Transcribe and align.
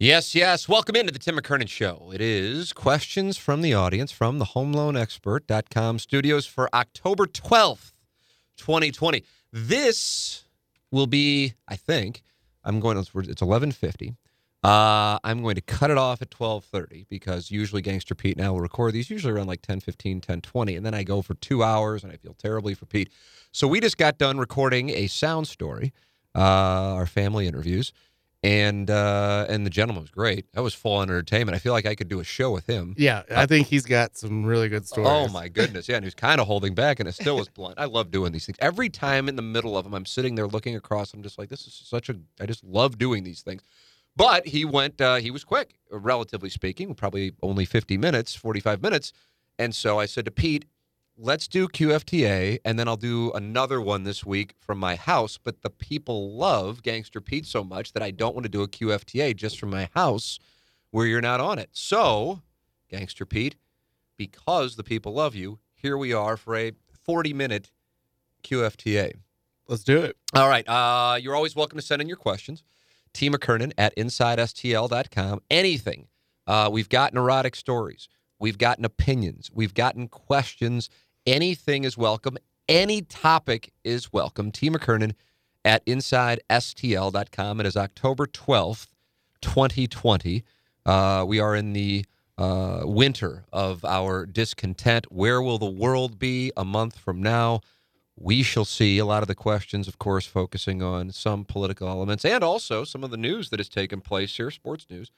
Yes, 0.00 0.34
yes. 0.34 0.68
Welcome 0.68 0.96
into 0.96 1.12
the 1.12 1.20
Tim 1.20 1.36
McKernan 1.36 1.68
Show. 1.68 2.10
It 2.12 2.20
is 2.20 2.72
questions 2.72 3.38
from 3.38 3.62
the 3.62 3.74
audience 3.74 4.10
from 4.10 4.40
the 4.40 4.46
homeloanexpert.com 4.46 6.00
studios 6.00 6.46
for 6.46 6.68
October 6.74 7.26
12th, 7.26 7.92
2020. 8.56 9.22
This 9.52 10.46
will 10.90 11.06
be, 11.06 11.54
I 11.68 11.76
think, 11.76 12.24
I'm 12.64 12.80
going, 12.80 12.98
it's 12.98 13.14
1150. 13.14 14.16
Uh, 14.64 15.20
I'm 15.22 15.42
going 15.42 15.54
to 15.54 15.60
cut 15.60 15.92
it 15.92 15.98
off 15.98 16.20
at 16.20 16.30
12:30 16.30 17.06
because 17.08 17.52
usually 17.52 17.80
Gangster 17.80 18.16
Pete 18.16 18.36
and 18.36 18.44
I 18.44 18.50
will 18.50 18.60
record 18.60 18.94
these 18.94 19.10
usually 19.10 19.32
around 19.32 19.46
like 19.46 19.62
10:15, 19.62 20.22
10:20, 20.22 20.76
and 20.76 20.84
then 20.84 20.94
I 20.94 21.04
go 21.04 21.22
for 21.22 21.34
two 21.34 21.62
hours 21.62 22.02
and 22.02 22.12
I 22.12 22.16
feel 22.16 22.34
terribly 22.34 22.74
for 22.74 22.86
Pete. 22.86 23.10
So 23.52 23.68
we 23.68 23.78
just 23.78 23.96
got 23.96 24.18
done 24.18 24.38
recording 24.38 24.90
a 24.90 25.06
sound 25.06 25.46
story, 25.46 25.92
uh, 26.34 26.38
our 26.94 27.06
family 27.06 27.46
interviews, 27.46 27.92
and 28.44 28.90
uh, 28.90 29.46
and 29.48 29.64
the 29.64 29.70
gentleman 29.70 30.02
was 30.02 30.10
great. 30.10 30.52
That 30.52 30.62
was 30.62 30.74
full 30.74 30.96
on 30.96 31.08
entertainment. 31.08 31.56
I 31.56 31.58
feel 31.58 31.72
like 31.72 31.86
I 31.86 31.94
could 31.94 32.08
do 32.08 32.20
a 32.20 32.24
show 32.24 32.50
with 32.50 32.66
him. 32.66 32.94
Yeah, 32.98 33.22
I 33.34 33.46
think 33.46 33.68
he's 33.68 33.86
got 33.86 34.18
some 34.18 34.44
really 34.44 34.68
good 34.68 34.86
stories. 34.86 35.08
Oh 35.10 35.28
my 35.28 35.48
goodness, 35.48 35.88
yeah, 35.88 35.96
and 35.96 36.04
he 36.04 36.06
was 36.06 36.14
kind 36.14 36.38
of 36.38 36.46
holding 36.46 36.74
back, 36.74 37.00
and 37.00 37.08
it 37.08 37.12
still 37.12 37.36
was 37.36 37.48
blunt. 37.48 37.76
I 37.78 37.86
love 37.86 38.10
doing 38.10 38.32
these 38.32 38.44
things. 38.44 38.58
Every 38.60 38.90
time 38.90 39.30
in 39.30 39.36
the 39.36 39.42
middle 39.42 39.78
of 39.78 39.84
them, 39.84 39.94
I'm 39.94 40.04
sitting 40.04 40.34
there 40.34 40.46
looking 40.46 40.76
across. 40.76 41.14
I'm 41.14 41.22
just 41.22 41.38
like, 41.38 41.48
this 41.48 41.66
is 41.66 41.72
such 41.72 42.10
a. 42.10 42.16
I 42.38 42.44
just 42.44 42.62
love 42.62 42.98
doing 42.98 43.24
these 43.24 43.40
things. 43.40 43.62
But 44.14 44.46
he 44.46 44.66
went. 44.66 45.00
Uh, 45.00 45.16
he 45.16 45.30
was 45.30 45.42
quick, 45.42 45.76
relatively 45.90 46.50
speaking, 46.50 46.94
probably 46.94 47.32
only 47.42 47.64
50 47.64 47.96
minutes, 47.96 48.34
45 48.34 48.82
minutes. 48.82 49.14
And 49.58 49.74
so 49.74 49.98
I 49.98 50.04
said 50.04 50.26
to 50.26 50.30
Pete, 50.30 50.66
let's 51.16 51.48
do 51.48 51.68
QFTA, 51.68 52.58
and 52.64 52.78
then 52.78 52.88
I'll 52.88 52.96
do 52.96 53.32
another 53.32 53.80
one 53.80 54.04
this 54.04 54.24
week 54.24 54.54
from 54.58 54.78
my 54.78 54.96
house. 54.96 55.38
But 55.42 55.62
the 55.62 55.70
people 55.70 56.36
love 56.36 56.82
Gangster 56.82 57.20
Pete 57.20 57.46
so 57.46 57.62
much 57.62 57.92
that 57.92 58.02
I 58.02 58.10
don't 58.10 58.34
want 58.34 58.44
to 58.44 58.50
do 58.50 58.62
a 58.62 58.68
QFTA 58.68 59.36
just 59.36 59.58
from 59.58 59.70
my 59.70 59.88
house 59.94 60.38
where 60.90 61.06
you're 61.06 61.20
not 61.20 61.40
on 61.40 61.58
it. 61.58 61.70
So, 61.72 62.42
Gangster 62.88 63.26
Pete, 63.26 63.56
because 64.16 64.76
the 64.76 64.84
people 64.84 65.14
love 65.14 65.34
you, 65.34 65.58
here 65.74 65.96
we 65.98 66.12
are 66.12 66.36
for 66.36 66.56
a 66.56 66.72
40 67.04 67.32
minute 67.32 67.70
QFTA. 68.42 69.12
Let's 69.66 69.84
do 69.84 69.98
it. 70.02 70.16
All 70.34 70.48
right. 70.48 70.68
Uh, 70.68 71.16
you're 71.20 71.34
always 71.34 71.56
welcome 71.56 71.78
to 71.78 71.84
send 71.84 72.02
in 72.02 72.08
your 72.08 72.16
questions. 72.16 72.62
T. 73.12 73.30
McKernan 73.30 73.72
at 73.78 73.96
InsideSTL.com. 73.96 75.40
Anything. 75.50 76.08
Uh, 76.46 76.68
we've 76.70 76.88
got 76.88 77.14
erotic 77.14 77.56
stories. 77.56 78.08
We've 78.38 78.58
gotten 78.58 78.84
opinions. 78.84 79.50
We've 79.52 79.72
gotten 79.72 80.08
questions. 80.08 80.90
Anything 81.26 81.84
is 81.84 81.96
welcome. 81.96 82.36
Any 82.68 83.00
topic 83.00 83.72
is 83.82 84.12
welcome. 84.12 84.52
T. 84.52 84.68
McKernan 84.68 85.14
at 85.64 85.84
InsideSTL.com. 85.86 87.60
It 87.60 87.66
is 87.66 87.78
October 87.78 88.26
12th, 88.26 88.88
2020. 89.40 90.44
Uh, 90.84 91.24
we 91.26 91.40
are 91.40 91.56
in 91.56 91.72
the 91.72 92.04
uh, 92.36 92.82
winter 92.84 93.46
of 93.54 93.86
our 93.86 94.26
discontent. 94.26 95.10
Where 95.10 95.40
will 95.40 95.56
the 95.56 95.64
world 95.64 96.18
be 96.18 96.52
a 96.58 96.64
month 96.64 96.98
from 96.98 97.22
now? 97.22 97.60
We 98.16 98.42
shall 98.42 98.66
see. 98.66 98.98
A 98.98 99.06
lot 99.06 99.22
of 99.22 99.26
the 99.28 99.34
questions, 99.34 99.88
of 99.88 99.98
course, 99.98 100.26
focusing 100.26 100.82
on 100.82 101.10
some 101.10 101.46
political 101.46 101.88
elements 101.88 102.26
and 102.26 102.44
also 102.44 102.84
some 102.84 103.02
of 103.02 103.10
the 103.10 103.16
news 103.16 103.48
that 103.48 103.60
has 103.60 103.70
taken 103.70 104.02
place 104.02 104.36
here, 104.36 104.50
sports 104.50 104.84
news, 104.90 105.10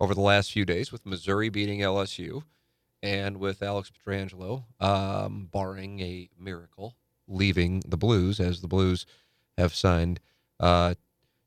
over 0.00 0.14
the 0.14 0.22
last 0.22 0.50
few 0.50 0.64
days 0.64 0.90
with 0.90 1.04
Missouri 1.04 1.50
beating 1.50 1.80
LSU 1.80 2.42
and 3.02 3.38
with 3.38 3.62
Alex 3.62 3.90
Pietrangelo, 3.90 4.64
um, 4.80 5.48
barring 5.52 6.00
a 6.00 6.28
miracle, 6.38 6.96
leaving 7.26 7.82
the 7.86 7.96
Blues 7.96 8.40
as 8.40 8.60
the 8.60 8.68
Blues 8.68 9.06
have 9.58 9.74
signed 9.74 10.20
uh, 10.60 10.94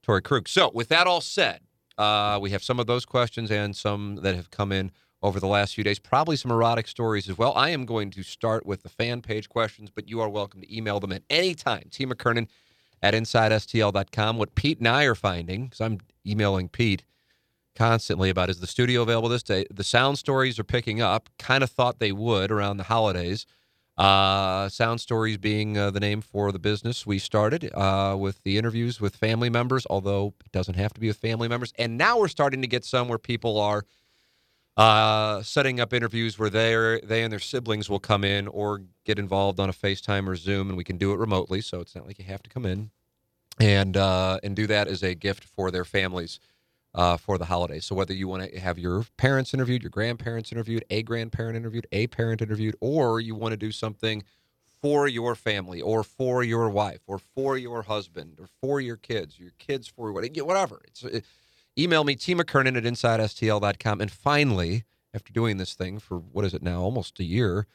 Torey 0.05 0.23
Krug. 0.23 0.47
So, 0.47 0.69
with 0.73 0.89
that 0.89 1.07
all 1.07 1.21
said, 1.21 1.61
uh, 1.97 2.38
we 2.41 2.51
have 2.51 2.63
some 2.63 2.79
of 2.79 2.88
those 2.88 3.05
questions 3.05 3.49
and 3.49 3.75
some 3.75 4.17
that 4.17 4.35
have 4.35 4.51
come 4.51 4.71
in 4.71 4.91
over 5.21 5.39
the 5.39 5.47
last 5.47 5.73
few 5.75 5.83
days. 5.83 5.97
Probably 5.97 6.35
some 6.35 6.51
erotic 6.51 6.88
stories 6.88 7.29
as 7.29 7.38
well. 7.38 7.53
I 7.55 7.69
am 7.69 7.85
going 7.85 8.11
to 8.11 8.23
start 8.23 8.66
with 8.66 8.83
the 8.83 8.89
fan 8.89 9.22
page 9.22 9.49
questions, 9.49 9.89
but 9.89 10.07
you 10.09 10.19
are 10.22 10.29
welcome 10.29 10.61
to 10.61 10.75
email 10.75 10.99
them 10.99 11.11
at 11.11 11.23
any 11.29 11.55
time. 11.55 11.87
T. 11.89 12.05
McKernan 12.05 12.47
at 13.01 13.13
InsideSTL.com. 13.13 14.37
What 14.37 14.55
Pete 14.55 14.79
and 14.79 14.87
I 14.87 15.05
are 15.05 15.16
finding, 15.16 15.66
because 15.66 15.81
I'm 15.81 15.99
emailing 16.25 16.69
Pete 16.69 17.03
constantly 17.75 18.29
about 18.29 18.49
is 18.49 18.59
the 18.59 18.67
studio 18.67 19.01
available 19.01 19.29
this 19.29 19.43
day? 19.43 19.65
The 19.71 19.83
sound 19.83 20.17
stories 20.17 20.57
are 20.57 20.63
picking 20.63 21.01
up. 21.01 21.29
Kind 21.37 21.63
of 21.63 21.69
thought 21.69 21.99
they 21.99 22.11
would 22.11 22.51
around 22.51 22.77
the 22.77 22.83
holidays. 22.83 23.45
Uh, 23.97 24.67
sound 24.67 24.99
stories 24.99 25.37
being 25.37 25.77
uh, 25.77 25.89
the 25.89 26.01
name 26.01 26.19
for 26.19 26.51
the 26.51 26.59
business 26.59 27.05
we 27.05 27.17
started 27.17 27.71
uh, 27.73 28.15
with 28.19 28.43
the 28.43 28.57
interviews 28.57 28.99
with 28.99 29.15
family 29.15 29.49
members, 29.49 29.87
although 29.89 30.33
it 30.45 30.51
doesn't 30.51 30.73
have 30.73 30.93
to 30.93 30.99
be 30.99 31.07
with 31.07 31.17
family 31.17 31.47
members. 31.47 31.71
And 31.77 31.97
now 31.97 32.19
we're 32.19 32.27
starting 32.27 32.61
to 32.61 32.67
get 32.67 32.83
some 32.83 33.07
where 33.07 33.17
people 33.17 33.57
are 33.57 33.85
uh, 34.75 35.41
setting 35.43 35.79
up 35.79 35.93
interviews 35.93 36.37
where 36.37 36.49
they 36.49 36.99
they 37.05 37.23
and 37.23 37.31
their 37.31 37.39
siblings 37.39 37.89
will 37.89 37.99
come 37.99 38.25
in 38.25 38.49
or 38.49 38.81
get 39.05 39.17
involved 39.17 39.61
on 39.61 39.69
a 39.69 39.73
FaceTime 39.73 40.27
or 40.27 40.35
Zoom, 40.35 40.67
and 40.67 40.77
we 40.77 40.83
can 40.83 40.97
do 40.97 41.13
it 41.13 41.17
remotely, 41.17 41.61
so 41.61 41.79
it's 41.79 41.95
not 41.95 42.05
like 42.05 42.19
you 42.19 42.25
have 42.25 42.43
to 42.43 42.49
come 42.49 42.65
in 42.65 42.91
and 43.61 43.95
uh, 43.95 44.39
and 44.43 44.57
do 44.57 44.67
that 44.67 44.89
as 44.89 45.03
a 45.03 45.15
gift 45.15 45.45
for 45.45 45.71
their 45.71 45.85
families 45.85 46.41
uh, 46.95 47.17
for 47.17 47.38
the 47.38 47.45
holidays. 47.45 47.85
So 47.85 47.94
whether 47.94 48.13
you 48.13 48.28
want 48.28 48.50
to 48.50 48.59
have 48.59 48.79
your 48.79 49.06
parents 49.17 49.53
interviewed, 49.53 49.83
your 49.83 49.89
grandparents 49.91 50.51
interviewed, 50.51 50.83
a 50.89 51.03
grandparent 51.03 51.57
interviewed, 51.57 51.85
a 51.91 52.07
parent 52.07 52.41
interviewed, 52.41 52.75
or 52.79 53.19
you 53.19 53.35
want 53.35 53.51
to 53.51 53.57
do 53.57 53.72
something 53.72 54.23
for 54.81 55.07
your 55.07 55.35
family 55.35 55.81
or 55.81 56.03
for 56.03 56.44
your 56.44 56.69
wife 56.69 57.01
or 57.05 57.19
for 57.19 57.57
your 57.57 57.84
husband 57.84 58.38
or 58.39 58.47
for 58.61 58.79
your 58.79 58.95
kids, 58.95 59.38
your 59.39 59.51
kids 59.59 59.88
for 59.88 60.11
whatever. 60.11 60.81
It's 60.88 61.03
it, 61.03 61.25
email 61.78 62.05
me 62.05 62.16
t 62.16 62.34
mckernan 62.34 62.78
at 62.78 62.84
insidestl.com 62.84 64.00
and 64.00 64.09
finally 64.09 64.85
after 65.13 65.34
doing 65.34 65.57
this 65.57 65.73
thing 65.73 66.00
for 66.00 66.17
what 66.17 66.45
is 66.45 66.53
it 66.53 66.63
now 66.63 66.81
almost 66.81 67.19
a 67.19 67.23
year 67.23 67.67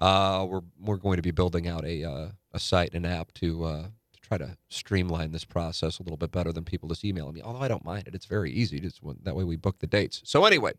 uh, 0.00 0.44
we're 0.48 0.62
we're 0.80 0.96
going 0.96 1.16
to 1.16 1.22
be 1.22 1.30
building 1.30 1.68
out 1.68 1.84
a 1.84 2.02
uh, 2.02 2.28
a 2.52 2.58
site 2.58 2.94
and 2.94 3.06
app 3.06 3.32
to 3.32 3.64
uh, 3.64 3.82
to 3.82 3.90
try 4.24 4.38
to 4.38 4.56
streamline 4.68 5.32
this 5.32 5.44
process 5.44 5.98
a 5.98 6.02
little 6.02 6.16
bit 6.16 6.32
better 6.32 6.52
than 6.52 6.64
people 6.64 6.88
just 6.88 7.04
emailing 7.04 7.34
me 7.34 7.42
although 7.42 7.60
I 7.60 7.68
don't 7.68 7.84
mind 7.84 8.08
it 8.08 8.14
it's 8.14 8.26
very 8.26 8.50
easy 8.50 8.80
just 8.80 9.00
that 9.24 9.36
way 9.36 9.44
we 9.44 9.56
book 9.56 9.78
the 9.78 9.86
dates 9.86 10.22
so 10.24 10.44
anyway 10.44 10.72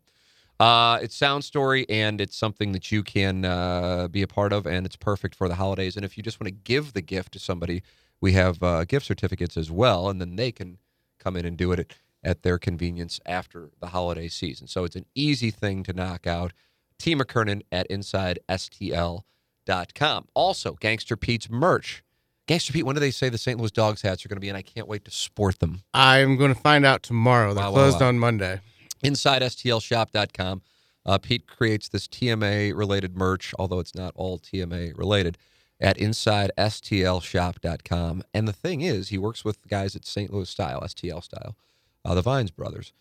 uh, 0.58 0.98
it's 1.02 1.14
Sound 1.14 1.44
Story, 1.44 1.84
and 1.90 2.18
it's 2.18 2.36
something 2.36 2.72
that 2.72 2.90
you 2.90 3.02
can 3.02 3.44
uh, 3.44 4.08
be 4.08 4.22
a 4.22 4.26
part 4.26 4.54
of, 4.54 4.66
and 4.66 4.86
it's 4.86 4.96
perfect 4.96 5.34
for 5.34 5.48
the 5.48 5.56
holidays. 5.56 5.96
And 5.96 6.04
if 6.04 6.16
you 6.16 6.22
just 6.22 6.40
want 6.40 6.48
to 6.48 6.52
give 6.52 6.94
the 6.94 7.02
gift 7.02 7.32
to 7.32 7.38
somebody, 7.38 7.82
we 8.22 8.32
have 8.32 8.62
uh, 8.62 8.84
gift 8.84 9.04
certificates 9.04 9.58
as 9.58 9.70
well, 9.70 10.08
and 10.08 10.18
then 10.20 10.36
they 10.36 10.52
can 10.52 10.78
come 11.18 11.36
in 11.36 11.44
and 11.44 11.58
do 11.58 11.72
it 11.72 11.80
at, 11.80 11.94
at 12.22 12.42
their 12.42 12.58
convenience 12.58 13.20
after 13.26 13.68
the 13.80 13.88
holiday 13.88 14.28
season. 14.28 14.66
So 14.66 14.84
it's 14.84 14.96
an 14.96 15.04
easy 15.14 15.50
thing 15.50 15.82
to 15.82 15.92
knock 15.92 16.26
out. 16.26 16.54
T. 16.98 17.14
McKernan 17.14 17.60
at 17.70 17.86
InsideSTL.com. 17.90 20.28
Also, 20.32 20.72
Gangster 20.80 21.16
Pete's 21.18 21.50
merch. 21.50 22.02
Gangster 22.46 22.72
Pete, 22.72 22.86
when 22.86 22.94
do 22.94 23.00
they 23.00 23.10
say 23.10 23.28
the 23.28 23.38
St. 23.38 23.58
Louis 23.58 23.72
Dogs 23.72 24.02
hats 24.02 24.24
are 24.24 24.28
going 24.28 24.36
to 24.36 24.40
be 24.40 24.48
in? 24.48 24.54
I 24.56 24.62
can't 24.62 24.86
wait 24.86 25.04
to 25.06 25.10
sport 25.10 25.58
them. 25.58 25.82
I'm 25.92 26.36
going 26.36 26.54
to 26.54 26.60
find 26.60 26.86
out 26.86 27.02
tomorrow. 27.02 27.54
They're 27.54 27.64
Wow, 27.64 27.70
wow, 27.70 27.74
closed 27.74 28.00
wow. 28.00 28.08
on 28.08 28.18
Monday. 28.20 28.60
InsideSTLShop.com. 29.04 30.62
Uh, 31.04 31.18
Pete 31.18 31.46
creates 31.46 31.88
this 31.88 32.06
TMA 32.08 32.74
related 32.76 33.16
merch, 33.16 33.52
although 33.58 33.78
it's 33.80 33.94
not 33.94 34.12
all 34.14 34.38
TMA 34.38 34.96
related, 34.96 35.36
at 35.80 35.96
InsideSTLShop.com. 35.98 38.22
And 38.32 38.48
the 38.48 38.52
thing 38.52 38.80
is, 38.80 39.08
he 39.08 39.18
works 39.18 39.44
with 39.44 39.62
the 39.62 39.68
guys 39.68 39.94
at 39.96 40.04
St. 40.04 40.32
Louis 40.32 40.48
Style, 40.48 40.80
STL 40.80 41.22
Style, 41.22 41.56
uh, 42.04 42.14
the 42.14 42.22
Vines 42.22 42.50
brothers, 42.50 42.92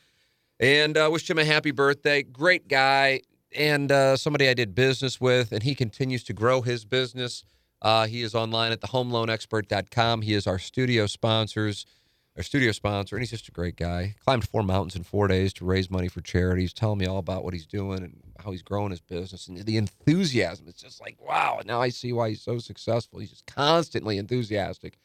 and 0.59 0.97
uh, 0.97 1.07
wished 1.11 1.29
him 1.29 1.37
a 1.37 1.45
happy 1.45 1.71
birthday. 1.71 2.23
Great 2.23 2.67
guy 2.67 3.21
and 3.55 3.91
uh, 3.91 4.17
somebody 4.17 4.49
I 4.49 4.53
did 4.53 4.75
business 4.75 5.19
with, 5.21 5.51
and 5.51 5.63
he 5.63 5.75
continues 5.75 6.23
to 6.25 6.33
grow 6.33 6.61
his 6.61 6.85
business. 6.85 7.43
Uh, 7.81 8.07
he 8.07 8.21
is 8.21 8.33
online 8.35 8.71
at 8.71 8.81
thehomeloanexpert.com. 8.81 10.21
He 10.23 10.33
is 10.33 10.47
our 10.47 10.59
studio 10.59 11.05
sponsors, 11.05 11.85
our 12.35 12.43
studio 12.43 12.71
sponsor, 12.71 13.15
and 13.15 13.21
he's 13.21 13.29
just 13.29 13.47
a 13.47 13.51
great 13.51 13.75
guy. 13.75 14.15
Climbed 14.25 14.47
four 14.47 14.63
mountains 14.63 14.95
in 14.95 15.03
four 15.03 15.27
days 15.27 15.53
to 15.53 15.65
raise 15.65 15.89
money 15.89 16.07
for 16.07 16.21
charities. 16.21 16.73
Telling 16.73 16.97
me 16.97 17.05
all 17.05 17.19
about 17.19 17.43
what 17.43 17.53
he's 17.53 17.67
doing 17.67 18.03
and 18.03 18.19
how 18.39 18.51
he's 18.51 18.63
growing 18.63 18.91
his 18.91 19.01
business 19.01 19.47
and 19.47 19.57
the 19.57 19.77
enthusiasm. 19.77 20.65
It's 20.67 20.81
just 20.81 20.99
like 20.99 21.17
wow. 21.21 21.61
Now 21.65 21.81
I 21.81 21.89
see 21.89 22.13
why 22.13 22.29
he's 22.29 22.41
so 22.41 22.57
successful. 22.57 23.19
He's 23.19 23.29
just 23.29 23.45
constantly 23.45 24.17
enthusiastic. 24.17 24.97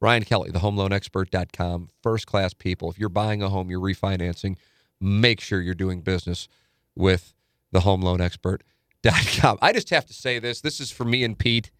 Ryan 0.00 0.24
Kelley, 0.24 0.50
thehomeloanexpert.com. 0.50 1.90
First 2.02 2.26
class 2.26 2.54
people. 2.54 2.90
If 2.90 2.98
you're 2.98 3.08
buying 3.08 3.40
a 3.40 3.48
home, 3.48 3.70
you're 3.70 3.80
refinancing, 3.80 4.56
make 5.00 5.40
sure 5.40 5.60
you're 5.60 5.74
doing 5.74 6.00
business 6.00 6.48
with 6.96 7.34
thehomeloanexpert.com. 7.74 9.58
I 9.62 9.72
just 9.72 9.90
have 9.90 10.06
to 10.06 10.12
say 10.12 10.38
this. 10.38 10.60
This 10.60 10.80
is 10.80 10.90
for 10.90 11.04
me 11.04 11.24
and 11.24 11.38
Pete, 11.38 11.70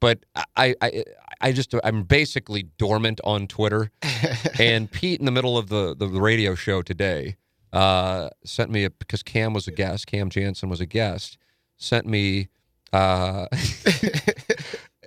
but 0.00 0.24
I 0.56 0.74
I 0.80 1.04
I 1.40 1.52
just 1.52 1.74
I'm 1.84 2.02
basically 2.04 2.64
dormant 2.78 3.20
on 3.24 3.46
Twitter. 3.46 3.90
and 4.58 4.90
Pete 4.90 5.20
in 5.20 5.26
the 5.26 5.32
middle 5.32 5.58
of 5.58 5.68
the 5.68 5.94
the 5.96 6.08
radio 6.08 6.54
show 6.54 6.82
today 6.82 7.36
uh, 7.72 8.30
sent 8.44 8.70
me 8.70 8.84
a 8.84 8.90
because 8.90 9.22
Cam 9.22 9.52
was 9.52 9.66
a 9.68 9.72
guest, 9.72 10.06
Cam 10.06 10.30
Janssen 10.30 10.68
was 10.68 10.80
a 10.80 10.86
guest, 10.86 11.38
sent 11.76 12.06
me 12.06 12.48
uh 12.90 13.46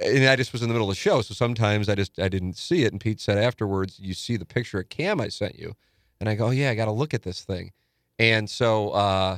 and 0.06 0.28
I 0.28 0.36
just 0.36 0.54
was 0.54 0.62
in 0.62 0.68
the 0.68 0.74
middle 0.74 0.90
of 0.90 0.96
the 0.96 1.00
show, 1.00 1.22
so 1.22 1.34
sometimes 1.34 1.90
I 1.90 1.96
just 1.96 2.20
I 2.20 2.30
didn't 2.30 2.58
see 2.58 2.84
it. 2.84 2.92
And 2.92 3.02
Pete 3.02 3.20
said 3.20 3.38
afterwards, 3.38 4.00
"You 4.00 4.14
see 4.14 4.38
the 4.38 4.46
picture 4.46 4.80
of 4.80 4.90
Cam 4.90 5.22
I 5.22 5.30
sent 5.30 5.58
you," 5.58 5.76
and 6.20 6.30
I 6.30 6.36
go, 6.36 6.48
oh, 6.48 6.52
"Yeah, 6.52 6.70
I 6.70 6.76
got 6.76 6.86
to 6.86 6.92
look 6.92 7.14
at 7.14 7.24
this 7.24 7.44
thing." 7.44 7.72
And 8.20 8.50
so 8.50 8.90
uh, 8.92 9.38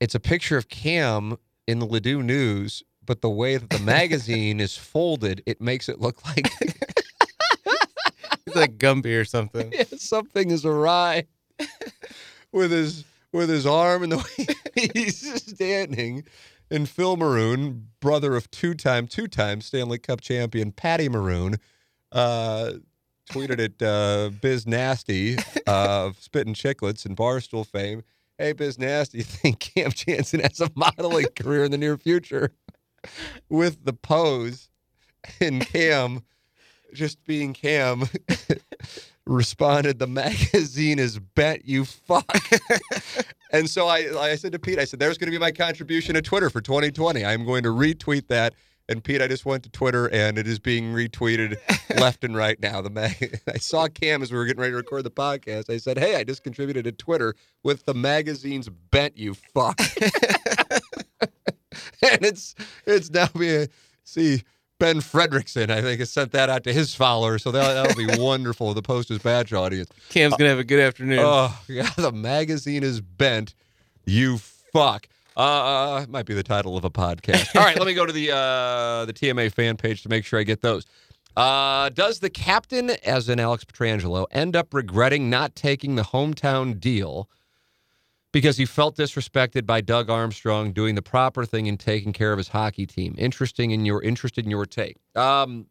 it's 0.00 0.14
a 0.14 0.20
picture 0.20 0.56
of 0.56 0.68
Cam 0.68 1.36
in 1.66 1.78
the 1.78 1.86
Ladue 1.86 2.22
News, 2.22 2.82
but 3.04 3.20
the 3.20 3.30
way 3.30 3.56
that 3.56 3.70
the 3.70 3.78
magazine 3.80 4.60
is 4.60 4.76
folded, 4.76 5.42
it 5.46 5.60
makes 5.60 5.88
it 5.88 6.00
look 6.00 6.24
like 6.24 6.50
it's 8.46 8.56
like 8.56 8.78
Gumby 8.78 9.18
or 9.18 9.24
something. 9.24 9.72
yeah, 9.72 9.84
something 9.96 10.50
is 10.50 10.64
awry 10.64 11.24
with 12.52 12.70
his 12.70 13.04
with 13.32 13.48
his 13.48 13.66
arm 13.66 14.02
and 14.02 14.12
the 14.12 14.16
way 14.18 14.90
he's 14.94 15.42
standing. 15.42 16.24
And 16.70 16.88
Phil 16.88 17.16
Maroon, 17.16 17.88
brother 18.00 18.36
of 18.36 18.50
two-time, 18.50 19.06
two-time 19.06 19.62
Stanley 19.62 19.98
Cup 19.98 20.20
champion 20.20 20.70
Patty 20.72 21.08
Maroon, 21.08 21.56
uh, 22.12 22.72
tweeted 23.30 23.58
at 23.58 23.82
uh, 23.82 24.30
Biz 24.40 24.66
Nasty 24.66 25.36
of 25.66 26.20
Spittin' 26.20 26.54
Chicklets 26.54 27.06
and 27.06 27.16
Barstool 27.16 27.66
fame. 27.66 28.02
Hey, 28.38 28.52
Biz 28.52 28.78
Nasty, 28.78 29.22
think 29.22 29.58
Cam 29.58 29.90
Janssen 29.90 30.40
has 30.40 30.60
a 30.60 30.70
modeling 30.76 31.26
career 31.34 31.64
in 31.64 31.72
the 31.72 31.78
near 31.78 31.96
future 31.96 32.52
with 33.48 33.84
the 33.84 33.92
pose 33.92 34.70
and 35.40 35.66
Cam 35.66 36.22
just 36.94 37.22
being 37.24 37.52
Cam 37.52 38.04
responded, 39.26 39.98
the 39.98 40.06
magazine 40.06 41.00
is 41.00 41.18
bent, 41.18 41.66
you 41.66 41.84
fuck. 41.84 42.38
and 43.52 43.68
so 43.68 43.88
I, 43.88 44.30
I 44.30 44.36
said 44.36 44.52
to 44.52 44.58
Pete, 44.58 44.78
I 44.78 44.84
said, 44.84 45.00
there's 45.00 45.18
going 45.18 45.30
to 45.30 45.36
be 45.36 45.40
my 45.40 45.52
contribution 45.52 46.14
to 46.14 46.22
Twitter 46.22 46.48
for 46.48 46.60
2020. 46.60 47.24
I'm 47.24 47.44
going 47.44 47.64
to 47.64 47.70
retweet 47.70 48.28
that. 48.28 48.54
And 48.88 49.04
Pete, 49.04 49.20
I 49.20 49.26
just 49.26 49.44
went 49.44 49.62
to 49.64 49.70
Twitter 49.70 50.06
and 50.08 50.38
it 50.38 50.46
is 50.46 50.58
being 50.58 50.94
retweeted 50.94 51.58
left 52.00 52.24
and 52.24 52.34
right 52.34 52.58
now. 52.58 52.80
The 52.80 52.90
mag- 52.90 53.40
I 53.48 53.58
saw 53.58 53.86
Cam 53.88 54.22
as 54.22 54.32
we 54.32 54.38
were 54.38 54.46
getting 54.46 54.60
ready 54.60 54.72
to 54.72 54.76
record 54.76 55.04
the 55.04 55.10
podcast. 55.10 55.68
I 55.70 55.76
said, 55.76 55.98
"Hey, 55.98 56.16
I 56.16 56.24
just 56.24 56.42
contributed 56.42 56.84
to 56.84 56.92
Twitter 56.92 57.34
with 57.62 57.84
the 57.84 57.94
magazine's 57.94 58.68
bent, 58.68 59.18
you 59.18 59.34
fuck." 59.34 59.78
and 61.20 62.24
it's 62.24 62.54
it's 62.86 63.10
now 63.10 63.28
being 63.38 63.68
see 64.04 64.42
Ben 64.78 64.98
Frederickson, 64.98 65.70
I 65.70 65.82
think, 65.82 65.98
has 65.98 66.10
sent 66.10 66.32
that 66.32 66.48
out 66.48 66.64
to 66.64 66.72
his 66.72 66.94
followers, 66.94 67.42
so 67.42 67.50
that'll, 67.50 67.74
that'll 67.74 68.06
be 68.06 68.20
wonderful. 68.20 68.72
The 68.74 68.82
post 68.82 69.08
Post-Dispatch 69.08 69.52
audience. 69.52 69.90
Cam's 70.08 70.34
gonna 70.36 70.50
have 70.50 70.58
a 70.58 70.64
good 70.64 70.80
afternoon. 70.80 71.18
Oh, 71.20 71.58
yeah, 71.68 71.90
the 71.96 72.12
magazine 72.12 72.82
is 72.82 73.00
bent. 73.00 73.54
You 74.06 74.38
fuck. 74.38 75.08
Uh, 75.38 76.04
might 76.08 76.26
be 76.26 76.34
the 76.34 76.42
title 76.42 76.76
of 76.76 76.84
a 76.84 76.90
podcast. 76.90 77.54
All 77.54 77.64
right, 77.64 77.78
let 77.78 77.86
me 77.86 77.94
go 77.94 78.04
to 78.04 78.12
the 78.12 78.32
uh, 78.32 79.04
the 79.04 79.12
TMA 79.12 79.52
fan 79.52 79.76
page 79.76 80.02
to 80.02 80.08
make 80.08 80.24
sure 80.24 80.40
I 80.40 80.42
get 80.42 80.62
those. 80.62 80.84
Uh, 81.36 81.90
does 81.90 82.18
the 82.18 82.28
captain, 82.28 82.90
as 83.04 83.28
in 83.28 83.38
Alex 83.38 83.64
Pietrangelo, 83.64 84.26
end 84.32 84.56
up 84.56 84.74
regretting 84.74 85.30
not 85.30 85.54
taking 85.54 85.94
the 85.94 86.02
hometown 86.02 86.80
deal 86.80 87.30
because 88.32 88.56
he 88.56 88.64
felt 88.64 88.96
disrespected 88.96 89.64
by 89.64 89.80
Doug 89.80 90.10
Armstrong 90.10 90.72
doing 90.72 90.96
the 90.96 91.02
proper 91.02 91.44
thing 91.44 91.68
and 91.68 91.78
taking 91.78 92.12
care 92.12 92.32
of 92.32 92.38
his 92.38 92.48
hockey 92.48 92.84
team? 92.84 93.14
Interesting 93.16 93.70
in 93.70 93.84
your 93.84 94.02
interested 94.02 94.44
in 94.44 94.50
your 94.50 94.66
take. 94.66 94.96
Um, 95.14 95.66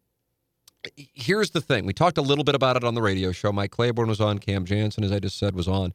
here's 0.96 1.50
the 1.50 1.60
thing: 1.60 1.86
we 1.86 1.92
talked 1.92 2.18
a 2.18 2.22
little 2.22 2.46
bit 2.46 2.56
about 2.56 2.78
it 2.78 2.86
on 2.86 2.96
the 2.96 3.02
radio 3.02 3.34
show. 3.34 3.52
Mike 3.52 3.72
Claiborne 3.72 4.08
was 4.08 4.22
on. 4.22 4.40
Cam 4.40 4.64
Janssen, 4.64 5.04
as 5.04 5.12
I 5.12 5.20
just 5.20 5.38
said, 5.38 5.56
was 5.56 5.68
on. 5.68 5.94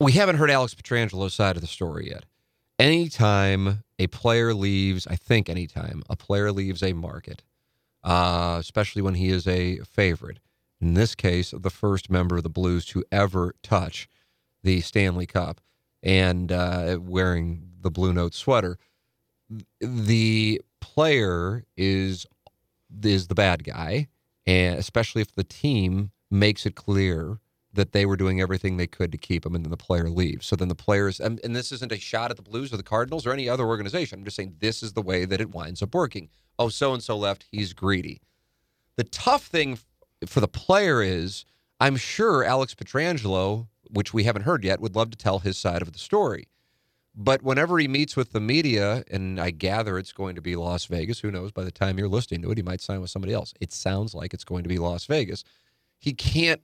We 0.00 0.12
haven't 0.12 0.36
heard 0.36 0.50
Alex 0.50 0.74
Pietrangelo's 0.74 1.34
side 1.34 1.54
of 1.54 1.62
the 1.62 1.68
story 1.68 2.08
yet. 2.08 2.24
Anytime 2.80 3.84
a 3.98 4.06
player 4.06 4.54
leaves, 4.54 5.06
I 5.06 5.14
think 5.14 5.50
anytime 5.50 6.02
a 6.08 6.16
player 6.16 6.50
leaves 6.50 6.82
a 6.82 6.94
market, 6.94 7.42
uh, 8.02 8.56
especially 8.58 9.02
when 9.02 9.16
he 9.16 9.28
is 9.28 9.46
a 9.46 9.80
favorite, 9.80 10.38
in 10.80 10.94
this 10.94 11.14
case, 11.14 11.52
the 11.54 11.68
first 11.68 12.08
member 12.08 12.38
of 12.38 12.42
the 12.42 12.48
Blues 12.48 12.86
to 12.86 13.04
ever 13.12 13.54
touch 13.62 14.08
the 14.62 14.80
Stanley 14.80 15.26
Cup 15.26 15.60
and 16.02 16.50
uh, 16.50 16.96
wearing 17.02 17.68
the 17.82 17.90
Blue 17.90 18.14
Note 18.14 18.32
sweater, 18.32 18.78
the 19.78 20.62
player 20.80 21.64
is 21.76 22.26
is 23.02 23.26
the 23.26 23.34
bad 23.34 23.62
guy, 23.62 24.08
and 24.46 24.78
especially 24.78 25.20
if 25.20 25.34
the 25.34 25.44
team 25.44 26.12
makes 26.30 26.64
it 26.64 26.76
clear 26.76 27.40
that 27.72 27.92
they 27.92 28.04
were 28.04 28.16
doing 28.16 28.40
everything 28.40 28.76
they 28.76 28.86
could 28.86 29.12
to 29.12 29.18
keep 29.18 29.46
him, 29.46 29.54
and 29.54 29.64
then 29.64 29.70
the 29.70 29.76
player 29.76 30.10
leaves. 30.10 30.46
So 30.46 30.56
then 30.56 30.68
the 30.68 30.74
players, 30.74 31.20
and, 31.20 31.40
and 31.44 31.54
this 31.54 31.70
isn't 31.72 31.92
a 31.92 31.98
shot 31.98 32.30
at 32.30 32.36
the 32.36 32.42
Blues 32.42 32.72
or 32.72 32.76
the 32.76 32.82
Cardinals 32.82 33.26
or 33.26 33.32
any 33.32 33.48
other 33.48 33.64
organization. 33.64 34.18
I'm 34.18 34.24
just 34.24 34.36
saying 34.36 34.56
this 34.58 34.82
is 34.82 34.92
the 34.92 35.02
way 35.02 35.24
that 35.24 35.40
it 35.40 35.50
winds 35.50 35.82
up 35.82 35.94
working. 35.94 36.28
Oh, 36.58 36.68
so 36.68 36.92
and 36.92 37.02
so 37.02 37.16
left. 37.16 37.46
He's 37.50 37.72
greedy. 37.72 38.20
The 38.96 39.04
tough 39.04 39.46
thing 39.46 39.78
for 40.26 40.40
the 40.40 40.48
player 40.48 41.02
is, 41.02 41.44
I'm 41.78 41.96
sure 41.96 42.44
Alex 42.44 42.74
Pietrangelo, 42.74 43.68
which 43.88 44.12
we 44.12 44.24
haven't 44.24 44.42
heard 44.42 44.64
yet, 44.64 44.80
would 44.80 44.96
love 44.96 45.10
to 45.10 45.16
tell 45.16 45.38
his 45.38 45.56
side 45.56 45.80
of 45.80 45.92
the 45.92 45.98
story. 45.98 46.48
But 47.14 47.42
whenever 47.42 47.78
he 47.78 47.88
meets 47.88 48.16
with 48.16 48.32
the 48.32 48.40
media, 48.40 49.04
and 49.10 49.40
I 49.40 49.50
gather 49.50 49.98
it's 49.98 50.12
going 50.12 50.36
to 50.36 50.42
be 50.42 50.56
Las 50.56 50.86
Vegas, 50.86 51.20
who 51.20 51.30
knows? 51.30 51.50
By 51.50 51.64
the 51.64 51.70
time 51.70 51.98
you're 51.98 52.08
listening 52.08 52.42
to 52.42 52.50
it, 52.50 52.58
he 52.58 52.62
might 52.62 52.80
sign 52.80 53.00
with 53.00 53.10
somebody 53.10 53.32
else. 53.32 53.52
It 53.60 53.72
sounds 53.72 54.14
like 54.14 54.32
it's 54.34 54.44
going 54.44 54.62
to 54.62 54.68
be 54.68 54.78
Las 54.78 55.06
Vegas. 55.06 55.44
He 55.98 56.12
can't 56.12 56.62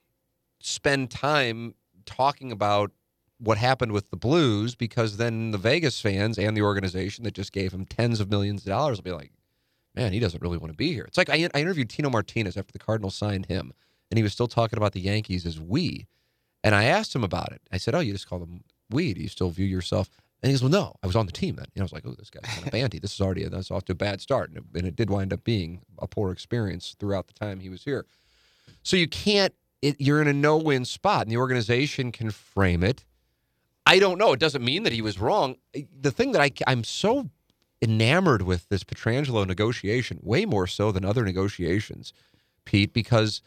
spend 0.60 1.10
time 1.10 1.74
talking 2.04 2.52
about 2.52 2.92
what 3.38 3.58
happened 3.58 3.92
with 3.92 4.10
the 4.10 4.16
Blues 4.16 4.74
because 4.74 5.18
then 5.18 5.50
the 5.50 5.58
Vegas 5.58 6.00
fans 6.00 6.38
and 6.38 6.56
the 6.56 6.62
organization 6.62 7.24
that 7.24 7.34
just 7.34 7.52
gave 7.52 7.72
him 7.72 7.84
tens 7.84 8.20
of 8.20 8.30
millions 8.30 8.62
of 8.62 8.68
dollars 8.68 8.98
will 8.98 9.04
be 9.04 9.12
like, 9.12 9.32
man, 9.94 10.12
he 10.12 10.20
doesn't 10.20 10.42
really 10.42 10.58
want 10.58 10.72
to 10.72 10.76
be 10.76 10.92
here. 10.92 11.04
It's 11.04 11.18
like 11.18 11.30
I, 11.30 11.48
I 11.54 11.60
interviewed 11.60 11.90
Tino 11.90 12.10
Martinez 12.10 12.56
after 12.56 12.72
the 12.72 12.78
Cardinals 12.78 13.14
signed 13.14 13.46
him, 13.46 13.72
and 14.10 14.18
he 14.18 14.22
was 14.22 14.32
still 14.32 14.46
talking 14.46 14.78
about 14.78 14.92
the 14.92 15.00
Yankees 15.00 15.44
as 15.44 15.60
we. 15.60 16.06
And 16.64 16.74
I 16.74 16.84
asked 16.84 17.14
him 17.14 17.24
about 17.24 17.52
it. 17.52 17.62
I 17.72 17.76
said, 17.76 17.94
oh, 17.94 18.00
you 18.00 18.12
just 18.12 18.28
call 18.28 18.38
them 18.38 18.64
we. 18.90 19.14
Do 19.14 19.20
you 19.20 19.28
still 19.28 19.50
view 19.50 19.66
yourself? 19.66 20.10
And 20.42 20.50
he 20.50 20.54
goes, 20.54 20.62
well, 20.62 20.70
no, 20.70 20.96
I 21.02 21.06
was 21.06 21.16
on 21.16 21.26
the 21.26 21.32
team 21.32 21.56
then. 21.56 21.66
And 21.74 21.82
I 21.82 21.84
was 21.84 21.92
like, 21.92 22.04
oh, 22.06 22.14
this 22.16 22.30
guy's 22.30 22.42
kind 22.42 22.66
of 22.66 22.72
banty. 22.72 22.98
This 22.98 23.14
is 23.14 23.20
already 23.20 23.44
that's 23.44 23.70
off 23.70 23.84
to 23.86 23.92
a 23.92 23.96
bad 23.96 24.20
start. 24.20 24.50
And 24.50 24.58
it, 24.58 24.64
and 24.74 24.86
it 24.86 24.96
did 24.96 25.10
wind 25.10 25.32
up 25.32 25.44
being 25.44 25.82
a 25.98 26.06
poor 26.06 26.30
experience 26.30 26.94
throughout 26.98 27.26
the 27.26 27.32
time 27.32 27.60
he 27.60 27.68
was 27.68 27.84
here. 27.84 28.06
So 28.82 28.96
you 28.96 29.08
can't 29.08 29.54
it, 29.82 29.96
you're 29.98 30.22
in 30.22 30.28
a 30.28 30.32
no-win 30.32 30.84
spot, 30.84 31.22
and 31.22 31.30
the 31.30 31.36
organization 31.36 32.12
can 32.12 32.30
frame 32.30 32.82
it. 32.82 33.04
I 33.86 33.98
don't 33.98 34.18
know. 34.18 34.32
It 34.32 34.40
doesn't 34.40 34.64
mean 34.64 34.82
that 34.82 34.92
he 34.92 35.02
was 35.02 35.18
wrong. 35.18 35.56
The 36.00 36.10
thing 36.10 36.32
that 36.32 36.42
I, 36.42 36.50
I'm 36.66 36.82
so 36.82 37.30
enamored 37.80 38.42
with 38.42 38.68
this 38.68 38.82
Pietrangelo 38.82 39.46
negotiation, 39.46 40.18
way 40.22 40.44
more 40.44 40.66
so 40.66 40.90
than 40.90 41.04
other 41.04 41.24
negotiations, 41.24 42.12
Pete, 42.64 42.92
because 42.92 43.42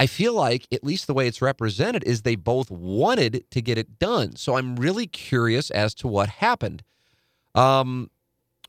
I 0.00 0.06
feel 0.06 0.34
like, 0.34 0.66
at 0.70 0.84
least 0.84 1.06
the 1.06 1.14
way 1.14 1.26
it's 1.26 1.40
represented, 1.40 2.04
is 2.04 2.22
they 2.22 2.36
both 2.36 2.70
wanted 2.70 3.44
to 3.50 3.62
get 3.62 3.78
it 3.78 3.98
done. 3.98 4.36
So 4.36 4.56
I'm 4.56 4.76
really 4.76 5.06
curious 5.06 5.70
as 5.70 5.94
to 5.94 6.08
what 6.08 6.28
happened. 6.28 6.82
Um, 7.54 8.10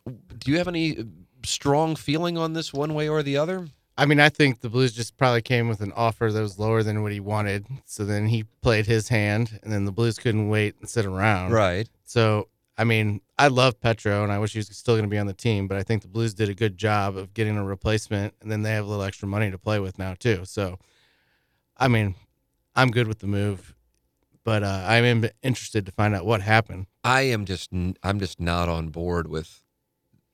do 0.06 0.52
you 0.52 0.58
have 0.58 0.68
any 0.68 1.06
strong 1.46 1.96
feeling 1.96 2.38
on 2.38 2.54
this 2.54 2.74
one 2.74 2.94
way 2.94 3.10
or 3.10 3.22
the 3.22 3.38
other? 3.38 3.68
I 4.00 4.06
mean, 4.06 4.22
I 4.22 4.30
think 4.30 4.62
the 4.62 4.70
Blues 4.70 4.94
just 4.94 5.18
probably 5.18 5.42
came 5.42 5.68
with 5.68 5.82
an 5.82 5.92
offer 5.92 6.32
that 6.32 6.40
was 6.40 6.58
lower 6.58 6.84
than 6.84 7.04
what 7.04 7.12
he 7.12 7.20
wanted. 7.20 7.66
So 7.86 8.06
then 8.06 8.28
he 8.28 8.46
played 8.62 8.86
his 8.86 9.10
hand, 9.10 9.60
and 9.62 9.74
then 9.74 9.84
the 9.84 9.92
Blues 9.92 10.18
couldn't 10.18 10.48
wait 10.48 10.76
and 10.80 10.88
sit 10.88 11.06
around. 11.06 11.52
Right. 11.52 11.90
So, 12.06 12.48
I 12.78 12.86
mean, 12.86 13.20
I 13.38 13.50
love 13.50 13.78
Petro, 13.82 14.24
and 14.24 14.32
I 14.32 14.40
wish 14.40 14.54
he 14.54 14.60
was 14.60 14.70
still 14.70 14.94
going 14.94 15.04
to 15.04 15.10
be 15.10 15.18
on 15.18 15.28
the 15.28 15.34
team, 15.34 15.68
but 15.68 15.78
I 15.78 15.84
think 15.84 16.02
the 16.02 16.08
Blues 16.08 16.34
did 16.34 16.48
a 16.48 16.54
good 16.54 16.78
job 16.78 17.18
of 17.18 17.34
getting 17.34 17.58
a 17.58 17.64
replacement, 17.66 18.36
and 18.42 18.50
then 18.50 18.62
they 18.62 18.72
have 18.72 18.86
a 18.86 18.88
little 18.88 19.04
extra 19.04 19.28
money 19.28 19.52
to 19.52 19.58
play 19.58 19.80
with 19.80 20.00
now, 20.00 20.14
too. 20.18 20.46
So, 20.46 20.80
I 21.76 21.90
mean, 21.90 22.16
I'm 22.78 22.92
good 22.92 23.10
with 23.10 23.20
the 23.20 23.28
move, 23.28 23.76
but 24.46 24.64
uh, 24.64 24.86
I'm 24.88 25.26
interested 25.44 25.86
to 25.88 25.92
find 25.92 26.16
out 26.16 26.26
what 26.26 26.42
happened. 26.42 26.88
I 27.04 27.24
am 27.24 27.44
just 27.44 27.72
I'm 27.74 28.20
just 28.20 28.40
not 28.40 28.70
on 28.70 28.90
board 28.90 29.28
with 29.28 29.62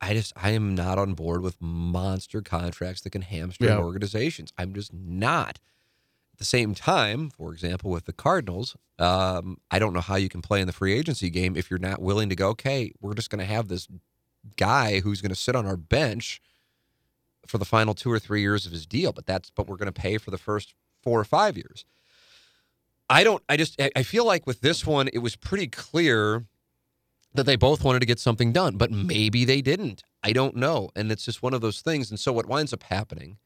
I 0.06 0.14
just 0.14 0.34
I 0.36 0.52
am 0.52 0.76
not 0.76 1.00
on 1.00 1.16
board 1.16 1.42
with 1.42 1.60
monster 1.60 2.42
contracts 2.42 3.02
that 3.02 3.10
can 3.10 3.24
hamstring 3.24 3.72
yeah. 3.72 3.80
organizations. 3.80 4.54
I'm 4.56 4.74
just 4.74 4.94
not. 4.94 5.60
At 6.34 6.40
the 6.40 6.46
same 6.46 6.76
time, 6.76 7.32
for 7.32 7.52
example, 7.52 7.90
with 7.90 8.06
the 8.06 8.14
Cardinals, 8.14 8.76
um, 9.00 9.58
I 9.72 9.80
don't 9.80 9.94
know 9.94 10.02
how 10.02 10.16
you 10.16 10.30
can 10.30 10.42
play 10.42 10.62
in 10.62 10.68
the 10.68 10.74
free 10.74 10.94
agency 10.94 11.30
game 11.32 11.56
if 11.56 11.72
you're 11.72 11.80
not 11.80 12.02
willing 12.02 12.30
to 12.30 12.36
go. 12.36 12.50
Okay, 12.50 12.92
we're 13.02 13.16
just 13.16 13.32
going 13.32 13.40
to 13.40 13.46
have 13.52 13.68
this 13.68 13.88
guy 14.58 15.00
who's 15.00 15.22
going 15.22 15.30
to 15.30 15.36
sit 15.36 15.56
on 15.56 15.66
our 15.66 15.78
bench 15.78 16.40
for 17.48 17.58
the 17.58 17.66
final 17.66 17.96
two 17.96 18.12
or 18.12 18.20
three 18.20 18.42
years 18.42 18.68
of 18.68 18.74
his 18.74 18.86
deal, 18.86 19.12
but 19.12 19.26
that's 19.26 19.50
but 19.50 19.66
we're 19.66 19.78
going 19.78 19.92
to 19.92 20.02
pay 20.02 20.20
for 20.20 20.30
the 20.30 20.38
first 20.38 20.76
four 21.02 21.20
or 21.20 21.26
five 21.26 21.58
years. 21.58 21.84
I 23.10 23.24
don't. 23.24 23.42
I 23.50 23.58
just. 23.58 23.82
I 23.96 24.04
feel 24.04 24.26
like 24.26 24.46
with 24.46 24.62
this 24.62 24.86
one, 24.86 25.08
it 25.14 25.20
was 25.20 25.36
pretty 25.36 25.68
clear 25.68 26.46
that 27.36 27.46
they 27.46 27.56
both 27.56 27.84
wanted 27.84 28.00
to 28.00 28.06
get 28.06 28.20
something 28.20 28.52
done, 28.52 28.78
but 28.78 28.92
maybe 28.92 29.46
they 29.46 29.62
didn't. 29.62 30.04
I 30.24 30.34
don't 30.34 30.56
know. 30.56 30.90
And 30.96 31.12
it's 31.12 31.26
just 31.26 31.44
one 31.44 31.54
of 31.54 31.62
those 31.62 31.82
things. 31.82 32.10
And 32.10 32.20
so 32.20 32.34
what 32.34 32.48
winds 32.48 32.74
up 32.74 32.84
happening 32.84 33.38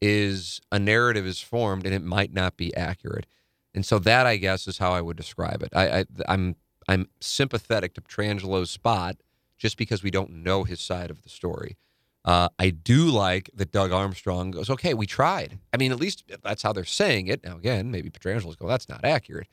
is 0.00 0.60
a 0.70 0.78
narrative 0.78 1.26
is 1.26 1.40
formed 1.40 1.84
and 1.84 1.94
it 1.94 2.02
might 2.02 2.32
not 2.32 2.56
be 2.56 2.74
accurate. 2.76 3.26
And 3.74 3.84
so 3.84 3.98
that 4.00 4.26
I 4.26 4.36
guess 4.36 4.66
is 4.66 4.78
how 4.78 4.92
I 4.92 5.00
would 5.00 5.16
describe 5.16 5.62
it. 5.62 5.70
I, 5.74 6.00
I 6.00 6.04
I'm 6.28 6.56
I'm 6.88 7.08
sympathetic 7.20 7.94
to 7.94 8.00
Pietrangelo's 8.00 8.70
spot 8.70 9.16
just 9.58 9.76
because 9.76 10.02
we 10.02 10.10
don't 10.10 10.30
know 10.42 10.64
his 10.64 10.80
side 10.80 11.10
of 11.10 11.22
the 11.22 11.28
story. 11.28 11.76
Uh, 12.24 12.48
I 12.58 12.70
do 12.70 13.06
like 13.06 13.50
that 13.54 13.70
Doug 13.72 13.92
Armstrong 13.92 14.50
goes, 14.50 14.70
okay, 14.70 14.94
we 14.94 15.06
tried. 15.06 15.58
I 15.72 15.76
mean, 15.76 15.92
at 15.92 16.00
least 16.00 16.24
that's 16.42 16.62
how 16.62 16.72
they're 16.72 16.84
saying 16.84 17.28
it. 17.28 17.44
Now, 17.44 17.56
again, 17.56 17.90
maybe 17.90 18.10
Pietrangelo's 18.10 18.56
go, 18.56 18.66
that's 18.66 18.88
not 18.88 19.04
accurate 19.04 19.48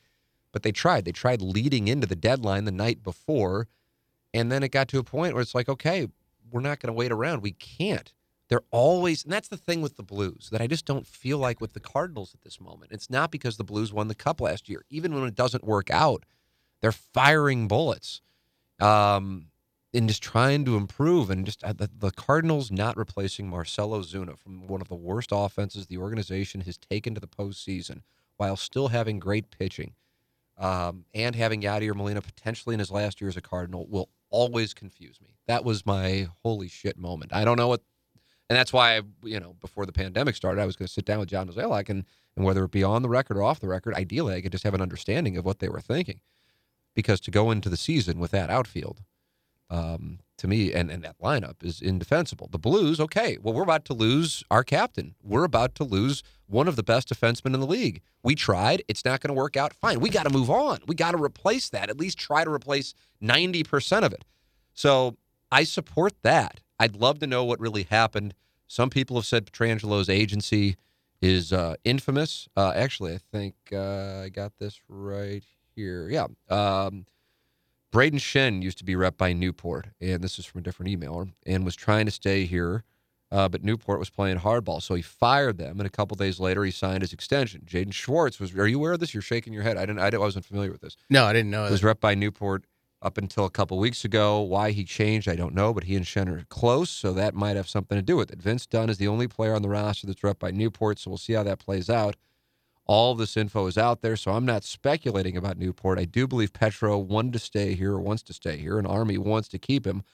but 0.56 0.62
they 0.62 0.72
tried. 0.72 1.04
They 1.04 1.12
tried 1.12 1.42
leading 1.42 1.86
into 1.86 2.06
the 2.06 2.16
deadline 2.16 2.64
the 2.64 2.72
night 2.72 3.02
before, 3.02 3.68
and 4.32 4.50
then 4.50 4.62
it 4.62 4.70
got 4.70 4.88
to 4.88 4.98
a 4.98 5.04
point 5.04 5.34
where 5.34 5.42
it's 5.42 5.54
like, 5.54 5.68
okay, 5.68 6.08
we're 6.50 6.62
not 6.62 6.80
going 6.80 6.88
to 6.88 6.94
wait 6.94 7.12
around. 7.12 7.42
We 7.42 7.52
can't. 7.52 8.10
They're 8.48 8.62
always, 8.70 9.22
and 9.22 9.30
that's 9.30 9.48
the 9.48 9.58
thing 9.58 9.82
with 9.82 9.98
the 9.98 10.02
Blues 10.02 10.48
that 10.50 10.62
I 10.62 10.66
just 10.66 10.86
don't 10.86 11.06
feel 11.06 11.36
like 11.36 11.60
with 11.60 11.74
the 11.74 11.80
Cardinals 11.80 12.32
at 12.32 12.40
this 12.40 12.58
moment. 12.58 12.92
It's 12.92 13.10
not 13.10 13.30
because 13.30 13.58
the 13.58 13.64
Blues 13.64 13.92
won 13.92 14.08
the 14.08 14.14
Cup 14.14 14.40
last 14.40 14.66
year. 14.66 14.82
Even 14.88 15.14
when 15.14 15.24
it 15.24 15.34
doesn't 15.34 15.62
work 15.62 15.90
out, 15.90 16.24
they're 16.80 16.90
firing 16.90 17.68
bullets, 17.68 18.22
um, 18.80 19.48
and 19.92 20.08
just 20.08 20.22
trying 20.22 20.64
to 20.64 20.78
improve. 20.78 21.28
And 21.28 21.44
just 21.44 21.62
uh, 21.64 21.74
the, 21.74 21.90
the 21.98 22.12
Cardinals 22.12 22.70
not 22.70 22.96
replacing 22.96 23.50
Marcell 23.50 23.90
Ozuna 23.90 24.38
from 24.38 24.66
one 24.68 24.80
of 24.80 24.88
the 24.88 24.94
worst 24.94 25.32
offenses 25.34 25.86
the 25.86 25.98
organization 25.98 26.62
has 26.62 26.78
taken 26.78 27.12
to 27.12 27.20
the 27.20 27.26
postseason, 27.26 28.00
while 28.38 28.56
still 28.56 28.88
having 28.88 29.18
great 29.18 29.50
pitching 29.50 29.92
um, 30.58 31.04
and 31.14 31.34
having 31.34 31.62
Yadier 31.62 31.94
Molina 31.94 32.22
potentially 32.22 32.74
in 32.74 32.78
his 32.78 32.90
last 32.90 33.20
year 33.20 33.28
as 33.28 33.36
a 33.36 33.40
Cardinal 33.42 33.86
will 33.88 34.08
always 34.30 34.74
confuse 34.74 35.20
me. 35.20 35.36
That 35.46 35.64
was 35.64 35.86
my 35.86 36.28
holy 36.42 36.68
shit 36.68 36.98
moment. 36.98 37.32
I 37.32 37.44
don't 37.44 37.56
know 37.56 37.68
what, 37.68 37.82
and 38.48 38.56
that's 38.56 38.72
why 38.72 38.96
I, 38.96 39.02
you 39.22 39.40
know, 39.40 39.54
before 39.60 39.86
the 39.86 39.92
pandemic 39.92 40.34
started, 40.34 40.60
I 40.60 40.66
was 40.66 40.76
going 40.76 40.86
to 40.86 40.92
sit 40.92 41.04
down 41.04 41.20
with 41.20 41.28
John 41.28 41.48
Mozeliak 41.48 41.88
and 41.88 42.04
and 42.36 42.44
whether 42.44 42.64
it 42.64 42.70
be 42.70 42.84
on 42.84 43.00
the 43.00 43.08
record 43.08 43.38
or 43.38 43.42
off 43.42 43.60
the 43.60 43.68
record, 43.68 43.94
ideally 43.94 44.34
I 44.34 44.42
could 44.42 44.52
just 44.52 44.64
have 44.64 44.74
an 44.74 44.82
understanding 44.82 45.38
of 45.38 45.46
what 45.46 45.58
they 45.58 45.70
were 45.70 45.80
thinking, 45.80 46.20
because 46.94 47.18
to 47.20 47.30
go 47.30 47.50
into 47.50 47.70
the 47.70 47.78
season 47.78 48.18
with 48.18 48.30
that 48.32 48.50
outfield, 48.50 49.02
um, 49.70 50.20
to 50.38 50.46
me, 50.46 50.72
and, 50.72 50.90
and 50.90 51.02
that 51.02 51.18
lineup 51.20 51.62
is 51.62 51.80
indefensible. 51.80 52.48
The 52.50 52.58
Blues, 52.58 53.00
okay, 53.00 53.38
well, 53.42 53.54
we're 53.54 53.62
about 53.62 53.84
to 53.86 53.94
lose 53.94 54.44
our 54.50 54.62
captain. 54.62 55.14
We're 55.22 55.44
about 55.44 55.74
to 55.76 55.84
lose 55.84 56.22
one 56.46 56.68
of 56.68 56.76
the 56.76 56.82
best 56.82 57.08
defensemen 57.08 57.54
in 57.54 57.60
the 57.60 57.66
league. 57.66 58.02
We 58.22 58.34
tried. 58.34 58.82
It's 58.88 59.04
not 59.04 59.20
going 59.20 59.34
to 59.34 59.40
work 59.40 59.56
out. 59.56 59.72
Fine. 59.72 60.00
We 60.00 60.10
got 60.10 60.24
to 60.24 60.30
move 60.30 60.50
on. 60.50 60.78
We 60.86 60.94
got 60.94 61.12
to 61.12 61.22
replace 61.22 61.68
that. 61.70 61.90
At 61.90 61.98
least 61.98 62.18
try 62.18 62.44
to 62.44 62.50
replace 62.50 62.94
90% 63.22 64.02
of 64.02 64.12
it. 64.12 64.24
So 64.74 65.16
I 65.50 65.64
support 65.64 66.12
that. 66.22 66.60
I'd 66.78 66.96
love 66.96 67.18
to 67.20 67.26
know 67.26 67.44
what 67.44 67.58
really 67.58 67.84
happened. 67.84 68.34
Some 68.66 68.90
people 68.90 69.16
have 69.16 69.26
said 69.26 69.46
Pietrangelo's 69.46 70.08
agency 70.08 70.76
is 71.22 71.52
uh, 71.52 71.76
infamous. 71.84 72.48
Uh, 72.56 72.72
actually, 72.74 73.14
I 73.14 73.18
think 73.32 73.54
uh, 73.72 74.22
I 74.24 74.28
got 74.28 74.52
this 74.58 74.80
right 74.88 75.44
here. 75.74 76.08
Yeah. 76.08 76.26
Um, 76.50 77.06
Brayden 77.96 78.20
Schenn 78.20 78.62
used 78.62 78.76
to 78.76 78.84
be 78.84 78.94
rep 78.94 79.16
by 79.16 79.32
Newport, 79.32 79.86
and 80.02 80.22
this 80.22 80.38
is 80.38 80.44
from 80.44 80.58
a 80.58 80.62
different 80.62 80.92
emailer, 80.92 81.32
and 81.46 81.64
was 81.64 81.74
trying 81.74 82.04
to 82.04 82.12
stay 82.12 82.44
here, 82.44 82.84
uh, 83.32 83.48
but 83.48 83.64
Newport 83.64 83.98
was 83.98 84.10
playing 84.10 84.40
hardball, 84.40 84.82
so 84.82 84.94
he 84.94 85.00
fired 85.00 85.56
them. 85.56 85.80
And 85.80 85.86
a 85.86 85.90
couple 85.90 86.14
days 86.14 86.38
later, 86.38 86.62
he 86.62 86.70
signed 86.70 87.00
his 87.00 87.14
extension. 87.14 87.62
Jaden 87.64 87.94
Schwartz 87.94 88.38
was. 88.38 88.54
Are 88.54 88.68
you 88.68 88.76
aware 88.76 88.92
of 88.92 89.00
this? 89.00 89.14
You're 89.14 89.22
shaking 89.22 89.54
your 89.54 89.62
head. 89.62 89.78
I 89.78 89.86
didn't. 89.86 90.00
I, 90.00 90.10
didn't, 90.10 90.20
I 90.20 90.24
wasn't 90.26 90.44
familiar 90.44 90.70
with 90.70 90.82
this. 90.82 90.94
No, 91.08 91.24
I 91.24 91.32
didn't 91.32 91.50
know. 91.50 91.64
It 91.64 91.70
was 91.70 91.82
rep 91.82 91.98
by 91.98 92.14
Newport 92.14 92.66
up 93.00 93.16
until 93.16 93.46
a 93.46 93.50
couple 93.50 93.78
weeks 93.78 94.04
ago. 94.04 94.42
Why 94.42 94.72
he 94.72 94.84
changed, 94.84 95.26
I 95.26 95.34
don't 95.34 95.54
know, 95.54 95.72
but 95.72 95.84
he 95.84 95.96
and 95.96 96.04
Schenn 96.04 96.28
are 96.28 96.44
close, 96.50 96.90
so 96.90 97.14
that 97.14 97.34
might 97.34 97.56
have 97.56 97.66
something 97.66 97.96
to 97.96 98.02
do 98.02 98.18
with 98.18 98.30
it. 98.30 98.42
Vince 98.42 98.66
Dunn 98.66 98.90
is 98.90 98.98
the 98.98 99.08
only 99.08 99.26
player 99.26 99.54
on 99.54 99.62
the 99.62 99.70
roster 99.70 100.06
that's 100.06 100.22
rep 100.22 100.38
by 100.38 100.50
Newport, 100.50 100.98
so 100.98 101.10
we'll 101.10 101.16
see 101.16 101.32
how 101.32 101.44
that 101.44 101.60
plays 101.60 101.88
out. 101.88 102.16
All 102.86 103.14
this 103.16 103.36
info 103.36 103.66
is 103.66 103.76
out 103.76 104.00
there, 104.00 104.16
so 104.16 104.30
I'm 104.30 104.46
not 104.46 104.62
speculating 104.62 105.36
about 105.36 105.58
Newport. 105.58 105.98
I 105.98 106.04
do 106.04 106.28
believe 106.28 106.52
Petro 106.52 106.96
wanted 106.98 107.32
to 107.32 107.38
stay 107.40 107.74
here 107.74 107.94
or 107.94 108.00
wants 108.00 108.22
to 108.24 108.32
stay 108.32 108.58
here, 108.58 108.78
and 108.78 108.86
Army 108.86 109.18
wants 109.18 109.48
to 109.48 109.58
keep 109.58 109.86
him. 109.86 110.04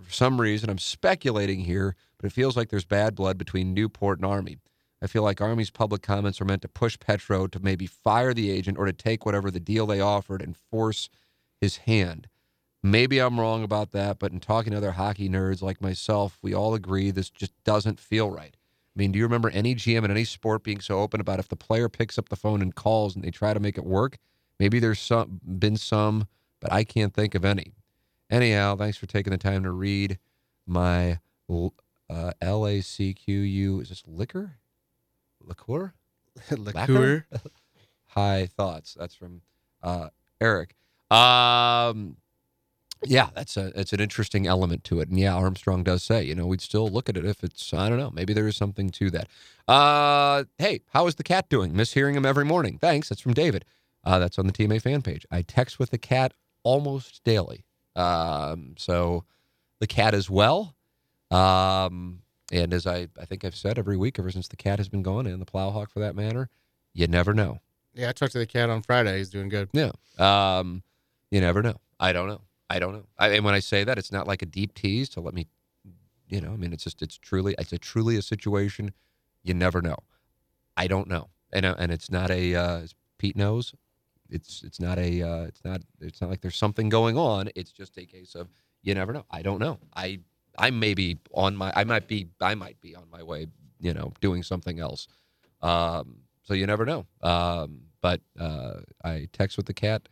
For 0.00 0.12
some 0.12 0.40
reason, 0.40 0.68
I'm 0.68 0.78
speculating 0.78 1.60
here, 1.60 1.96
but 2.18 2.26
it 2.26 2.34
feels 2.34 2.56
like 2.56 2.68
there's 2.68 2.84
bad 2.84 3.14
blood 3.14 3.38
between 3.38 3.72
Newport 3.72 4.18
and 4.18 4.26
Army. 4.26 4.58
I 5.00 5.06
feel 5.06 5.22
like 5.22 5.40
Army's 5.40 5.70
public 5.70 6.02
comments 6.02 6.40
are 6.40 6.44
meant 6.44 6.62
to 6.62 6.68
push 6.68 6.98
Petro 6.98 7.46
to 7.46 7.60
maybe 7.60 7.86
fire 7.86 8.34
the 8.34 8.50
agent 8.50 8.78
or 8.78 8.84
to 8.84 8.92
take 8.92 9.24
whatever 9.24 9.50
the 9.50 9.60
deal 9.60 9.86
they 9.86 10.00
offered 10.00 10.42
and 10.42 10.56
force 10.56 11.08
his 11.60 11.78
hand. 11.78 12.28
Maybe 12.82 13.18
I'm 13.20 13.40
wrong 13.40 13.64
about 13.64 13.92
that, 13.92 14.18
but 14.18 14.32
in 14.32 14.40
talking 14.40 14.72
to 14.72 14.76
other 14.76 14.92
hockey 14.92 15.28
nerds 15.28 15.62
like 15.62 15.80
myself, 15.80 16.38
we 16.42 16.54
all 16.54 16.74
agree 16.74 17.10
this 17.10 17.30
just 17.30 17.52
doesn't 17.64 17.98
feel 17.98 18.30
right. 18.30 18.56
I 18.98 19.00
mean, 19.00 19.12
do 19.12 19.18
you 19.20 19.24
remember 19.24 19.48
any 19.50 19.76
GM 19.76 20.04
in 20.04 20.10
any 20.10 20.24
sport 20.24 20.64
being 20.64 20.80
so 20.80 20.98
open 20.98 21.20
about 21.20 21.38
if 21.38 21.46
the 21.46 21.54
player 21.54 21.88
picks 21.88 22.18
up 22.18 22.30
the 22.30 22.36
phone 22.36 22.60
and 22.60 22.74
calls 22.74 23.14
and 23.14 23.22
they 23.22 23.30
try 23.30 23.54
to 23.54 23.60
make 23.60 23.78
it 23.78 23.84
work? 23.84 24.18
Maybe 24.58 24.80
there's 24.80 24.98
some 24.98 25.40
been 25.44 25.76
some, 25.76 26.26
but 26.58 26.72
I 26.72 26.82
can't 26.82 27.14
think 27.14 27.36
of 27.36 27.44
any. 27.44 27.74
Anyhow, 28.28 28.74
thanks 28.74 28.98
for 28.98 29.06
taking 29.06 29.30
the 29.30 29.38
time 29.38 29.62
to 29.62 29.70
read 29.70 30.18
my 30.66 31.20
uh, 32.10 32.32
L 32.42 32.66
A 32.66 32.80
C 32.80 33.14
Q 33.14 33.38
U. 33.38 33.78
Is 33.78 33.90
this 33.90 34.02
liquor? 34.04 34.56
Liqueur? 35.40 35.94
liqueur. 36.50 37.24
High 38.06 38.46
thoughts. 38.46 38.96
That's 38.98 39.14
from 39.14 39.42
uh, 39.80 40.08
Eric. 40.40 40.74
Um, 41.08 42.16
yeah, 43.04 43.30
that's 43.34 43.56
a 43.56 43.72
it's 43.78 43.92
an 43.92 44.00
interesting 44.00 44.46
element 44.46 44.84
to 44.84 45.00
it. 45.00 45.08
And 45.08 45.18
yeah, 45.18 45.34
Armstrong 45.34 45.82
does 45.84 46.02
say, 46.02 46.22
you 46.24 46.34
know, 46.34 46.46
we'd 46.46 46.60
still 46.60 46.88
look 46.88 47.08
at 47.08 47.16
it 47.16 47.24
if 47.24 47.44
it's 47.44 47.72
I 47.72 47.88
don't 47.88 47.98
know, 47.98 48.10
maybe 48.10 48.32
there 48.32 48.48
is 48.48 48.56
something 48.56 48.90
to 48.90 49.10
that. 49.10 49.28
Uh 49.66 50.44
hey, 50.58 50.80
how 50.92 51.06
is 51.06 51.16
the 51.16 51.22
cat 51.22 51.48
doing? 51.48 51.74
Miss 51.76 51.92
hearing 51.92 52.14
him 52.14 52.26
every 52.26 52.44
morning. 52.44 52.78
Thanks. 52.78 53.08
That's 53.08 53.20
from 53.20 53.34
David. 53.34 53.64
Uh, 54.04 54.18
that's 54.18 54.38
on 54.38 54.46
the 54.46 54.52
TMA 54.52 54.80
fan 54.80 55.02
page. 55.02 55.26
I 55.30 55.42
text 55.42 55.78
with 55.78 55.90
the 55.90 55.98
cat 55.98 56.32
almost 56.62 57.22
daily. 57.24 57.64
Um, 57.94 58.74
so 58.78 59.24
the 59.80 59.86
cat 59.86 60.14
is 60.14 60.30
well. 60.30 60.74
Um, 61.30 62.22
and 62.50 62.72
as 62.72 62.86
I, 62.86 63.08
I 63.20 63.24
think 63.26 63.44
I've 63.44 63.56
said 63.56 63.78
every 63.78 63.96
week 63.96 64.18
ever 64.18 64.30
since 64.30 64.48
the 64.48 64.56
cat 64.56 64.78
has 64.78 64.88
been 64.88 65.02
gone 65.02 65.26
and 65.26 65.40
the 65.42 65.46
plowhawk 65.46 65.90
for 65.90 66.00
that 66.00 66.16
matter, 66.16 66.48
you 66.94 67.06
never 67.06 67.34
know. 67.34 67.60
Yeah, 67.94 68.08
I 68.08 68.12
talked 68.12 68.32
to 68.32 68.38
the 68.38 68.46
cat 68.46 68.70
on 68.70 68.82
Friday. 68.82 69.18
He's 69.18 69.28
doing 69.28 69.48
good. 69.48 69.68
Yeah. 69.72 69.90
Um, 70.18 70.82
you 71.30 71.40
never 71.40 71.62
know. 71.62 71.80
I 72.00 72.12
don't 72.12 72.28
know. 72.28 72.40
I 72.70 72.78
don't 72.78 72.92
know. 72.92 73.06
I, 73.18 73.28
and 73.28 73.44
when 73.44 73.54
I 73.54 73.60
say 73.60 73.84
that, 73.84 73.98
it's 73.98 74.12
not 74.12 74.26
like 74.26 74.42
a 74.42 74.46
deep 74.46 74.74
tease 74.74 75.08
to 75.10 75.20
let 75.20 75.34
me, 75.34 75.46
you 76.28 76.40
know, 76.40 76.52
I 76.52 76.56
mean, 76.56 76.72
it's 76.72 76.84
just, 76.84 77.00
it's 77.00 77.16
truly, 77.16 77.54
it's 77.58 77.72
a 77.72 77.78
truly 77.78 78.16
a 78.16 78.22
situation 78.22 78.92
you 79.42 79.54
never 79.54 79.80
know. 79.80 79.96
I 80.76 80.86
don't 80.86 81.08
know. 81.08 81.28
And, 81.52 81.64
uh, 81.64 81.74
and 81.78 81.90
it's 81.90 82.10
not 82.10 82.30
a, 82.30 82.54
uh, 82.54 82.86
Pete 83.16 83.36
knows, 83.36 83.74
it's, 84.28 84.62
it's 84.62 84.78
not 84.78 84.98
a, 84.98 85.22
uh, 85.22 85.42
it's 85.44 85.64
not, 85.64 85.80
it's 86.00 86.20
not 86.20 86.28
like 86.28 86.42
there's 86.42 86.56
something 86.56 86.90
going 86.90 87.16
on. 87.16 87.48
It's 87.56 87.72
just 87.72 87.96
a 87.96 88.04
case 88.04 88.34
of, 88.34 88.48
you 88.82 88.94
never 88.94 89.12
know. 89.12 89.24
I 89.30 89.40
don't 89.40 89.58
know. 89.58 89.78
I, 89.96 90.20
I 90.58 90.70
may 90.70 90.92
be 90.92 91.18
on 91.32 91.56
my, 91.56 91.72
I 91.74 91.84
might 91.84 92.06
be, 92.06 92.28
I 92.40 92.54
might 92.54 92.78
be 92.82 92.94
on 92.94 93.08
my 93.10 93.22
way, 93.22 93.46
you 93.80 93.94
know, 93.94 94.12
doing 94.20 94.42
something 94.42 94.78
else. 94.78 95.08
Um, 95.62 96.18
so 96.42 96.52
you 96.52 96.66
never 96.66 96.84
know. 96.84 97.06
Um, 97.22 97.80
but, 98.02 98.20
uh, 98.38 98.80
I 99.02 99.28
text 99.32 99.56
with 99.56 99.66
the 99.66 99.74
cat 99.74 100.08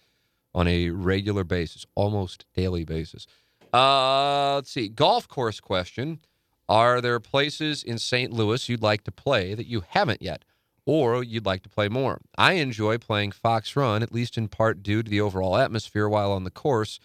on 0.57 0.67
a 0.67 0.89
regular 0.89 1.45
basis, 1.45 1.85
almost 1.95 2.47
daily 2.55 2.83
basis. 2.83 3.27
Uh, 3.75 4.55
let's 4.55 4.71
see. 4.71 4.89
Golf 4.89 5.29
course 5.29 5.61
question. 5.61 6.19
Are 6.67 7.01
there 7.03 7.21
places 7.21 7.85
in 7.85 7.99
St. 7.99 8.33
Louis 8.33 8.69
you'd 8.69 8.83
like 8.83 9.05
to 9.05 9.13
play 9.13 9.55
that 9.55 9.67
you 9.67 9.85
haven't 9.91 10.23
yet, 10.23 10.45
or 10.87 11.23
you'd 11.23 11.45
like 11.45 11.63
to 11.63 11.69
play 11.69 11.89
more? 11.89 12.23
I 12.39 12.55
enjoy 12.55 12.97
playing 12.97 13.33
Fox 13.33 13.77
Run, 13.77 14.03
at 14.03 14.13
least 14.13 14.39
in 14.39 14.49
part 14.49 14.83
due 14.83 15.03
to 15.03 15.11
the 15.11 15.21
overall 15.21 15.57
atmosphere 15.59 16.09
while 16.09 16.33
on 16.33 16.45
the 16.45 16.51
course, 16.51 16.99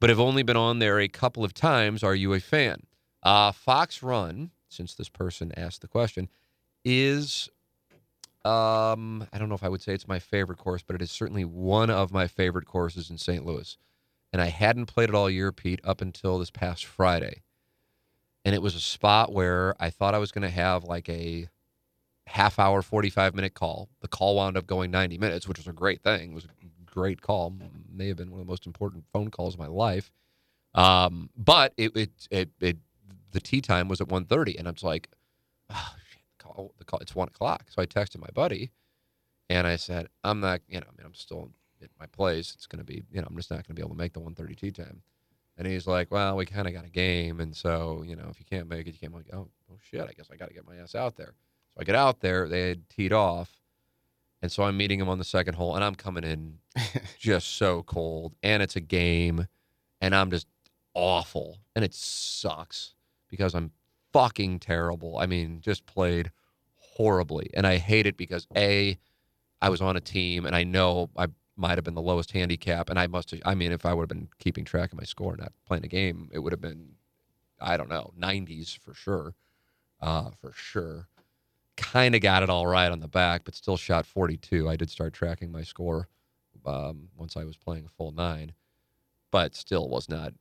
but 0.00 0.08
have 0.08 0.18
only 0.18 0.42
been 0.42 0.56
on 0.56 0.78
there 0.78 0.98
a 0.98 1.08
couple 1.08 1.44
of 1.44 1.52
times. 1.54 2.02
Are 2.02 2.14
you 2.14 2.32
a 2.32 2.40
fan? 2.40 2.86
Uh, 3.22 3.52
Fox 3.52 4.02
Run, 4.02 4.50
since 4.68 4.94
this 4.94 5.10
person 5.10 5.52
asked 5.56 5.82
the 5.82 5.88
question, 5.88 6.28
is 6.84 7.50
um, 8.44 9.26
I 9.32 9.38
don't 9.38 9.48
know 9.48 9.54
if 9.54 9.62
I 9.62 9.68
would 9.68 9.82
say 9.82 9.94
it's 9.94 10.08
my 10.08 10.18
favorite 10.18 10.58
course, 10.58 10.82
but 10.82 10.96
it 10.96 11.02
is 11.02 11.10
certainly 11.10 11.44
one 11.44 11.90
of 11.90 12.12
my 12.12 12.26
favorite 12.26 12.66
courses 12.66 13.10
in 13.10 13.18
St. 13.18 13.44
Louis. 13.44 13.76
And 14.32 14.40
I 14.40 14.46
hadn't 14.46 14.86
played 14.86 15.10
it 15.10 15.14
all 15.14 15.30
year, 15.30 15.52
Pete, 15.52 15.80
up 15.84 16.00
until 16.00 16.38
this 16.38 16.50
past 16.50 16.84
Friday. 16.84 17.42
And 18.44 18.54
it 18.54 18.62
was 18.62 18.74
a 18.74 18.80
spot 18.80 19.32
where 19.32 19.74
I 19.78 19.90
thought 19.90 20.14
I 20.14 20.18
was 20.18 20.32
going 20.32 20.42
to 20.42 20.50
have 20.50 20.84
like 20.84 21.08
a 21.08 21.48
half 22.26 22.58
hour, 22.58 22.82
45 22.82 23.34
minute 23.34 23.54
call. 23.54 23.88
The 24.00 24.08
call 24.08 24.36
wound 24.36 24.56
up 24.56 24.66
going 24.66 24.90
90 24.90 25.18
minutes, 25.18 25.46
which 25.46 25.58
was 25.58 25.68
a 25.68 25.72
great 25.72 26.02
thing. 26.02 26.32
It 26.32 26.34
was 26.34 26.46
a 26.46 26.48
great 26.86 27.20
call. 27.20 27.54
May 27.92 28.08
have 28.08 28.16
been 28.16 28.30
one 28.30 28.40
of 28.40 28.46
the 28.46 28.50
most 28.50 28.66
important 28.66 29.04
phone 29.12 29.30
calls 29.30 29.54
of 29.54 29.60
my 29.60 29.66
life. 29.66 30.10
Um, 30.74 31.30
but 31.36 31.74
it, 31.76 31.96
it, 31.96 32.10
it, 32.30 32.50
it, 32.60 32.78
the 33.32 33.40
tee 33.40 33.60
time 33.60 33.88
was 33.88 34.00
at 34.00 34.08
1.30 34.08 34.58
and 34.58 34.66
I 34.66 34.70
was 34.70 34.82
like, 34.82 35.08
oh, 35.70 35.94
call, 36.52 36.74
the 36.78 36.84
call, 36.84 37.00
it's 37.00 37.14
one 37.14 37.28
o'clock. 37.28 37.66
So 37.68 37.82
I 37.82 37.86
texted 37.86 38.18
my 38.18 38.28
buddy 38.34 38.72
and 39.48 39.66
I 39.66 39.76
said, 39.76 40.08
I'm 40.24 40.40
not, 40.40 40.60
you 40.68 40.80
know, 40.80 40.86
I 40.88 40.92
mean, 40.96 41.06
I'm 41.06 41.14
still 41.14 41.50
at 41.82 41.90
my 41.98 42.06
place. 42.06 42.52
It's 42.54 42.66
going 42.66 42.78
to 42.78 42.84
be, 42.84 43.02
you 43.10 43.20
know, 43.20 43.26
I'm 43.28 43.36
just 43.36 43.50
not 43.50 43.56
going 43.56 43.64
to 43.68 43.74
be 43.74 43.82
able 43.82 43.90
to 43.90 43.96
make 43.96 44.12
the 44.12 44.20
1:30 44.20 44.56
tee 44.56 44.70
time. 44.70 45.02
And 45.58 45.66
he's 45.66 45.86
like, 45.86 46.10
well, 46.10 46.36
we 46.36 46.46
kind 46.46 46.66
of 46.66 46.72
got 46.72 46.86
a 46.86 46.90
game. 46.90 47.40
And 47.40 47.54
so, 47.54 48.02
you 48.06 48.16
know, 48.16 48.28
if 48.30 48.38
you 48.38 48.46
can't 48.46 48.68
make 48.68 48.86
it, 48.86 48.94
you 48.94 48.98
can't. 48.98 49.12
I'm 49.12 49.18
like, 49.18 49.34
oh, 49.34 49.48
oh 49.70 49.78
shit, 49.82 50.00
I 50.00 50.12
guess 50.16 50.28
I 50.32 50.36
got 50.36 50.48
to 50.48 50.54
get 50.54 50.66
my 50.66 50.76
ass 50.76 50.94
out 50.94 51.16
there. 51.16 51.34
So 51.74 51.80
I 51.80 51.84
get 51.84 51.94
out 51.94 52.20
there. 52.20 52.48
They 52.48 52.68
had 52.68 52.88
teed 52.88 53.12
off. 53.12 53.50
And 54.40 54.50
so 54.50 54.64
I'm 54.64 54.76
meeting 54.76 54.98
him 54.98 55.08
on 55.08 55.18
the 55.18 55.24
second 55.24 55.54
hole, 55.54 55.76
and 55.76 55.84
I'm 55.84 55.94
coming 55.94 56.24
in 56.24 56.58
just 57.18 57.56
so 57.56 57.82
cold. 57.82 58.34
And 58.42 58.62
it's 58.62 58.74
a 58.74 58.80
game, 58.80 59.46
and 60.00 60.14
I'm 60.14 60.30
just 60.30 60.48
awful. 60.94 61.58
And 61.76 61.84
it 61.84 61.94
sucks 61.94 62.94
because 63.28 63.54
I'm 63.54 63.70
fucking 64.12 64.58
terrible. 64.58 65.18
I 65.18 65.26
mean, 65.26 65.60
just 65.60 65.86
played 65.86 66.32
horribly. 67.02 67.50
And 67.54 67.66
I 67.66 67.78
hate 67.78 68.06
it 68.06 68.16
because 68.16 68.46
A, 68.56 68.96
I 69.60 69.70
was 69.70 69.80
on 69.80 69.96
a 69.96 70.00
team 70.00 70.46
and 70.46 70.54
I 70.54 70.62
know 70.62 71.10
I 71.16 71.26
might 71.56 71.76
have 71.78 71.84
been 71.84 71.96
the 71.96 72.00
lowest 72.00 72.30
handicap. 72.30 72.90
And 72.90 72.96
I 72.96 73.08
must 73.08 73.32
have, 73.32 73.40
I 73.44 73.56
mean, 73.56 73.72
if 73.72 73.84
I 73.84 73.92
would 73.92 74.02
have 74.02 74.08
been 74.08 74.28
keeping 74.38 74.64
track 74.64 74.92
of 74.92 74.98
my 74.98 75.04
score, 75.04 75.36
not 75.36 75.52
playing 75.66 75.84
a 75.84 75.88
game, 75.88 76.30
it 76.32 76.38
would 76.38 76.52
have 76.52 76.60
been, 76.60 76.92
I 77.60 77.76
don't 77.76 77.88
know, 77.88 78.12
90s 78.16 78.78
for 78.78 78.94
sure. 78.94 79.34
Uh, 80.00 80.30
for 80.40 80.52
sure. 80.52 81.08
Kind 81.76 82.14
of 82.14 82.20
got 82.20 82.44
it 82.44 82.50
all 82.50 82.68
right 82.68 82.92
on 82.92 83.00
the 83.00 83.08
back, 83.08 83.42
but 83.44 83.56
still 83.56 83.76
shot 83.76 84.06
42. 84.06 84.68
I 84.68 84.76
did 84.76 84.88
start 84.88 85.12
tracking 85.12 85.50
my 85.50 85.62
score 85.62 86.06
um, 86.64 87.08
once 87.16 87.36
I 87.36 87.42
was 87.42 87.56
playing 87.56 87.84
a 87.84 87.88
full 87.88 88.12
nine, 88.12 88.52
but 89.32 89.56
still 89.56 89.88
was 89.88 90.08
not 90.08 90.34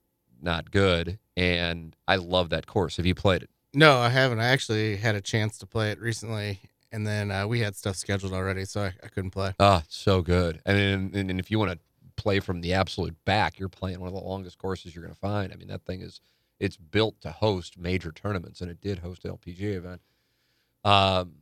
not 0.43 0.69
good. 0.69 1.17
And 1.35 1.95
I 2.07 2.17
love 2.17 2.49
that 2.49 2.67
course. 2.67 2.97
Have 2.97 3.05
you 3.07 3.15
played 3.15 3.43
it? 3.43 3.49
No, 3.73 3.99
I 3.99 4.09
haven't. 4.09 4.39
I 4.39 4.47
actually 4.47 4.97
had 4.97 5.15
a 5.15 5.21
chance 5.21 5.57
to 5.59 5.65
play 5.65 5.91
it 5.91 5.99
recently, 5.99 6.59
and 6.91 7.07
then 7.07 7.31
uh, 7.31 7.47
we 7.47 7.61
had 7.61 7.75
stuff 7.75 7.95
scheduled 7.95 8.33
already, 8.33 8.65
so 8.65 8.81
I, 8.81 8.93
I 9.03 9.07
couldn't 9.07 9.31
play. 9.31 9.53
Oh, 9.59 9.81
so 9.87 10.21
good. 10.21 10.61
Mean, 10.67 11.11
and, 11.13 11.15
and 11.31 11.39
if 11.39 11.49
you 11.49 11.57
want 11.57 11.71
to 11.71 11.79
play 12.17 12.39
from 12.39 12.61
the 12.61 12.73
absolute 12.73 13.15
back, 13.23 13.59
you're 13.59 13.69
playing 13.69 13.99
one 13.99 14.07
of 14.07 14.13
the 14.13 14.19
longest 14.19 14.57
courses 14.57 14.93
you're 14.93 15.03
going 15.03 15.13
to 15.13 15.19
find. 15.19 15.53
I 15.53 15.55
mean, 15.55 15.69
that 15.69 15.85
thing 15.85 16.01
is 16.01 16.19
it's 16.59 16.75
built 16.77 17.21
to 17.21 17.31
host 17.31 17.77
major 17.77 18.11
tournaments, 18.11 18.61
and 18.61 18.69
it 18.69 18.81
did 18.81 18.99
host 18.99 19.23
LPGA 19.23 19.75
event. 19.75 20.01
Um, 20.83 21.35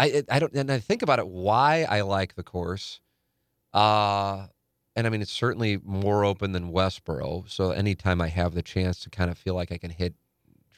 I 0.00 0.24
I 0.30 0.38
don't, 0.38 0.54
and 0.54 0.70
I 0.72 0.78
think 0.78 1.02
about 1.02 1.18
it 1.18 1.28
why 1.28 1.86
I 1.88 2.00
like 2.00 2.34
the 2.34 2.42
course. 2.42 3.00
Uh 3.72 4.46
and 4.96 5.06
I 5.06 5.10
mean, 5.10 5.22
it's 5.22 5.32
certainly 5.32 5.80
more 5.84 6.24
open 6.24 6.52
than 6.52 6.70
Westborough. 6.70 7.44
So 7.48 7.72
anytime 7.72 8.20
I 8.20 8.28
have 8.28 8.54
the 8.54 8.62
chance 8.62 9.00
to 9.00 9.10
kind 9.10 9.30
of 9.30 9.36
feel 9.36 9.54
like 9.54 9.72
I 9.72 9.78
can 9.78 9.90
hit 9.90 10.14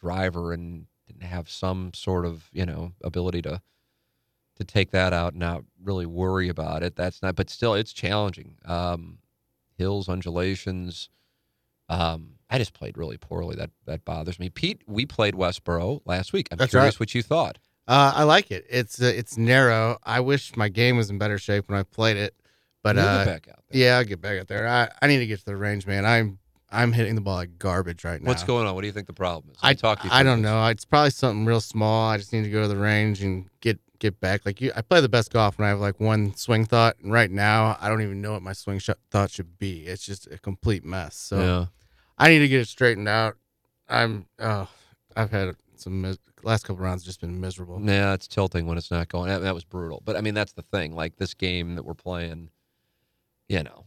driver 0.01 0.53
and 0.55 0.87
have 1.23 1.49
some 1.51 1.93
sort 1.95 2.25
of 2.27 2.49
you 2.53 2.67
know 2.67 2.93
ability 3.03 3.43
to 3.43 3.61
to 4.57 4.65
take 4.65 4.91
that 4.91 5.13
out 5.13 5.33
and 5.33 5.41
not 5.41 5.65
really 5.83 6.07
worry 6.07 6.49
about 6.49 6.83
it. 6.83 6.97
That's 6.97 7.23
not, 7.23 7.37
but 7.37 7.51
still, 7.51 7.75
it's 7.75 7.93
challenging. 7.93 8.57
Um, 8.65 9.19
hills, 9.77 10.09
undulations. 10.09 11.11
Um, 11.89 12.33
I 12.51 12.59
just 12.59 12.73
played 12.73 12.97
really 12.97 13.17
poorly. 13.17 13.57
That 13.57 13.71
that 13.87 14.05
bothers 14.05 14.39
me. 14.39 14.49
Pete, 14.49 14.83
we 14.87 15.07
played 15.07 15.35
Westborough 15.35 16.03
last 16.05 16.33
week. 16.33 16.49
I'm 16.51 16.59
That's 16.59 16.71
curious 16.71 16.95
right. 16.95 17.01
what 17.01 17.15
you 17.15 17.23
thought. 17.23 17.59
Uh, 17.89 18.13
I 18.17 18.23
like 18.25 18.51
it. 18.51 18.67
It's 18.69 19.01
uh, 19.01 19.07
it's 19.07 19.37
narrow. 19.37 19.99
I 20.03 20.21
wish 20.21 20.57
my 20.57 20.69
game 20.69 20.97
was 20.97 21.11
in 21.11 21.19
better 21.19 21.39
shape 21.39 21.69
when 21.69 21.79
I 21.79 21.83
played 21.85 22.17
it, 22.17 22.35
but 22.83 22.99
uh, 22.99 23.25
back 23.25 23.49
out 23.49 23.63
there. 23.69 23.81
yeah, 23.81 23.99
I'll 23.99 24.05
get 24.05 24.21
back 24.21 24.41
out 24.41 24.49
there. 24.49 24.67
I, 24.67 24.89
I 25.01 25.07
need 25.07 25.19
to 25.19 25.27
get 25.27 25.39
to 25.41 25.45
the 25.45 25.57
range, 25.57 25.87
man. 25.87 26.05
I'm 26.05 26.39
I'm 26.71 26.93
hitting 26.93 27.15
the 27.15 27.21
ball 27.21 27.37
like 27.37 27.59
garbage 27.59 28.05
right 28.05 28.21
now. 28.21 28.29
What's 28.29 28.43
going 28.43 28.67
on? 28.67 28.75
What 28.75 28.81
do 28.81 28.87
you 28.89 28.93
think 28.93 29.07
the 29.07 29.13
problem 29.13 29.53
is? 29.53 29.63
Let 29.63 29.69
I 29.71 29.75
talk 29.75 30.05
you. 30.05 30.11
I 30.13 30.23
don't 30.23 30.43
this. 30.43 30.51
know. 30.51 30.67
It's 30.67 30.85
probably 30.85 31.11
something 31.11 31.45
real 31.45 31.61
small. 31.61 32.11
I 32.11 32.17
just 32.17 32.33
need 32.33 32.45
to 32.45 32.51
go 32.51 32.63
to 32.63 32.69
the 32.69 32.77
range 32.77 33.23
and 33.23 33.49
get 33.61 33.79
get 33.99 34.21
back. 34.21 34.45
Like 34.45 34.61
you, 34.61 34.73
I 34.75 34.83
play 34.83 35.01
the 35.01 35.09
best 35.09 35.33
golf 35.33 35.59
when 35.59 35.67
I 35.67 35.71
have 35.71 35.81
like 35.81 36.01
one 36.01 36.35
swing 36.35 36.65
thought, 36.65 36.97
and 37.03 37.13
right 37.13 37.31
now 37.31 37.77
I 37.81 37.89
don't 37.89 38.03
even 38.03 38.21
know 38.21 38.33
what 38.33 38.43
my 38.43 38.53
swing 38.53 38.79
shot 38.79 38.99
thought 39.11 39.31
should 39.31 39.59
be. 39.59 39.87
It's 39.87 40.05
just 40.05 40.27
a 40.27 40.39
complete 40.39 40.85
mess. 40.85 41.17
So 41.17 41.41
yeah. 41.41 41.67
I 42.19 42.29
need 42.29 42.41
to 42.41 42.49
get 42.49 42.61
it 42.61 42.69
straightened 42.69 43.09
out. 43.09 43.37
I'm 43.89 44.27
oh, 44.39 44.69
I've 45.17 45.31
had 45.31 45.55
some 45.77 46.01
mis- 46.03 46.19
last 46.43 46.65
couple 46.65 46.83
rounds 46.83 47.05
just 47.05 47.21
been 47.21 47.41
miserable. 47.41 47.81
Yeah, 47.81 48.15
it's 48.15 48.27
tilting 48.27 48.67
when 48.67 48.79
it's 48.79 48.91
not 48.91 49.09
going. 49.09 49.29
That, 49.29 49.39
that 49.41 49.55
was 49.55 49.65
brutal. 49.65 50.03
But 50.05 50.17
I 50.17 50.21
mean, 50.21 50.35
that's 50.35 50.53
the 50.53 50.63
thing. 50.63 50.95
Like 50.95 51.17
this 51.17 51.35
game 51.35 51.77
that 51.77 51.85
we're 51.85 51.95
playing, 51.95 52.51
you 53.49 53.63
know, 53.63 53.85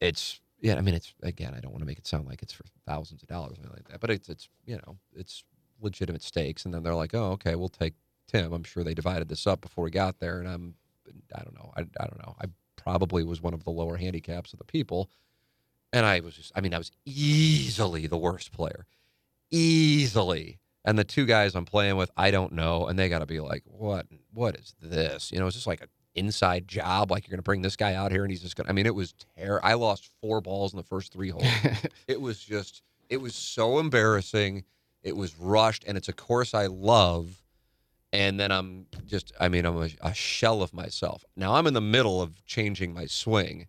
it's 0.00 0.40
yeah. 0.60 0.76
I 0.76 0.80
mean, 0.80 0.94
it's 0.94 1.14
again. 1.22 1.54
I 1.56 1.60
don't 1.60 1.72
want 1.72 1.82
to 1.82 1.86
make 1.86 1.98
it 1.98 2.06
sound 2.06 2.26
like 2.26 2.42
it's 2.42 2.52
for 2.52 2.64
thousands 2.86 3.22
of 3.22 3.28
dollars 3.28 3.58
or 3.58 3.62
anything 3.62 3.76
like 3.76 3.88
that. 3.88 4.00
But 4.00 4.10
it's 4.10 4.28
it's 4.28 4.48
you 4.66 4.76
know 4.76 4.98
it's 5.14 5.44
legitimate 5.80 6.22
stakes. 6.22 6.64
And 6.64 6.74
then 6.74 6.82
they're 6.82 6.94
like, 6.94 7.14
oh, 7.14 7.32
okay, 7.32 7.54
we'll 7.54 7.68
take 7.68 7.94
Tim. 8.26 8.52
I'm 8.52 8.64
sure 8.64 8.84
they 8.84 8.94
divided 8.94 9.28
this 9.28 9.46
up 9.46 9.60
before 9.60 9.84
we 9.84 9.90
got 9.90 10.18
there. 10.20 10.38
And 10.40 10.48
I'm 10.48 10.74
I 11.34 11.42
don't 11.42 11.54
know. 11.54 11.72
I 11.76 11.80
I 11.80 12.06
don't 12.06 12.18
know. 12.18 12.36
I 12.40 12.46
probably 12.76 13.24
was 13.24 13.42
one 13.42 13.54
of 13.54 13.64
the 13.64 13.70
lower 13.70 13.96
handicaps 13.96 14.52
of 14.52 14.58
the 14.58 14.64
people. 14.64 15.10
And 15.92 16.06
I 16.06 16.20
was 16.20 16.34
just. 16.34 16.52
I 16.54 16.60
mean, 16.60 16.74
I 16.74 16.78
was 16.78 16.92
easily 17.04 18.06
the 18.06 18.16
worst 18.16 18.52
player, 18.52 18.86
easily. 19.50 20.58
And 20.84 20.98
the 20.98 21.04
two 21.04 21.26
guys 21.26 21.54
I'm 21.54 21.66
playing 21.66 21.96
with, 21.96 22.10
I 22.16 22.30
don't 22.30 22.52
know, 22.52 22.86
and 22.86 22.98
they 22.98 23.10
got 23.10 23.18
to 23.18 23.26
be 23.26 23.40
like, 23.40 23.64
"What? 23.66 24.06
What 24.32 24.56
is 24.56 24.74
this?" 24.80 25.30
You 25.32 25.38
know, 25.38 25.46
it's 25.46 25.56
just 25.56 25.66
like 25.66 25.82
an 25.82 25.88
inside 26.14 26.68
job. 26.68 27.10
Like 27.10 27.26
you're 27.26 27.32
going 27.32 27.38
to 27.38 27.42
bring 27.42 27.62
this 27.62 27.76
guy 27.76 27.94
out 27.94 28.12
here, 28.12 28.22
and 28.22 28.30
he's 28.30 28.42
just 28.42 28.56
going. 28.56 28.66
to 28.66 28.70
I 28.70 28.74
mean, 28.74 28.86
it 28.86 28.94
was 28.94 29.14
terrible. 29.36 29.66
I 29.66 29.74
lost 29.74 30.10
four 30.20 30.40
balls 30.40 30.72
in 30.72 30.76
the 30.76 30.84
first 30.84 31.12
three 31.12 31.30
holes. 31.30 31.44
it 32.08 32.20
was 32.20 32.40
just, 32.40 32.82
it 33.08 33.18
was 33.18 33.34
so 33.34 33.78
embarrassing. 33.78 34.64
It 35.02 35.16
was 35.16 35.38
rushed, 35.38 35.84
and 35.86 35.96
it's 35.96 36.08
a 36.08 36.12
course 36.12 36.54
I 36.54 36.66
love. 36.66 37.42
And 38.12 38.40
then 38.40 38.50
I'm 38.50 38.86
just, 39.06 39.32
I 39.38 39.48
mean, 39.48 39.64
I'm 39.64 39.76
a, 39.76 39.88
a 40.00 40.12
shell 40.12 40.62
of 40.62 40.74
myself. 40.74 41.24
Now 41.36 41.54
I'm 41.54 41.66
in 41.68 41.74
the 41.74 41.80
middle 41.80 42.20
of 42.20 42.44
changing 42.44 42.92
my 42.92 43.06
swing, 43.06 43.68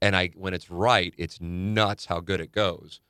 and 0.00 0.16
I, 0.16 0.30
when 0.34 0.54
it's 0.54 0.70
right, 0.70 1.12
it's 1.18 1.40
nuts 1.40 2.06
how 2.06 2.20
good 2.20 2.40
it 2.40 2.50
goes. 2.50 3.00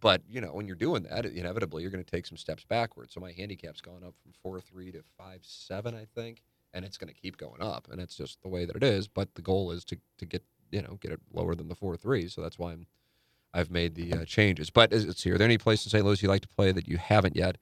But 0.00 0.22
you 0.28 0.40
know, 0.40 0.52
when 0.52 0.66
you're 0.66 0.76
doing 0.76 1.04
that, 1.04 1.26
inevitably 1.26 1.82
you're 1.82 1.90
going 1.90 2.04
to 2.04 2.10
take 2.10 2.26
some 2.26 2.36
steps 2.36 2.64
backwards. 2.64 3.14
So 3.14 3.20
my 3.20 3.32
handicap's 3.32 3.80
gone 3.80 4.02
up 4.04 4.14
from 4.22 4.32
four 4.42 4.60
three 4.60 4.92
to 4.92 5.02
five 5.16 5.40
seven, 5.42 5.94
I 5.94 6.06
think, 6.14 6.42
and 6.74 6.84
it's 6.84 6.96
going 6.98 7.12
to 7.12 7.20
keep 7.20 7.36
going 7.36 7.62
up. 7.62 7.88
And 7.90 8.00
it's 8.00 8.16
just 8.16 8.42
the 8.42 8.48
way 8.48 8.64
that 8.64 8.76
it 8.76 8.82
is. 8.82 9.08
But 9.08 9.34
the 9.34 9.42
goal 9.42 9.70
is 9.70 9.84
to 9.86 9.96
to 10.18 10.26
get 10.26 10.42
you 10.70 10.82
know 10.82 10.98
get 11.00 11.12
it 11.12 11.20
lower 11.32 11.54
than 11.54 11.68
the 11.68 11.74
four 11.74 11.96
three. 11.96 12.28
So 12.28 12.40
that's 12.40 12.58
why 12.58 12.72
I'm 12.72 12.86
I've 13.54 13.70
made 13.70 13.94
the 13.94 14.12
uh, 14.12 14.24
changes. 14.24 14.70
But 14.70 14.92
see, 15.16 15.30
are 15.30 15.38
there 15.38 15.46
any 15.46 15.58
place 15.58 15.84
in 15.84 15.90
St. 15.90 16.04
Louis 16.04 16.22
you 16.22 16.28
like 16.28 16.42
to 16.42 16.48
play 16.48 16.72
that 16.72 16.86
you 16.86 16.98
haven't 16.98 17.36
yet? 17.36 17.56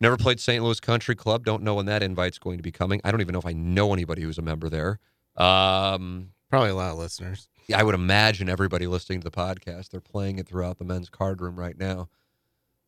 Never 0.00 0.16
played 0.16 0.40
St. 0.40 0.62
Louis 0.62 0.80
Country 0.80 1.14
Club. 1.14 1.44
Don't 1.44 1.62
know 1.62 1.74
when 1.76 1.86
that 1.86 2.02
invite's 2.02 2.38
going 2.38 2.56
to 2.56 2.62
be 2.62 2.72
coming. 2.72 3.00
I 3.04 3.12
don't 3.12 3.20
even 3.20 3.32
know 3.32 3.38
if 3.38 3.46
I 3.46 3.52
know 3.52 3.92
anybody 3.92 4.22
who's 4.22 4.36
a 4.36 4.42
member 4.42 4.68
there. 4.68 4.98
Um, 5.36 6.30
Probably 6.50 6.70
a 6.70 6.74
lot 6.74 6.90
of 6.90 6.98
listeners. 6.98 7.48
yeah, 7.68 7.78
I 7.78 7.84
would 7.84 7.94
imagine 7.94 8.48
everybody 8.48 8.86
listening 8.88 9.20
to 9.20 9.24
the 9.24 9.30
podcast, 9.30 9.90
they're 9.90 10.00
playing 10.00 10.38
it 10.38 10.48
throughout 10.48 10.78
the 10.78 10.84
men's 10.84 11.08
card 11.08 11.40
room 11.40 11.56
right 11.58 11.78
now. 11.78 12.08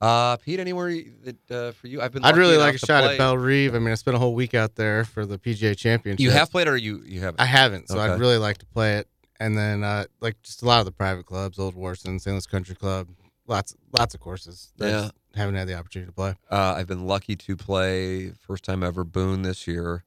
Uh, 0.00 0.36
Pete, 0.36 0.60
anywhere 0.60 0.94
that 1.22 1.50
uh, 1.50 1.72
for 1.72 1.86
you? 1.86 2.02
I've 2.02 2.12
been. 2.12 2.24
I'd 2.24 2.36
really 2.36 2.56
like 2.58 2.74
a 2.74 2.78
shot 2.78 3.04
play. 3.04 3.12
at 3.14 3.18
Bellerive. 3.18 3.74
I 3.74 3.78
mean, 3.78 3.90
I 3.90 3.94
spent 3.94 4.16
a 4.16 4.18
whole 4.18 4.34
week 4.34 4.52
out 4.54 4.74
there 4.74 5.04
for 5.04 5.24
the 5.24 5.38
PGA 5.38 5.76
Championship. 5.76 6.20
You 6.20 6.30
have 6.30 6.50
played, 6.50 6.68
or 6.68 6.76
you 6.76 7.02
you 7.06 7.20
haven't? 7.20 7.40
I 7.40 7.46
haven't, 7.46 7.88
so 7.88 7.98
Okay. 7.98 8.12
I'd 8.12 8.20
really 8.20 8.36
like 8.38 8.58
to 8.58 8.66
play 8.66 8.96
it. 8.98 9.08
And 9.40 9.56
then, 9.58 9.82
uh, 9.82 10.04
like, 10.20 10.40
just 10.42 10.62
a 10.62 10.66
lot 10.66 10.78
of 10.80 10.84
the 10.84 10.92
private 10.92 11.26
clubs, 11.26 11.58
Old 11.58 11.74
Warson, 11.74 12.20
St. 12.20 12.26
Louis 12.34 12.46
Country 12.46 12.74
Club, 12.76 13.08
lots, 13.48 13.74
lots 13.98 14.14
of 14.14 14.20
courses. 14.20 14.72
that 14.78 14.86
Yeah. 14.88 15.00
just 15.02 15.12
haven't 15.34 15.56
had 15.56 15.66
the 15.68 15.74
opportunity 15.76 16.08
to 16.08 16.14
play. 16.14 16.34
Uh, 16.50 16.74
I've 16.76 16.86
been 16.86 17.06
lucky 17.06 17.34
to 17.36 17.56
play 17.56 18.30
first 18.46 18.62
time 18.62 18.84
ever 18.84 19.02
Boone 19.04 19.42
this 19.42 19.66
year. 19.66 20.04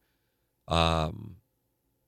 Um, 0.69 1.37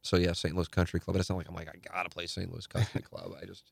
so 0.01 0.15
yeah, 0.17 0.31
St. 0.33 0.55
Louis 0.55 0.67
Country 0.69 0.99
Club. 0.99 1.13
But 1.15 1.19
it's 1.19 1.29
not 1.29 1.37
like 1.37 1.49
I'm 1.49 1.55
like 1.55 1.67
I 1.69 1.73
gotta 1.93 2.09
play 2.09 2.25
St. 2.25 2.51
Louis 2.51 2.65
Country 2.67 3.01
Club. 3.09 3.33
I 3.41 3.45
just, 3.45 3.65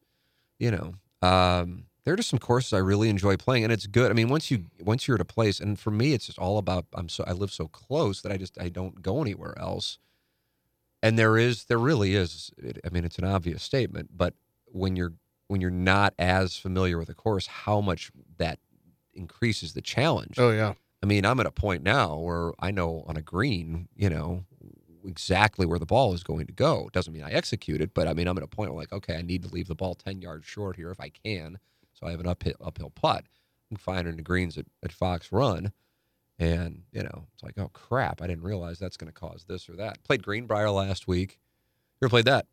you 0.59 0.71
know, 0.71 0.93
um, 1.27 1.85
there 2.07 2.13
are 2.13 2.15
just 2.15 2.29
some 2.29 2.39
courses 2.39 2.71
I 2.71 2.77
really 2.77 3.09
enjoy 3.09 3.35
playing, 3.35 3.65
and 3.65 3.73
it's 3.73 3.85
good. 3.85 4.09
I 4.09 4.13
mean, 4.13 4.29
once 4.29 4.49
you 4.49 4.63
once 4.79 5.05
you're 5.09 5.15
at 5.15 5.21
a 5.21 5.25
place, 5.25 5.59
and 5.59 5.77
for 5.77 5.91
me, 5.91 6.13
it's 6.13 6.27
just 6.27 6.39
all 6.39 6.57
about 6.57 6.85
I'm 6.93 7.09
so 7.09 7.25
I 7.27 7.33
live 7.33 7.51
so 7.51 7.67
close 7.67 8.21
that 8.21 8.31
I 8.31 8.37
just 8.37 8.57
I 8.61 8.69
don't 8.69 9.01
go 9.01 9.21
anywhere 9.21 9.59
else. 9.59 9.97
And 11.03 11.19
there 11.19 11.37
is 11.37 11.65
there 11.65 11.77
really 11.77 12.15
is. 12.15 12.49
I 12.85 12.87
mean, 12.91 13.03
it's 13.03 13.17
an 13.17 13.25
obvious 13.25 13.61
statement, 13.61 14.11
but 14.15 14.35
when 14.67 14.95
you're 14.95 15.15
when 15.49 15.59
you're 15.59 15.69
not 15.69 16.13
as 16.17 16.55
familiar 16.55 16.97
with 16.97 17.09
a 17.09 17.13
course, 17.13 17.45
how 17.45 17.81
much 17.81 18.09
that 18.37 18.59
increases 19.13 19.73
the 19.73 19.81
challenge. 19.81 20.39
Oh 20.39 20.51
yeah. 20.51 20.75
I 21.03 21.07
mean, 21.07 21.25
I'm 21.25 21.41
at 21.41 21.45
a 21.45 21.51
point 21.51 21.83
now 21.83 22.15
where 22.15 22.53
I 22.57 22.71
know 22.71 23.03
on 23.07 23.17
a 23.17 23.21
green, 23.21 23.89
you 23.97 24.09
know, 24.09 24.45
exactly 25.05 25.65
where 25.65 25.77
the 25.77 25.85
ball 25.85 26.13
is 26.13 26.23
going 26.23 26.47
to 26.47 26.53
go. 26.53 26.89
Doesn't 26.93 27.11
mean 27.11 27.23
I 27.23 27.31
execute 27.31 27.81
it, 27.81 27.93
but 27.93 28.07
I 28.07 28.13
mean, 28.13 28.29
I'm 28.29 28.37
at 28.37 28.45
a 28.45 28.47
point 28.47 28.71
where 28.71 28.79
like, 28.79 28.93
okay, 28.93 29.17
I 29.17 29.23
need 29.23 29.43
to 29.43 29.49
leave 29.49 29.67
the 29.67 29.75
ball 29.75 29.93
10 29.93 30.21
yards 30.21 30.45
short 30.45 30.77
here 30.77 30.89
if 30.89 31.01
I 31.01 31.09
can. 31.09 31.59
So 31.99 32.07
I 32.07 32.11
have 32.11 32.19
an 32.19 32.27
uphill, 32.27 32.53
uphill 32.63 32.91
putt. 32.91 33.25
I'm 33.71 33.77
finding 33.77 34.15
the 34.15 34.21
greens 34.21 34.57
at, 34.57 34.65
at 34.83 34.91
Fox 34.91 35.31
Run. 35.31 35.71
And, 36.39 36.83
you 36.91 37.01
know, 37.01 37.25
it's 37.33 37.43
like, 37.43 37.57
oh, 37.57 37.69
crap. 37.73 38.21
I 38.21 38.27
didn't 38.27 38.43
realize 38.43 38.77
that's 38.77 38.97
going 38.97 39.11
to 39.11 39.19
cause 39.19 39.45
this 39.47 39.67
or 39.67 39.73
that. 39.77 40.03
Played 40.03 40.21
Greenbriar 40.21 40.73
last 40.73 41.07
week. 41.07 41.39
You 41.99 42.05
ever 42.05 42.09
played 42.09 42.25
that? 42.25 42.45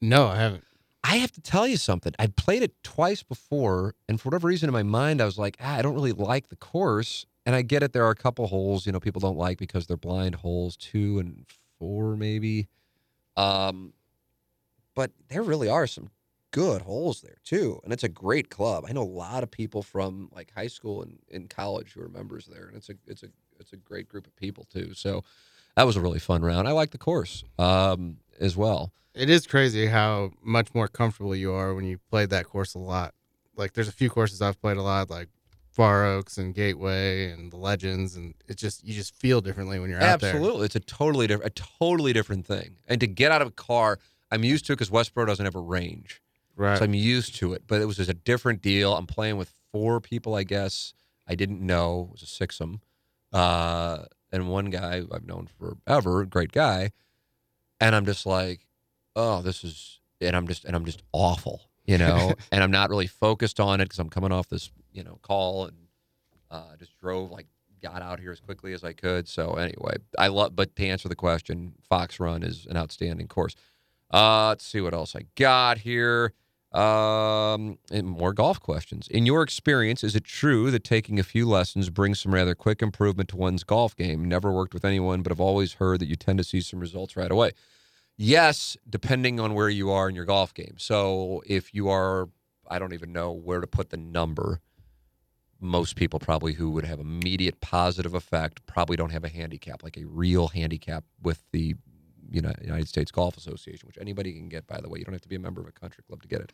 No, 0.00 0.28
I 0.28 0.36
haven't. 0.36 0.64
I 1.04 1.16
have 1.16 1.30
to 1.32 1.40
tell 1.40 1.68
you 1.68 1.76
something. 1.76 2.14
I 2.18 2.26
played 2.28 2.62
it 2.62 2.82
twice 2.82 3.22
before, 3.22 3.94
and 4.08 4.20
for 4.20 4.28
whatever 4.28 4.48
reason 4.48 4.68
in 4.68 4.72
my 4.72 4.82
mind, 4.82 5.20
I 5.20 5.24
was 5.24 5.38
like, 5.38 5.56
ah, 5.60 5.76
I 5.76 5.82
don't 5.82 5.94
really 5.94 6.12
like 6.12 6.48
the 6.48 6.56
course. 6.56 7.26
And 7.44 7.54
I 7.54 7.62
get 7.62 7.84
it. 7.84 7.92
There 7.92 8.04
are 8.04 8.10
a 8.10 8.16
couple 8.16 8.46
holes, 8.48 8.86
you 8.86 8.92
know, 8.92 8.98
people 8.98 9.20
don't 9.20 9.38
like 9.38 9.56
because 9.56 9.86
they're 9.86 9.96
blind 9.96 10.36
holes, 10.36 10.76
two 10.76 11.20
and 11.20 11.46
four 11.78 12.16
maybe. 12.16 12.66
Um, 13.36 13.92
but 14.96 15.12
there 15.28 15.42
really 15.42 15.68
are 15.68 15.86
some 15.86 16.10
good 16.50 16.82
holes 16.82 17.20
there 17.20 17.36
too, 17.44 17.80
and 17.84 17.92
it's 17.92 18.04
a 18.04 18.08
great 18.08 18.50
club. 18.50 18.84
I 18.88 18.92
know 18.92 19.02
a 19.02 19.04
lot 19.04 19.42
of 19.42 19.50
people 19.50 19.82
from 19.82 20.30
like 20.32 20.52
high 20.54 20.66
school 20.68 21.02
and 21.02 21.18
in 21.28 21.48
college 21.48 21.92
who 21.92 22.02
are 22.02 22.08
members 22.08 22.46
there, 22.46 22.66
and 22.66 22.76
it's 22.76 22.88
a 22.88 22.94
it's 23.06 23.22
a 23.22 23.28
it's 23.58 23.72
a 23.72 23.76
great 23.76 24.08
group 24.08 24.26
of 24.26 24.36
people 24.36 24.64
too. 24.64 24.94
So 24.94 25.24
that 25.76 25.86
was 25.86 25.96
a 25.96 26.00
really 26.00 26.18
fun 26.18 26.42
round. 26.42 26.66
I 26.66 26.72
like 26.72 26.90
the 26.90 26.98
course 26.98 27.44
um, 27.58 28.18
as 28.40 28.56
well. 28.56 28.92
It 29.14 29.30
is 29.30 29.46
crazy 29.46 29.86
how 29.86 30.32
much 30.42 30.74
more 30.74 30.88
comfortable 30.88 31.34
you 31.34 31.52
are 31.52 31.74
when 31.74 31.84
you 31.84 31.98
played 32.10 32.30
that 32.30 32.46
course 32.46 32.74
a 32.74 32.78
lot. 32.78 33.14
Like 33.56 33.72
there's 33.72 33.88
a 33.88 33.92
few 33.92 34.10
courses 34.10 34.42
I've 34.42 34.60
played 34.60 34.76
a 34.76 34.82
lot, 34.82 35.08
like 35.08 35.28
Far 35.70 36.06
Oaks 36.06 36.38
and 36.38 36.54
Gateway 36.54 37.30
and 37.30 37.52
the 37.52 37.56
Legends, 37.56 38.16
and 38.16 38.34
it 38.48 38.56
just 38.56 38.84
you 38.84 38.94
just 38.94 39.14
feel 39.14 39.40
differently 39.40 39.78
when 39.78 39.90
you're 39.90 40.02
out 40.02 40.20
there. 40.20 40.30
Absolutely, 40.30 40.66
it's 40.66 40.76
a 40.76 40.80
totally 40.80 41.26
different, 41.26 41.52
a 41.58 41.62
totally 41.78 42.12
different 42.12 42.46
thing. 42.46 42.76
And 42.88 43.00
to 43.00 43.06
get 43.06 43.32
out 43.32 43.42
of 43.42 43.48
a 43.48 43.52
car, 43.52 43.98
I'm 44.30 44.44
used 44.44 44.66
to 44.66 44.72
because 44.72 44.90
Westborough 44.90 45.26
doesn't 45.26 45.44
have 45.44 45.54
a 45.54 45.60
range, 45.60 46.22
Right. 46.56 46.78
so 46.78 46.84
I'm 46.84 46.94
used 46.94 47.36
to 47.36 47.52
it. 47.52 47.64
But 47.66 47.80
it 47.80 47.84
was 47.84 47.96
just 47.96 48.10
a 48.10 48.14
different 48.14 48.62
deal. 48.62 48.94
I'm 48.96 49.06
playing 49.06 49.36
with 49.36 49.52
four 49.72 50.00
people, 50.00 50.34
I 50.34 50.42
guess. 50.42 50.94
I 51.28 51.34
didn't 51.34 51.60
know 51.60 52.08
it 52.08 52.12
was 52.12 52.22
a 52.22 52.26
sixum, 52.26 52.80
uh, 53.32 54.04
and 54.32 54.48
one 54.48 54.66
guy 54.66 55.02
I've 55.12 55.26
known 55.26 55.48
forever, 55.58 56.24
great 56.24 56.52
guy, 56.52 56.92
and 57.80 57.94
I'm 57.96 58.06
just 58.06 58.26
like, 58.26 58.60
oh, 59.16 59.42
this 59.42 59.64
is, 59.64 60.00
and 60.20 60.36
I'm 60.36 60.46
just, 60.46 60.64
and 60.64 60.76
I'm 60.76 60.84
just 60.84 61.02
awful, 61.12 61.62
you 61.84 61.98
know, 61.98 62.32
and 62.52 62.62
I'm 62.62 62.70
not 62.70 62.90
really 62.90 63.08
focused 63.08 63.58
on 63.58 63.80
it 63.80 63.86
because 63.86 63.98
I'm 63.98 64.08
coming 64.08 64.30
off 64.30 64.48
this, 64.48 64.70
you 64.92 65.02
know, 65.02 65.18
call 65.22 65.66
and 65.66 65.76
uh, 66.50 66.76
just 66.78 66.96
drove 67.00 67.32
like 67.32 67.46
got 67.82 68.02
out 68.02 68.20
here 68.20 68.32
as 68.32 68.40
quickly 68.40 68.72
as 68.72 68.84
I 68.84 68.92
could. 68.92 69.28
So 69.28 69.54
anyway, 69.54 69.96
I 70.18 70.28
love. 70.28 70.56
But 70.56 70.74
to 70.76 70.86
answer 70.86 71.08
the 71.08 71.16
question, 71.16 71.74
Fox 71.88 72.18
Run 72.20 72.42
is 72.42 72.66
an 72.68 72.76
outstanding 72.76 73.28
course. 73.28 73.54
Uh, 74.12 74.48
let's 74.48 74.66
see 74.66 74.80
what 74.80 74.94
else 74.94 75.16
I 75.16 75.22
got 75.34 75.78
here. 75.78 76.32
Um, 76.76 77.78
and 77.90 78.06
more 78.06 78.34
golf 78.34 78.60
questions. 78.60 79.08
In 79.08 79.24
your 79.24 79.42
experience, 79.42 80.04
is 80.04 80.14
it 80.14 80.24
true 80.24 80.70
that 80.70 80.84
taking 80.84 81.18
a 81.18 81.22
few 81.22 81.48
lessons 81.48 81.88
brings 81.88 82.20
some 82.20 82.34
rather 82.34 82.54
quick 82.54 82.82
improvement 82.82 83.30
to 83.30 83.36
one's 83.36 83.64
golf 83.64 83.96
game? 83.96 84.26
Never 84.26 84.52
worked 84.52 84.74
with 84.74 84.84
anyone, 84.84 85.22
but 85.22 85.32
I've 85.32 85.40
always 85.40 85.74
heard 85.74 86.00
that 86.00 86.06
you 86.06 86.16
tend 86.16 86.36
to 86.36 86.44
see 86.44 86.60
some 86.60 86.78
results 86.78 87.16
right 87.16 87.30
away. 87.30 87.52
Yes, 88.18 88.76
depending 88.88 89.40
on 89.40 89.54
where 89.54 89.70
you 89.70 89.90
are 89.90 90.06
in 90.06 90.14
your 90.14 90.26
golf 90.26 90.52
game. 90.52 90.74
So 90.76 91.42
if 91.46 91.72
you 91.72 91.88
are, 91.88 92.28
I 92.68 92.78
don't 92.78 92.92
even 92.92 93.10
know 93.10 93.32
where 93.32 93.60
to 93.60 93.66
put 93.66 93.88
the 93.88 93.96
number. 93.96 94.60
Most 95.58 95.96
people 95.96 96.18
probably 96.18 96.52
who 96.52 96.70
would 96.72 96.84
have 96.84 97.00
immediate 97.00 97.62
positive 97.62 98.12
effect 98.12 98.66
probably 98.66 98.96
don't 98.96 99.12
have 99.12 99.24
a 99.24 99.30
handicap, 99.30 99.82
like 99.82 99.96
a 99.96 100.04
real 100.04 100.48
handicap 100.48 101.04
with 101.22 101.42
the 101.52 101.74
United 102.30 102.88
States 102.88 103.10
Golf 103.10 103.36
Association, 103.36 103.86
which 103.86 103.98
anybody 104.00 104.32
can 104.32 104.48
get, 104.48 104.66
by 104.66 104.80
the 104.80 104.88
way. 104.88 104.98
You 104.98 105.04
don't 105.04 105.14
have 105.14 105.22
to 105.22 105.28
be 105.28 105.36
a 105.36 105.40
member 105.40 105.60
of 105.60 105.68
a 105.68 105.72
country 105.72 106.02
club 106.06 106.22
to 106.22 106.28
get 106.28 106.40
it. 106.40 106.52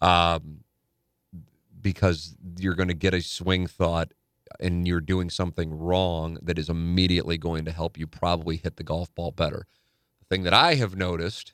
Um, 0.00 0.60
because 1.80 2.36
you're 2.58 2.74
going 2.74 2.88
to 2.88 2.94
get 2.94 3.14
a 3.14 3.22
swing 3.22 3.66
thought 3.66 4.12
and 4.60 4.86
you're 4.86 5.00
doing 5.00 5.30
something 5.30 5.76
wrong 5.76 6.38
that 6.42 6.58
is 6.58 6.68
immediately 6.68 7.38
going 7.38 7.64
to 7.64 7.72
help 7.72 7.98
you 7.98 8.06
probably 8.06 8.56
hit 8.56 8.76
the 8.76 8.82
golf 8.82 9.14
ball 9.14 9.30
better. 9.30 9.66
The 10.20 10.34
thing 10.34 10.44
that 10.44 10.54
I 10.54 10.74
have 10.76 10.96
noticed 10.96 11.52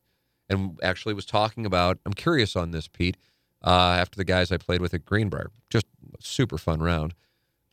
and 0.48 0.78
actually 0.82 1.14
was 1.14 1.26
talking 1.26 1.66
about, 1.66 1.98
I'm 2.04 2.12
curious 2.12 2.56
on 2.56 2.70
this, 2.70 2.88
Pete, 2.88 3.16
uh, 3.64 3.96
after 3.98 4.16
the 4.16 4.24
guys 4.24 4.52
I 4.52 4.56
played 4.56 4.80
with 4.80 4.94
at 4.94 5.04
Greenbriar, 5.04 5.48
just 5.70 5.86
super 6.20 6.58
fun 6.58 6.80
round. 6.80 7.14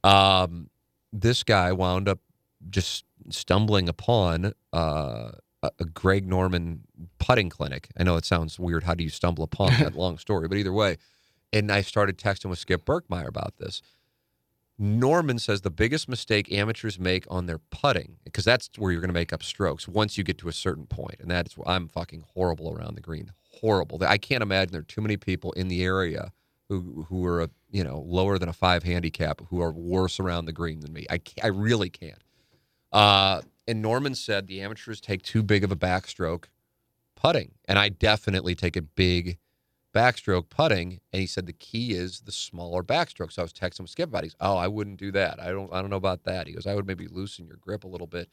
Um, 0.04 0.70
this 1.12 1.44
guy 1.44 1.72
wound 1.72 2.08
up 2.08 2.20
just 2.70 3.06
stumbling 3.30 3.90
upon 3.90 4.54
uh, 4.72 5.32
a, 5.64 5.72
a 5.80 5.86
Greg 5.86 6.28
Norman 6.28 6.82
putting 7.20 7.50
clinic. 7.50 7.90
I 7.98 8.04
know 8.04 8.16
it 8.16 8.26
sounds 8.26 8.60
weird. 8.60 8.84
How 8.84 8.94
do 8.94 9.04
you 9.04 9.10
stumble 9.10 9.44
upon 9.44 9.72
that 9.80 9.96
long 9.96 10.18
story? 10.18 10.48
But 10.48 10.58
either 10.58 10.74
way, 10.74 10.98
and 11.52 11.72
I 11.72 11.82
started 11.82 12.18
texting 12.18 12.50
with 12.50 12.60
Skip 12.60 12.86
Berkmeyer 12.86 13.28
about 13.28 13.58
this. 13.58 13.82
Norman 14.82 15.40
says 15.40 15.62
the 15.62 15.70
biggest 15.70 16.08
mistake 16.08 16.52
amateurs 16.54 16.98
make 16.98 17.26
on 17.30 17.48
their 17.48 17.58
putting, 17.58 18.16
because 18.24 18.46
that's 18.46 18.70
where 18.78 18.94
you're 18.94 19.02
going 19.02 19.10
to 19.10 19.14
make 19.14 19.34
up 19.34 19.44
strokes 19.44 19.90
once 19.90 20.18
you 20.18 20.24
get 20.24 20.38
to 20.38 20.48
a 20.48 20.54
certain 20.54 20.86
point, 20.86 21.16
and 21.20 21.30
that's 21.30 21.58
where 21.58 21.68
I'm 21.68 21.90
fucking 21.90 22.24
horrible 22.34 22.74
around 22.74 22.96
the 22.96 23.02
green. 23.02 23.34
Horrible. 23.60 24.02
I 24.08 24.18
can't 24.18 24.42
imagine 24.42 24.72
there 24.72 24.80
are 24.80 24.86
too 24.86 25.02
many 25.02 25.18
people 25.18 25.52
in 25.54 25.68
the 25.68 25.84
area 25.84 26.32
who 26.70 27.06
who 27.10 27.26
are 27.26 27.42
a, 27.42 27.50
you 27.72 27.84
know 27.84 28.00
lower 28.08 28.38
than 28.38 28.48
a 28.48 28.54
five 28.54 28.84
handicap 28.84 29.42
who 29.50 29.62
are 29.62 29.72
worse 29.72 30.20
around 30.20 30.46
the 30.46 30.54
green 30.54 30.80
than 30.80 30.94
me. 30.94 31.06
I 31.10 31.20
I 31.44 31.48
really 31.48 31.90
can't. 31.90 32.24
Uh, 32.94 33.42
and 33.70 33.82
Norman 33.82 34.16
said 34.16 34.48
the 34.48 34.62
amateurs 34.62 35.00
take 35.00 35.22
too 35.22 35.44
big 35.44 35.64
of 35.64 35.72
a 35.72 35.76
backstroke 35.76 36.46
putting, 37.16 37.52
and 37.66 37.78
I 37.78 37.90
definitely 37.90 38.56
take 38.56 38.76
a 38.76 38.82
big 38.82 39.38
backstroke 39.94 40.50
putting. 40.50 41.00
And 41.12 41.20
he 41.22 41.28
said 41.28 41.46
the 41.46 41.54
key 41.54 41.92
is 41.94 42.22
the 42.22 42.32
smaller 42.32 42.84
backstroke. 42.84 43.32
So 43.32 43.42
I 43.42 43.44
was 43.44 43.54
texting 43.54 43.82
with 43.82 43.90
Skip 43.90 44.10
about. 44.10 44.24
it. 44.24 44.28
He's, 44.28 44.36
oh, 44.40 44.56
I 44.58 44.68
wouldn't 44.68 44.98
do 44.98 45.12
that. 45.14 45.40
I 45.42 45.52
don't, 45.52 45.72
I 45.74 45.82
don't 45.82 45.90
know 45.90 45.96
about 45.98 46.24
that. 46.26 46.48
He 46.48 46.54
goes, 46.54 46.68
I 46.68 46.76
would 46.76 46.86
maybe 46.88 47.08
loosen 47.08 47.46
your 47.48 47.58
grip 47.58 47.84
a 47.84 47.88
little 47.88 48.08
bit. 48.08 48.30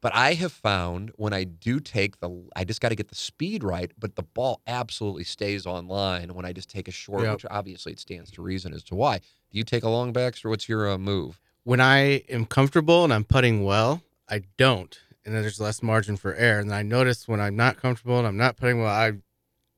But 0.00 0.14
I 0.14 0.34
have 0.34 0.52
found 0.52 1.12
when 1.16 1.32
I 1.32 1.44
do 1.44 1.80
take 1.80 2.20
the, 2.20 2.30
I 2.54 2.64
just 2.64 2.82
got 2.82 2.90
to 2.90 2.94
get 2.94 3.08
the 3.08 3.14
speed 3.14 3.64
right, 3.64 3.90
but 3.98 4.16
the 4.16 4.22
ball 4.22 4.60
absolutely 4.66 5.24
stays 5.24 5.64
on 5.64 5.88
line 5.88 6.34
when 6.34 6.44
I 6.44 6.52
just 6.52 6.68
take 6.68 6.88
a 6.88 6.92
short, 6.92 7.22
Yep. 7.22 7.32
which 7.32 7.46
obviously 7.50 7.92
it 7.92 7.98
stands 8.00 8.30
to 8.32 8.42
reason 8.42 8.74
as 8.74 8.82
to 8.84 8.94
why. 8.94 9.18
Do 9.18 9.58
you 9.58 9.64
take 9.64 9.82
a 9.82 9.88
long 9.88 10.12
backstroke? 10.12 10.50
What's 10.50 10.68
your 10.68 10.90
uh, 10.90 10.98
move? 10.98 11.40
when 11.66 11.80
I 11.80 12.22
am 12.28 12.44
comfortable 12.44 13.04
and 13.04 13.14
I'm 13.14 13.24
putting 13.24 13.64
well, 13.64 14.02
I 14.28 14.42
don't, 14.56 14.98
and 15.24 15.34
then 15.34 15.42
there's 15.42 15.60
less 15.60 15.82
margin 15.82 16.16
for 16.16 16.34
error. 16.34 16.60
And 16.60 16.72
I 16.74 16.82
notice 16.82 17.28
when 17.28 17.40
I'm 17.40 17.56
not 17.56 17.76
comfortable 17.76 18.18
and 18.18 18.26
I'm 18.26 18.36
not 18.36 18.56
putting 18.56 18.80
well, 18.80 18.88
I, 18.88 19.12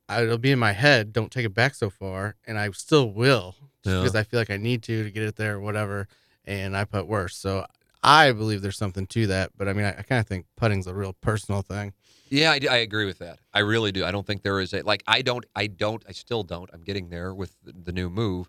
I 0.08 0.22
it'll 0.22 0.38
be 0.38 0.52
in 0.52 0.58
my 0.58 0.72
head. 0.72 1.12
Don't 1.12 1.32
take 1.32 1.44
it 1.46 1.54
back 1.54 1.74
so 1.74 1.90
far, 1.90 2.36
and 2.46 2.58
I 2.58 2.70
still 2.70 3.10
will 3.10 3.56
Yeah. 3.84 3.98
because 3.98 4.14
I 4.14 4.22
feel 4.22 4.38
like 4.40 4.50
I 4.50 4.56
need 4.56 4.82
to 4.84 5.04
to 5.04 5.10
get 5.10 5.22
it 5.24 5.36
there 5.36 5.56
or 5.56 5.60
whatever. 5.60 6.06
And 6.44 6.76
I 6.76 6.84
put 6.84 7.08
worse, 7.08 7.36
so 7.36 7.66
I 8.04 8.30
believe 8.30 8.62
there's 8.62 8.78
something 8.78 9.06
to 9.08 9.26
that. 9.26 9.50
But 9.56 9.66
I 9.68 9.72
mean, 9.72 9.84
I, 9.84 9.90
I 9.98 10.02
kind 10.02 10.20
of 10.20 10.26
think 10.28 10.46
putting's 10.56 10.86
a 10.86 10.94
real 10.94 11.12
personal 11.14 11.62
thing. 11.62 11.92
Yeah, 12.28 12.52
I, 12.52 12.60
I 12.70 12.76
agree 12.78 13.04
with 13.06 13.18
that. 13.18 13.38
I 13.54 13.60
really 13.60 13.90
do. 13.92 14.04
I 14.04 14.10
don't 14.12 14.26
think 14.26 14.42
there 14.42 14.60
is 14.60 14.72
a 14.74 14.82
like. 14.82 15.02
I 15.08 15.22
don't. 15.22 15.44
I 15.56 15.66
don't. 15.66 16.04
I 16.08 16.12
still 16.12 16.44
don't. 16.44 16.70
I'm 16.72 16.82
getting 16.82 17.08
there 17.08 17.34
with 17.34 17.56
the, 17.64 17.72
the 17.72 17.92
new 17.92 18.08
move. 18.08 18.48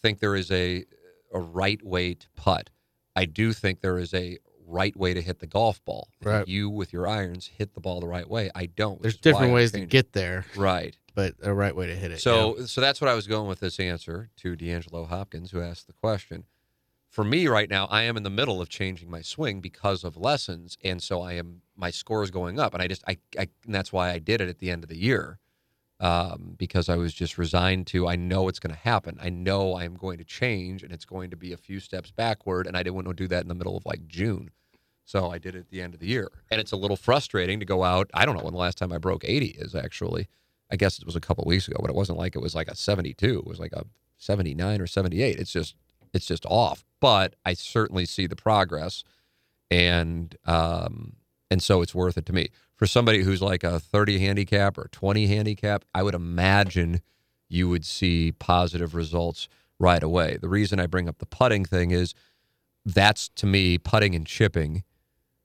Think 0.00 0.18
there 0.20 0.36
is 0.36 0.50
a 0.50 0.84
a 1.32 1.40
right 1.40 1.82
way 1.84 2.14
to 2.14 2.26
putt. 2.36 2.70
I 3.16 3.24
do 3.26 3.52
think 3.52 3.80
there 3.80 3.98
is 3.98 4.12
a 4.14 4.38
right 4.66 4.96
way 4.96 5.14
to 5.14 5.22
hit 5.22 5.38
the 5.38 5.46
golf 5.46 5.84
ball. 5.84 6.08
Right. 6.22 6.46
You 6.46 6.70
with 6.70 6.92
your 6.92 7.06
irons 7.06 7.50
hit 7.58 7.74
the 7.74 7.80
ball 7.80 8.00
the 8.00 8.08
right 8.08 8.28
way. 8.28 8.50
I 8.54 8.66
don't. 8.66 9.00
There's 9.00 9.16
different 9.16 9.52
ways 9.52 9.72
to 9.72 9.84
get 9.86 10.12
there, 10.12 10.46
right. 10.56 10.96
but 11.14 11.34
a 11.42 11.52
right 11.52 11.74
way 11.74 11.86
to 11.86 11.94
hit 11.94 12.12
it. 12.12 12.20
So 12.20 12.64
so 12.66 12.80
that's 12.80 13.00
what 13.00 13.08
I 13.08 13.14
was 13.14 13.26
going 13.26 13.48
with 13.48 13.60
this 13.60 13.78
answer 13.78 14.30
to 14.38 14.56
D'Angelo 14.56 15.04
Hopkins, 15.04 15.50
who 15.50 15.60
asked 15.60 15.86
the 15.86 15.92
question. 15.92 16.44
For 17.08 17.22
me 17.22 17.46
right 17.46 17.70
now, 17.70 17.86
I 17.86 18.02
am 18.02 18.16
in 18.16 18.24
the 18.24 18.30
middle 18.30 18.60
of 18.60 18.68
changing 18.68 19.08
my 19.08 19.22
swing 19.22 19.60
because 19.60 20.02
of 20.02 20.16
lessons, 20.16 20.76
and 20.82 21.00
so 21.00 21.22
I 21.22 21.34
am 21.34 21.62
my 21.76 21.90
score 21.90 22.24
is 22.24 22.32
going 22.32 22.58
up, 22.58 22.74
and 22.74 22.82
I 22.82 22.88
just 22.88 23.04
I, 23.06 23.18
I 23.38 23.48
and 23.64 23.74
that's 23.74 23.92
why 23.92 24.10
I 24.10 24.18
did 24.18 24.40
it 24.40 24.48
at 24.48 24.58
the 24.58 24.70
end 24.70 24.82
of 24.82 24.88
the 24.88 24.98
year, 24.98 25.38
um, 26.00 26.54
because 26.58 26.88
I 26.88 26.96
was 26.96 27.14
just 27.14 27.38
resigned 27.38 27.86
to 27.88 28.08
I 28.08 28.16
know 28.16 28.48
it's 28.48 28.58
going 28.58 28.74
to 28.74 28.80
happen. 28.80 29.18
I 29.20 29.30
know 29.30 29.74
I 29.74 29.84
am 29.84 29.94
going 29.94 30.18
to 30.18 30.24
change, 30.24 30.82
and 30.82 30.92
it's 30.92 31.04
going 31.04 31.30
to 31.30 31.36
be 31.36 31.52
a 31.52 31.56
few 31.56 31.80
steps 31.80 32.10
backward, 32.10 32.66
and 32.66 32.76
I 32.76 32.82
didn't 32.82 32.96
want 32.96 33.08
to 33.08 33.14
do 33.14 33.28
that 33.28 33.42
in 33.42 33.48
the 33.48 33.54
middle 33.54 33.76
of 33.76 33.86
like 33.86 34.06
June. 34.06 34.50
So 35.04 35.30
I 35.30 35.38
did 35.38 35.54
it 35.54 35.60
at 35.60 35.70
the 35.70 35.82
end 35.82 35.94
of 35.94 36.00
the 36.00 36.06
year. 36.06 36.30
And 36.50 36.60
it's 36.60 36.72
a 36.72 36.76
little 36.76 36.96
frustrating 36.96 37.60
to 37.60 37.66
go 37.66 37.84
out. 37.84 38.10
I 38.14 38.24
don't 38.24 38.36
know 38.36 38.42
when 38.42 38.54
the 38.54 38.58
last 38.58 38.78
time 38.78 38.92
I 38.92 38.98
broke 38.98 39.24
80 39.24 39.48
is 39.58 39.74
actually. 39.74 40.28
I 40.70 40.76
guess 40.76 40.98
it 40.98 41.04
was 41.04 41.14
a 41.14 41.20
couple 41.20 41.44
weeks 41.44 41.68
ago, 41.68 41.76
but 41.80 41.90
it 41.90 41.94
wasn't 41.94 42.18
like 42.18 42.34
it 42.34 42.40
was 42.40 42.54
like 42.54 42.68
a 42.68 42.74
72. 42.74 43.38
It 43.38 43.46
was 43.46 43.60
like 43.60 43.74
a 43.74 43.84
79 44.16 44.80
or 44.80 44.86
78. 44.86 45.38
It's 45.38 45.52
just 45.52 45.76
it's 46.14 46.26
just 46.26 46.46
off. 46.46 46.84
But 47.00 47.36
I 47.44 47.52
certainly 47.54 48.06
see 48.06 48.26
the 48.26 48.36
progress, 48.36 49.04
and 49.70 50.34
um, 50.46 51.16
and 51.50 51.62
so 51.62 51.82
it's 51.82 51.94
worth 51.94 52.16
it 52.16 52.24
to 52.26 52.32
me. 52.32 52.48
For 52.84 52.88
somebody 52.88 53.22
who's 53.22 53.40
like 53.40 53.64
a 53.64 53.80
30 53.80 54.18
handicap 54.18 54.76
or 54.76 54.88
20 54.92 55.26
handicap, 55.26 55.86
I 55.94 56.02
would 56.02 56.14
imagine 56.14 57.00
you 57.48 57.66
would 57.70 57.82
see 57.82 58.32
positive 58.32 58.94
results 58.94 59.48
right 59.78 60.02
away. 60.02 60.36
The 60.38 60.50
reason 60.50 60.78
I 60.78 60.86
bring 60.86 61.08
up 61.08 61.16
the 61.16 61.24
putting 61.24 61.64
thing 61.64 61.92
is 61.92 62.12
that's 62.84 63.30
to 63.36 63.46
me 63.46 63.78
putting 63.78 64.14
and 64.14 64.26
chipping 64.26 64.84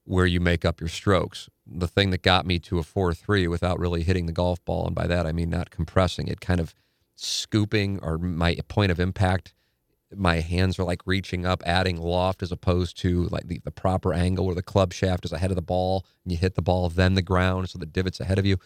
where 0.04 0.25
you 0.25 0.41
make 0.41 0.65
up 0.65 0.82
your 0.82 0.89
strokes. 0.89 1.47
The 1.65 1.88
thing 1.88 2.10
that 2.10 2.23
got 2.23 2.45
me 2.45 2.60
to 2.60 2.78
a 2.78 2.84
4 2.84 3.13
3 3.13 3.47
without 3.47 3.80
really 3.80 4.04
hitting 4.04 4.25
the 4.25 4.34
golf 4.34 4.62
ball, 4.65 4.86
and 4.86 4.93
by 4.93 5.08
that 5.08 5.25
I 5.25 5.32
mean 5.32 5.49
not 5.49 5.69
compressing 5.69 6.28
it, 6.28 6.41
kind 6.41 6.60
of 6.60 6.75
scooping 7.15 7.99
or 8.02 8.17
my 8.17 8.58
point 8.67 8.91
of 8.91 8.99
impact. 8.99 9.54
My 10.15 10.39
hands 10.39 10.80
are 10.80 10.84
like 10.84 11.02
reaching 11.06 11.45
up, 11.45 11.62
adding 11.65 11.98
loft 11.98 12.41
as 12.41 12.52
opposed 12.52 12.98
to 13.00 13.26
like 13.26 13.48
the, 13.48 13.60
the 13.63 13.72
proper 13.72 14.13
angle 14.13 14.45
where 14.45 14.56
the 14.56 14.63
club 14.63 14.93
shaft 14.93 15.26
is 15.26 15.32
ahead 15.32 15.52
of 15.52 15.56
the 15.56 15.62
ball 15.62 16.06
and 16.24 16.32
you 16.32 16.38
hit 16.38 16.56
the 16.56 16.62
ball, 16.62 16.89
then 16.89 17.13
the 17.13 17.22
ground, 17.22 17.69
so 17.69 17.78
the 17.78 17.86
divot's 17.86 18.19
ahead 18.19 18.39
of 18.39 18.45
you. 18.45 18.58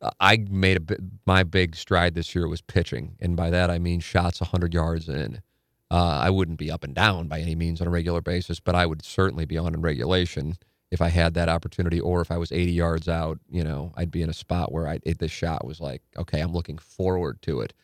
Uh, 0.00 0.10
I 0.20 0.46
made 0.48 0.90
a 0.90 0.96
my 1.26 1.42
big 1.42 1.76
stride 1.76 2.14
this 2.14 2.34
year 2.34 2.48
was 2.48 2.62
pitching, 2.62 3.16
and 3.20 3.36
by 3.36 3.50
that 3.50 3.70
I 3.70 3.78
mean 3.78 4.00
shots 4.00 4.40
100 4.40 4.72
yards 4.72 5.08
in. 5.08 5.42
Uh, 5.90 6.20
I 6.22 6.30
wouldn't 6.30 6.58
be 6.58 6.70
up 6.70 6.84
and 6.84 6.94
down 6.94 7.26
by 7.26 7.40
any 7.40 7.54
means 7.56 7.80
on 7.80 7.86
a 7.88 7.90
regular 7.90 8.20
basis, 8.20 8.60
but 8.60 8.74
I 8.76 8.86
would 8.86 9.04
certainly 9.04 9.44
be 9.44 9.58
on 9.58 9.74
in 9.74 9.82
regulation 9.82 10.56
if 10.90 11.00
I 11.00 11.08
had 11.08 11.34
that 11.34 11.48
opportunity, 11.48 12.00
or 12.00 12.20
if 12.20 12.30
I 12.30 12.36
was 12.36 12.52
80 12.52 12.72
yards 12.72 13.08
out. 13.08 13.38
You 13.48 13.64
know, 13.64 13.92
I'd 13.96 14.10
be 14.10 14.22
in 14.22 14.30
a 14.30 14.34
spot 14.34 14.72
where 14.72 14.86
I 14.86 15.00
it, 15.02 15.18
this 15.18 15.32
shot 15.32 15.66
was 15.66 15.80
like, 15.80 16.02
okay, 16.16 16.40
I'm 16.40 16.52
looking 16.52 16.78
forward 16.78 17.42
to 17.42 17.60
it. 17.60 17.74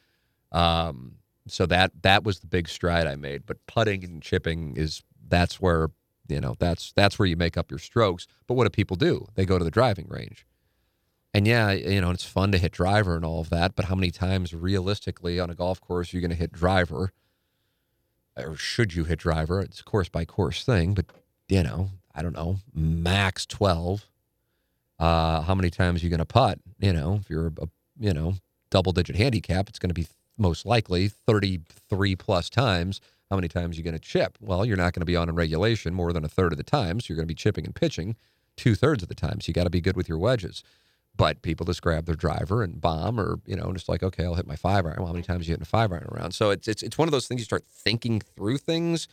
Um, 0.52 1.16
so 1.46 1.66
that 1.66 1.92
that 2.02 2.24
was 2.24 2.40
the 2.40 2.46
big 2.46 2.68
stride 2.68 3.06
I 3.06 3.16
made. 3.16 3.46
But 3.46 3.64
putting 3.66 4.04
and 4.04 4.22
chipping 4.22 4.76
is 4.76 5.02
that's 5.28 5.60
where 5.60 5.88
you 6.28 6.40
know 6.40 6.54
that's 6.58 6.92
that's 6.92 7.18
where 7.18 7.26
you 7.26 7.36
make 7.36 7.56
up 7.56 7.70
your 7.70 7.78
strokes. 7.78 8.26
But 8.46 8.54
what 8.54 8.64
do 8.64 8.70
people 8.70 8.96
do? 8.96 9.26
They 9.34 9.44
go 9.44 9.58
to 9.58 9.64
the 9.64 9.70
driving 9.70 10.06
range. 10.08 10.46
And 11.34 11.46
yeah, 11.46 11.72
you 11.72 12.00
know, 12.00 12.10
it's 12.10 12.24
fun 12.24 12.50
to 12.52 12.58
hit 12.58 12.72
driver 12.72 13.14
and 13.14 13.24
all 13.24 13.40
of 13.40 13.50
that, 13.50 13.76
but 13.76 13.86
how 13.86 13.94
many 13.94 14.10
times 14.10 14.54
realistically 14.54 15.38
on 15.38 15.50
a 15.50 15.54
golf 15.54 15.82
course 15.82 16.12
are 16.12 16.16
you 16.16 16.22
going 16.22 16.30
to 16.30 16.36
hit 16.36 16.50
driver? 16.50 17.12
or 18.36 18.56
should 18.56 18.94
you 18.94 19.04
hit 19.04 19.18
driver? 19.18 19.60
It's 19.60 19.80
a 19.80 19.84
course 19.84 20.08
by 20.08 20.24
course 20.24 20.64
thing, 20.64 20.94
but 20.94 21.06
you 21.48 21.62
know, 21.62 21.90
I 22.14 22.22
don't 22.22 22.34
know, 22.34 22.58
max 22.74 23.46
12. 23.46 24.06
Uh, 24.98 25.42
how 25.42 25.54
many 25.54 25.70
times 25.70 26.00
are 26.00 26.04
you 26.04 26.10
going 26.10 26.18
to 26.18 26.24
putt? 26.24 26.58
You 26.78 26.92
know, 26.92 27.18
if 27.20 27.30
you're 27.30 27.52
a, 27.60 27.68
you 27.98 28.12
know, 28.12 28.34
double 28.70 28.92
digit 28.92 29.16
handicap, 29.16 29.68
it's 29.68 29.78
going 29.78 29.90
to 29.90 29.94
be 29.94 30.06
most 30.38 30.66
likely 30.66 31.08
33 31.08 32.16
plus 32.16 32.50
times. 32.50 33.00
How 33.30 33.36
many 33.36 33.48
times 33.48 33.76
are 33.76 33.78
you 33.78 33.84
going 33.84 33.94
to 33.94 34.00
chip? 34.00 34.38
Well, 34.40 34.64
you're 34.64 34.76
not 34.76 34.92
going 34.92 35.00
to 35.00 35.06
be 35.06 35.16
on 35.16 35.28
in 35.28 35.34
regulation 35.34 35.94
more 35.94 36.12
than 36.12 36.24
a 36.24 36.28
third 36.28 36.52
of 36.52 36.58
the 36.58 36.64
time. 36.64 37.00
So 37.00 37.06
you're 37.08 37.16
going 37.16 37.26
to 37.26 37.32
be 37.32 37.34
chipping 37.34 37.64
and 37.64 37.74
pitching 37.74 38.16
two 38.56 38.74
thirds 38.74 39.02
of 39.02 39.08
the 39.08 39.14
time. 39.14 39.40
So 39.40 39.48
you 39.48 39.54
got 39.54 39.64
to 39.64 39.70
be 39.70 39.80
good 39.80 39.96
with 39.96 40.08
your 40.08 40.18
wedges. 40.18 40.62
But 41.16 41.40
people 41.40 41.64
just 41.64 41.80
grab 41.80 42.04
their 42.04 42.14
driver 42.14 42.62
and 42.62 42.78
bomb, 42.78 43.18
or 43.18 43.40
you 43.46 43.56
know, 43.56 43.72
just 43.72 43.88
like 43.88 44.02
okay, 44.02 44.24
I'll 44.24 44.34
hit 44.34 44.46
my 44.46 44.56
five 44.56 44.84
iron. 44.84 44.96
Well, 44.98 45.06
how 45.06 45.12
many 45.14 45.22
times 45.22 45.46
are 45.46 45.48
you 45.48 45.54
hit 45.54 45.62
a 45.62 45.64
five 45.64 45.90
iron 45.90 46.06
around? 46.12 46.32
So 46.32 46.50
it's 46.50 46.68
it's 46.68 46.82
it's 46.82 46.98
one 46.98 47.08
of 47.08 47.12
those 47.12 47.26
things 47.26 47.40
you 47.40 47.46
start 47.46 47.64
thinking 47.66 48.20
through 48.20 48.58
things, 48.58 49.08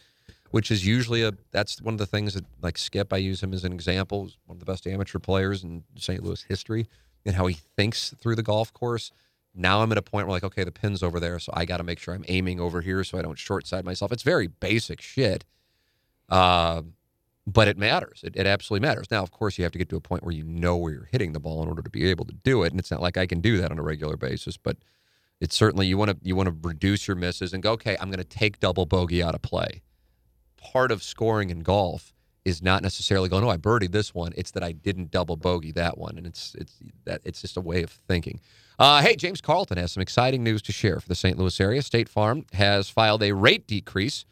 which 0.51 0.69
is 0.69 0.85
usually 0.85 1.23
a 1.23 1.31
that's 1.51 1.81
one 1.81 1.93
of 1.93 1.99
the 1.99 2.05
things 2.05 2.33
that 2.33 2.43
like 2.61 2.77
Skip. 2.77 3.13
I 3.13 3.17
use 3.17 3.41
him 3.41 3.53
as 3.53 3.63
an 3.63 3.71
example. 3.71 4.29
One 4.47 4.57
of 4.57 4.59
the 4.59 4.65
best 4.65 4.85
amateur 4.85 5.17
players 5.19 5.63
in 5.63 5.85
St. 5.95 6.21
Louis 6.21 6.43
history, 6.43 6.87
and 7.25 7.35
how 7.35 7.45
he 7.45 7.53
thinks 7.77 8.13
through 8.19 8.35
the 8.35 8.43
golf 8.43 8.73
course. 8.73 9.13
Now 9.55 9.81
I'm 9.81 9.91
at 9.91 9.97
a 9.97 10.01
point 10.01 10.27
where 10.27 10.35
like 10.35 10.43
okay, 10.43 10.63
the 10.63 10.71
pin's 10.71 11.03
over 11.03 11.19
there, 11.19 11.39
so 11.39 11.51
I 11.55 11.65
got 11.65 11.77
to 11.77 11.83
make 11.83 11.99
sure 11.99 12.13
I'm 12.13 12.25
aiming 12.27 12.59
over 12.59 12.81
here 12.81 13.03
so 13.03 13.17
I 13.17 13.21
don't 13.21 13.37
short 13.37 13.67
side 13.67 13.85
myself. 13.85 14.11
It's 14.11 14.23
very 14.23 14.47
basic 14.47 15.01
shit. 15.01 15.45
Uh, 16.29 16.83
but 17.45 17.67
it 17.67 17.77
matters. 17.77 18.21
It, 18.23 18.35
it 18.35 18.47
absolutely 18.47 18.87
matters. 18.87 19.11
Now, 19.11 19.21
of 19.21 19.31
course, 19.31 19.57
you 19.57 19.63
have 19.63 19.73
to 19.73 19.77
get 19.77 19.89
to 19.89 19.97
a 19.97 20.01
point 20.01 20.23
where 20.23 20.33
you 20.33 20.45
know 20.45 20.77
where 20.77 20.93
you're 20.93 21.09
hitting 21.11 21.33
the 21.33 21.39
ball 21.39 21.61
in 21.61 21.67
order 21.67 21.81
to 21.81 21.89
be 21.89 22.09
able 22.09 22.25
to 22.25 22.33
do 22.33 22.63
it. 22.63 22.71
And 22.71 22.79
it's 22.79 22.89
not 22.91 23.01
like 23.01 23.17
I 23.17 23.25
can 23.25 23.41
do 23.41 23.57
that 23.57 23.71
on 23.71 23.79
a 23.79 23.83
regular 23.83 24.15
basis, 24.15 24.55
but 24.55 24.77
it's 25.41 25.55
certainly 25.55 25.85
you 25.87 25.97
want 25.97 26.11
to 26.11 26.17
you 26.21 26.35
want 26.35 26.47
to 26.47 26.55
reduce 26.67 27.07
your 27.07 27.17
misses 27.17 27.53
and 27.53 27.61
go, 27.61 27.73
okay, 27.73 27.97
I'm 27.99 28.09
going 28.09 28.19
to 28.19 28.23
take 28.23 28.59
double 28.59 28.85
bogey 28.85 29.21
out 29.21 29.35
of 29.35 29.41
play. 29.41 29.81
Part 30.57 30.91
of 30.91 31.03
scoring 31.03 31.49
in 31.49 31.59
golf 31.59 32.13
is 32.45 32.61
not 32.61 32.81
necessarily 32.81 33.27
going, 33.27 33.43
oh, 33.43 33.49
I 33.49 33.57
birdied 33.57 33.91
this 33.91 34.13
one. 34.13 34.33
It's 34.37 34.51
that 34.51 34.63
I 34.63 34.71
didn't 34.71 35.11
double 35.11 35.35
bogey 35.35 35.73
that 35.73 35.97
one, 35.97 36.17
and 36.17 36.25
it's 36.25 36.55
it's 36.57 36.79
that 37.03 37.21
it's 37.25 37.41
just 37.41 37.57
a 37.57 37.61
way 37.61 37.83
of 37.83 37.89
thinking. 37.89 38.39
Uh, 38.79 39.01
hey, 39.01 39.15
James 39.15 39.41
Carlton 39.41 39.77
has 39.77 39.91
some 39.91 40.01
exciting 40.01 40.43
news 40.43 40.61
to 40.63 40.71
share 40.71 40.99
for 40.99 41.07
the 41.07 41.15
St. 41.15 41.37
Louis 41.37 41.59
area. 41.59 41.81
State 41.81 42.09
Farm 42.09 42.45
has 42.53 42.89
filed 42.89 43.21
a 43.21 43.33
rate 43.33 43.67
decrease 43.67 44.25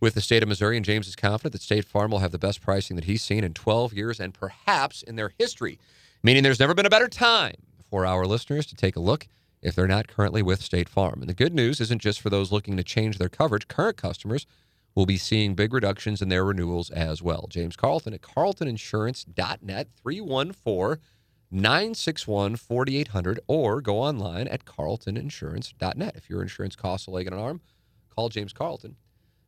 with 0.00 0.14
the 0.14 0.20
state 0.20 0.42
of 0.42 0.48
Missouri, 0.48 0.76
and 0.76 0.86
James 0.86 1.08
is 1.08 1.16
confident 1.16 1.52
that 1.52 1.62
State 1.62 1.84
Farm 1.84 2.10
will 2.10 2.20
have 2.20 2.32
the 2.32 2.38
best 2.38 2.62
pricing 2.62 2.96
that 2.96 3.04
he's 3.04 3.22
seen 3.22 3.44
in 3.44 3.52
12 3.52 3.92
years 3.92 4.20
and 4.20 4.32
perhaps 4.32 5.02
in 5.02 5.16
their 5.16 5.32
history, 5.38 5.78
meaning 6.22 6.42
there's 6.42 6.60
never 6.60 6.74
been 6.74 6.86
a 6.86 6.90
better 6.90 7.08
time 7.08 7.56
for 7.90 8.06
our 8.06 8.26
listeners 8.26 8.64
to 8.66 8.74
take 8.74 8.96
a 8.96 9.00
look 9.00 9.26
if 9.60 9.74
they're 9.74 9.88
not 9.88 10.08
currently 10.08 10.40
with 10.42 10.62
State 10.62 10.88
Farm. 10.88 11.20
And 11.20 11.28
the 11.28 11.34
good 11.34 11.52
news 11.52 11.80
isn't 11.80 12.00
just 12.00 12.20
for 12.20 12.30
those 12.30 12.52
looking 12.52 12.76
to 12.76 12.84
change 12.84 13.18
their 13.18 13.28
coverage, 13.28 13.68
current 13.68 13.96
customers 13.96 14.46
will 14.94 15.06
be 15.06 15.16
seeing 15.16 15.54
big 15.54 15.72
reductions 15.74 16.22
in 16.22 16.28
their 16.28 16.44
renewals 16.44 16.90
as 16.90 17.22
well. 17.22 17.46
James 17.48 17.76
Carlton 17.76 18.14
at 18.14 18.22
carltoninsurance.net 18.22 19.88
314 20.02 21.02
961 21.50 22.56
4800 22.56 23.40
or 23.46 23.80
go 23.80 23.98
online 23.98 24.48
at 24.48 24.64
carltoninsurance.net. 24.64 26.16
If 26.16 26.28
your 26.28 26.42
insurance 26.42 26.76
costs 26.76 27.06
a 27.06 27.10
leg 27.10 27.26
and 27.26 27.34
an 27.34 27.42
arm, 27.42 27.60
call 28.14 28.28
James 28.28 28.52
Carlton 28.52 28.96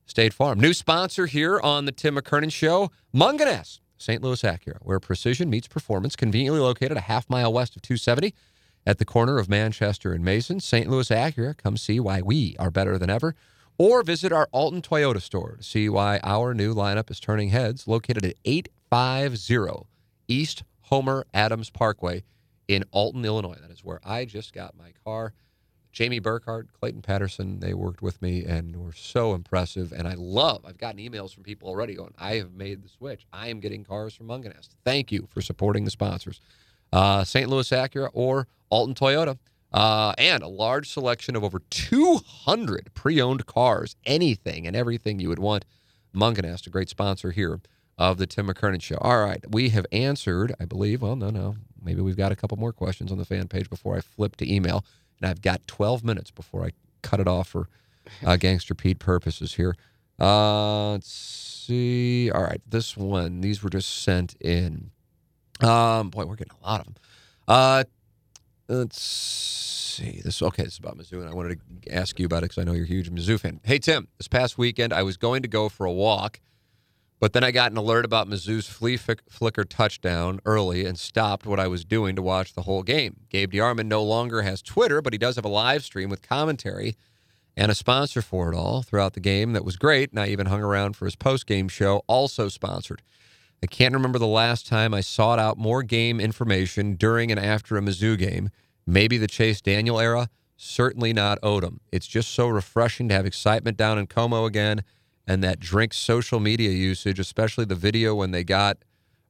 State 0.06 0.32
Farm. 0.32 0.58
New 0.58 0.72
sponsor 0.72 1.26
here 1.26 1.60
on 1.60 1.84
the 1.84 1.92
Tim 1.92 2.16
McKernan 2.16 2.52
Show, 2.52 2.90
Mungenast, 3.14 3.80
St. 3.96 4.22
Louis 4.22 4.42
Acura, 4.42 4.78
where 4.80 4.98
precision 4.98 5.50
meets 5.50 5.68
performance, 5.68 6.16
conveniently 6.16 6.60
located 6.60 6.96
a 6.96 7.02
half 7.02 7.28
mile 7.28 7.52
west 7.52 7.76
of 7.76 7.82
270 7.82 8.34
at 8.86 8.98
the 8.98 9.04
corner 9.04 9.38
of 9.38 9.48
Manchester 9.48 10.12
and 10.12 10.24
Mason. 10.24 10.58
St. 10.58 10.88
Louis 10.88 11.08
Acura, 11.10 11.56
come 11.56 11.76
see 11.76 12.00
why 12.00 12.22
we 12.22 12.56
are 12.58 12.70
better 12.70 12.96
than 12.98 13.10
ever. 13.10 13.34
Or 13.78 14.02
visit 14.02 14.32
our 14.32 14.48
Alton 14.52 14.82
Toyota 14.82 15.22
store 15.22 15.56
to 15.56 15.62
see 15.62 15.88
why 15.88 16.20
our 16.22 16.54
new 16.54 16.74
lineup 16.74 17.10
is 17.10 17.20
turning 17.20 17.50
heads, 17.50 17.86
located 17.86 18.24
at 18.24 18.34
850 18.44 19.86
East 20.28 20.62
Homer 20.90 21.24
Adams 21.32 21.70
Parkway 21.70 22.24
in 22.66 22.84
Alton, 22.90 23.24
Illinois. 23.24 23.56
That 23.60 23.70
is 23.70 23.84
where 23.84 24.00
I 24.04 24.24
just 24.24 24.52
got 24.52 24.76
my 24.76 24.92
car. 25.04 25.32
Jamie 25.92 26.18
Burkhardt, 26.20 26.72
Clayton 26.72 27.02
Patterson, 27.02 27.60
they 27.60 27.74
worked 27.74 28.02
with 28.02 28.20
me 28.22 28.44
and 28.44 28.76
were 28.76 28.92
so 28.92 29.34
impressive. 29.34 29.92
And 29.92 30.06
I 30.06 30.14
love, 30.14 30.64
I've 30.64 30.78
gotten 30.78 31.00
emails 31.00 31.34
from 31.34 31.42
people 31.42 31.68
already 31.68 31.94
going, 31.94 32.14
I 32.18 32.36
have 32.36 32.52
made 32.52 32.82
the 32.82 32.88
switch. 32.88 33.26
I 33.32 33.48
am 33.48 33.60
getting 33.60 33.84
cars 33.84 34.14
from 34.14 34.28
Mungenast. 34.28 34.70
Thank 34.84 35.10
you 35.10 35.26
for 35.30 35.40
supporting 35.40 35.84
the 35.84 35.90
sponsors. 35.90 36.40
Uh, 36.92 37.24
St. 37.24 37.48
Louis 37.48 37.68
Acura 37.70 38.10
or 38.12 38.46
Alton 38.68 38.94
Toyota. 38.94 39.38
Uh, 39.72 40.12
and 40.18 40.42
a 40.42 40.48
large 40.48 40.90
selection 40.90 41.36
of 41.36 41.44
over 41.44 41.60
200 41.70 42.90
pre 42.94 43.20
owned 43.20 43.46
cars, 43.46 43.94
anything 44.04 44.66
and 44.66 44.74
everything 44.74 45.20
you 45.20 45.28
would 45.28 45.38
want. 45.38 45.64
Mungenast, 46.12 46.66
a 46.66 46.70
great 46.70 46.88
sponsor 46.88 47.30
here 47.30 47.60
of 48.00 48.18
the 48.18 48.26
Tim 48.26 48.48
McKernan 48.48 48.82
Show. 48.82 48.96
All 49.00 49.20
right, 49.20 49.44
we 49.48 49.68
have 49.68 49.86
answered, 49.92 50.56
I 50.58 50.64
believe, 50.64 51.02
well, 51.02 51.14
no, 51.14 51.30
no, 51.30 51.54
maybe 51.80 52.00
we've 52.00 52.16
got 52.16 52.32
a 52.32 52.36
couple 52.36 52.56
more 52.56 52.72
questions 52.72 53.12
on 53.12 53.18
the 53.18 53.24
fan 53.24 53.46
page 53.46 53.70
before 53.70 53.96
I 53.96 54.00
flip 54.00 54.34
to 54.36 54.52
email 54.52 54.84
and 55.20 55.30
I've 55.30 55.42
got 55.42 55.66
12 55.66 56.04
minutes 56.04 56.30
before 56.30 56.64
I 56.64 56.70
cut 57.02 57.20
it 57.20 57.28
off 57.28 57.48
for 57.48 57.68
uh, 58.24 58.36
Gangster 58.36 58.74
Pete 58.74 58.98
purposes 58.98 59.54
here. 59.54 59.76
Uh, 60.18 60.92
let's 60.92 61.10
see. 61.12 62.30
All 62.30 62.42
right, 62.42 62.60
this 62.66 62.96
one. 62.96 63.40
These 63.40 63.62
were 63.62 63.70
just 63.70 64.02
sent 64.02 64.34
in. 64.40 64.90
Um, 65.60 66.10
boy, 66.10 66.24
we're 66.24 66.36
getting 66.36 66.56
a 66.62 66.66
lot 66.66 66.80
of 66.80 66.86
them. 66.86 66.94
Uh, 67.46 67.84
let's 68.68 69.00
see. 69.00 70.20
This 70.24 70.40
okay. 70.42 70.64
This 70.64 70.74
is 70.74 70.78
about 70.78 70.96
Mizzou, 70.96 71.20
and 71.20 71.28
I 71.28 71.34
wanted 71.34 71.60
to 71.84 71.94
ask 71.94 72.18
you 72.18 72.26
about 72.26 72.38
it 72.38 72.50
because 72.50 72.58
I 72.58 72.64
know 72.64 72.72
you're 72.72 72.84
a 72.84 72.88
huge 72.88 73.10
Mizzou 73.10 73.38
fan. 73.38 73.60
Hey 73.64 73.78
Tim, 73.78 74.08
this 74.18 74.28
past 74.28 74.56
weekend 74.56 74.92
I 74.92 75.02
was 75.02 75.16
going 75.16 75.42
to 75.42 75.48
go 75.48 75.68
for 75.68 75.84
a 75.86 75.92
walk 75.92 76.40
but 77.20 77.34
then 77.34 77.44
I 77.44 77.50
got 77.50 77.70
an 77.70 77.76
alert 77.76 78.06
about 78.06 78.28
Mizzou's 78.28 78.66
flea 78.66 78.96
flicker 78.96 79.64
touchdown 79.64 80.40
early 80.46 80.86
and 80.86 80.98
stopped 80.98 81.44
what 81.44 81.60
I 81.60 81.68
was 81.68 81.84
doing 81.84 82.16
to 82.16 82.22
watch 82.22 82.54
the 82.54 82.62
whole 82.62 82.82
game. 82.82 83.18
Gabe 83.28 83.52
DeArmond 83.52 83.86
no 83.86 84.02
longer 84.02 84.40
has 84.40 84.62
Twitter, 84.62 85.02
but 85.02 85.12
he 85.12 85.18
does 85.18 85.36
have 85.36 85.44
a 85.44 85.48
live 85.48 85.84
stream 85.84 86.08
with 86.08 86.22
commentary 86.22 86.96
and 87.58 87.70
a 87.70 87.74
sponsor 87.74 88.22
for 88.22 88.50
it 88.50 88.56
all 88.56 88.80
throughout 88.80 89.12
the 89.12 89.20
game 89.20 89.52
that 89.52 89.66
was 89.66 89.76
great. 89.76 90.10
And 90.10 90.18
I 90.18 90.28
even 90.28 90.46
hung 90.46 90.62
around 90.62 90.96
for 90.96 91.04
his 91.04 91.14
post 91.14 91.46
game 91.46 91.68
show, 91.68 92.02
also 92.06 92.48
sponsored. 92.48 93.02
I 93.62 93.66
can't 93.66 93.92
remember 93.92 94.18
the 94.18 94.26
last 94.26 94.66
time 94.66 94.94
I 94.94 95.02
sought 95.02 95.38
out 95.38 95.58
more 95.58 95.82
game 95.82 96.20
information 96.20 96.94
during 96.94 97.30
and 97.30 97.38
after 97.38 97.76
a 97.76 97.82
Mizzou 97.82 98.16
game. 98.16 98.48
Maybe 98.86 99.18
the 99.18 99.26
Chase 99.26 99.60
Daniel 99.60 100.00
era, 100.00 100.30
certainly 100.56 101.12
not 101.12 101.38
Odom. 101.42 101.80
It's 101.92 102.06
just 102.06 102.30
so 102.30 102.48
refreshing 102.48 103.10
to 103.10 103.14
have 103.14 103.26
excitement 103.26 103.76
down 103.76 103.98
in 103.98 104.06
Como 104.06 104.46
again 104.46 104.82
and 105.26 105.42
that 105.44 105.60
Drink's 105.60 105.96
social 105.96 106.40
media 106.40 106.70
usage, 106.70 107.18
especially 107.18 107.64
the 107.64 107.74
video 107.74 108.14
when 108.14 108.30
they 108.30 108.44
got 108.44 108.78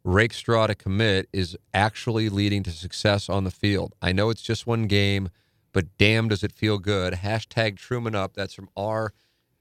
Rakestraw 0.04 0.66
to 0.68 0.74
commit, 0.74 1.28
is 1.32 1.56
actually 1.74 2.28
leading 2.28 2.62
to 2.62 2.70
success 2.70 3.28
on 3.28 3.44
the 3.44 3.50
field. 3.50 3.94
I 4.00 4.12
know 4.12 4.30
it's 4.30 4.42
just 4.42 4.66
one 4.66 4.86
game, 4.86 5.28
but 5.72 5.86
damn, 5.98 6.28
does 6.28 6.42
it 6.42 6.52
feel 6.52 6.78
good. 6.78 7.14
Hashtag 7.14 7.76
Truman 7.76 8.14
Up. 8.14 8.34
That's 8.34 8.54
from 8.54 8.70
R 8.76 9.12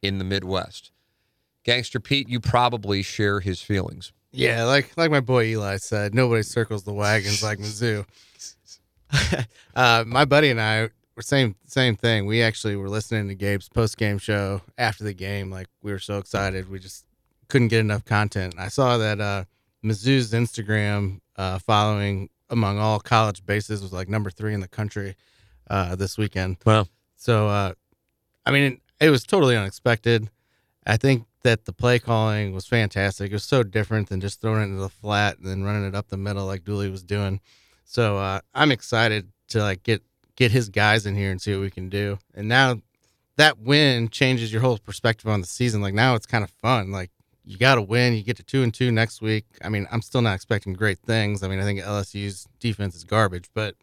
in 0.02 0.18
the 0.18 0.24
Midwest. 0.24 0.92
Gangster 1.64 2.00
Pete, 2.00 2.30
you 2.30 2.40
probably 2.40 3.04
share 3.04 3.42
his 3.42 3.62
feelings. 3.62 4.14
Yeah, 4.32 4.64
like 4.66 4.96
like 4.96 5.12
my 5.12 5.20
boy 5.20 5.46
Eli 5.46 5.78
said, 5.78 6.14
nobody 6.14 6.44
circles 6.44 6.84
the 6.84 6.94
wagons 6.94 7.44
like 7.44 7.60
Mizzou. 7.60 8.06
uh, 9.76 10.04
my 10.06 10.26
buddy 10.26 10.50
and 10.50 10.62
I 10.62 10.84
were 10.84 10.92
same 11.22 11.56
same 11.66 11.96
thing. 11.96 12.26
We 12.26 12.42
actually 12.42 12.76
were 12.76 12.90
listening 12.90 13.28
to 13.28 13.36
Gabe's 13.36 13.70
post 13.70 13.98
game 13.98 14.18
show 14.18 14.62
after 14.78 15.04
the 15.04 15.14
game. 15.14 15.50
Like 15.50 15.68
we 15.82 15.92
were 15.92 16.00
so 16.00 16.18
excited, 16.18 16.70
we 16.70 16.80
just 16.80 17.06
couldn't 17.48 17.70
get 17.70 17.80
enough 17.80 18.06
content. 18.06 18.56
I 18.58 18.68
saw 18.68 18.98
that 18.98 19.20
uh, 19.20 19.44
Mizzou's 19.84 20.32
Instagram 20.32 21.20
uh, 21.36 21.60
following 21.60 22.30
among 22.50 22.80
all 22.80 23.00
college 23.00 23.46
bases 23.46 23.82
was 23.82 23.94
like 23.94 24.10
number 24.10 24.30
three 24.30 24.54
in 24.54 24.60
the 24.60 24.68
country 24.68 25.16
uh, 25.70 25.96
this 25.96 26.18
weekend. 26.18 26.58
Wow. 26.66 26.88
So, 27.16 27.48
uh, 27.48 27.74
I 28.46 28.52
mean, 28.52 28.80
it 29.00 29.10
was 29.10 29.24
totally 29.24 29.56
unexpected. 29.56 30.30
I 30.86 30.98
think 30.98 31.26
that 31.44 31.66
the 31.66 31.74
play 31.74 32.00
calling 32.00 32.54
was 32.54 32.66
fantastic. 32.66 33.32
It 33.32 33.36
was 33.36 33.44
so 33.44 33.64
different 33.64 34.10
than 34.10 34.20
just 34.20 34.42
throwing 34.42 34.62
it 34.62 34.66
into 34.66 34.82
the 34.82 34.90
flat 34.90 35.38
and 35.38 35.48
then 35.48 35.64
running 35.64 35.88
it 35.88 35.96
up 35.96 36.08
the 36.08 36.18
middle 36.18 36.46
like 36.46 36.64
Dooley 36.64 36.90
was 36.90 37.04
doing. 37.04 37.40
So 37.86 38.18
uh, 38.18 38.42
I'm 38.54 38.72
excited 38.72 39.32
to 39.50 39.60
like 39.60 39.84
get 39.84 40.04
get 40.40 40.52
his 40.52 40.70
guys 40.70 41.06
in 41.06 41.16
here 41.16 41.30
and 41.30 41.42
see 41.42 41.54
what 41.54 41.62
we 41.62 41.70
can 41.70 41.90
do. 41.90 42.18
And 42.34 42.48
now 42.48 42.82
that 43.36 43.60
win 43.60 44.08
changes 44.10 44.52
your 44.52 44.62
whole 44.62 44.78
perspective 44.78 45.30
on 45.30 45.42
the 45.42 45.48
season. 45.48 45.82
Like 45.82 45.94
now 45.94 46.16
it's 46.16 46.26
kind 46.26 46.44
of 46.44 46.50
fun. 46.62 46.92
Like 46.92 47.12
you 47.44 47.58
got 47.58 47.76
to 47.76 47.82
win. 47.82 48.14
You 48.14 48.24
get 48.24 48.38
to 48.38 48.44
two 48.44 48.64
and 48.64 48.74
two 48.74 48.92
next 48.92 49.22
week. 49.22 49.46
I 49.64 49.70
mean, 49.70 49.86
I'm 49.92 50.02
still 50.02 50.22
not 50.22 50.36
expecting 50.36 50.74
great 50.74 51.00
things. 51.00 51.44
I 51.44 51.50
mean, 51.50 51.60
I 51.60 51.64
think 51.64 51.82
LSU's 51.82 52.48
defense 52.60 52.96
is 52.96 53.04
garbage, 53.04 53.50
but 53.54 53.76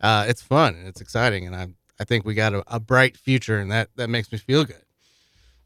uh, 0.00 0.26
it's 0.28 0.42
fun 0.42 0.74
and 0.74 0.88
it's 0.88 1.00
exciting, 1.00 1.46
and 1.46 1.54
I 1.54 1.68
I 2.00 2.04
think 2.04 2.24
we 2.24 2.34
got 2.34 2.54
a, 2.54 2.64
a 2.66 2.80
bright 2.80 3.16
future, 3.16 3.58
and 3.58 3.70
that 3.70 3.90
that 3.96 4.08
makes 4.08 4.32
me 4.32 4.38
feel 4.38 4.64
good. 4.64 4.82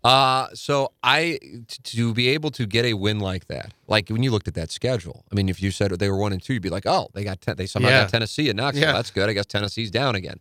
Uh, 0.04 0.48
so 0.52 0.92
I 1.02 1.38
to 1.84 2.12
be 2.12 2.28
able 2.28 2.50
to 2.50 2.66
get 2.66 2.84
a 2.84 2.92
win 2.92 3.20
like 3.20 3.46
that, 3.46 3.72
like 3.88 4.10
when 4.10 4.22
you 4.22 4.30
looked 4.30 4.46
at 4.48 4.54
that 4.54 4.70
schedule, 4.70 5.24
I 5.32 5.34
mean, 5.34 5.48
if 5.48 5.62
you 5.62 5.70
said 5.70 5.90
they 5.92 6.10
were 6.10 6.18
one 6.18 6.32
and 6.34 6.42
two, 6.42 6.52
you'd 6.52 6.62
be 6.62 6.68
like, 6.68 6.84
oh, 6.86 7.08
they 7.14 7.24
got 7.24 7.40
ten, 7.40 7.56
they 7.56 7.64
somehow 7.66 7.88
Yeah. 7.88 8.02
got 8.02 8.10
Tennessee 8.10 8.50
and 8.50 8.58
Knoxville. 8.58 8.88
Yeah. 8.88 8.92
That's 8.92 9.10
good. 9.10 9.30
I 9.30 9.32
guess 9.32 9.46
Tennessee's 9.46 9.90
down 9.90 10.14
again. 10.14 10.40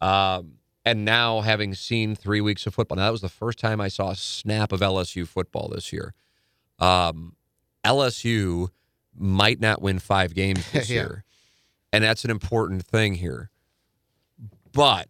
Um, 0.00 0.54
and 0.86 1.04
now 1.04 1.42
having 1.42 1.74
seen 1.74 2.14
three 2.16 2.40
weeks 2.40 2.66
of 2.66 2.74
football, 2.74 2.96
now 2.96 3.04
that 3.04 3.12
was 3.12 3.20
the 3.20 3.28
first 3.28 3.58
time 3.58 3.78
I 3.80 3.88
saw 3.88 4.10
a 4.10 4.16
snap 4.16 4.72
of 4.72 4.80
LSU 4.80 5.28
football 5.28 5.68
this 5.74 5.92
year. 5.92 6.14
Um, 6.78 7.36
LSU 7.84 8.68
might 9.14 9.60
not 9.60 9.82
win 9.82 9.98
five 9.98 10.34
games 10.34 10.64
this 10.72 10.88
Yeah. 10.88 10.94
year, 11.02 11.24
and 11.92 12.02
that's 12.02 12.24
an 12.24 12.30
important 12.30 12.86
thing 12.86 13.14
here. 13.16 13.50
But 14.72 15.08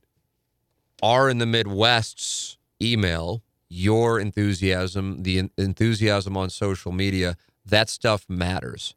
are 1.03 1.31
in 1.31 1.39
the 1.39 1.47
Midwest's 1.47 2.59
email, 2.83 3.43
your 3.77 4.21
enthusiasm, 4.21 5.23
the 5.25 5.51
enthusiasm 5.59 6.37
on 6.37 6.49
social 6.51 6.93
media, 6.93 7.37
that 7.67 7.89
stuff 7.89 8.25
matters. 8.29 8.95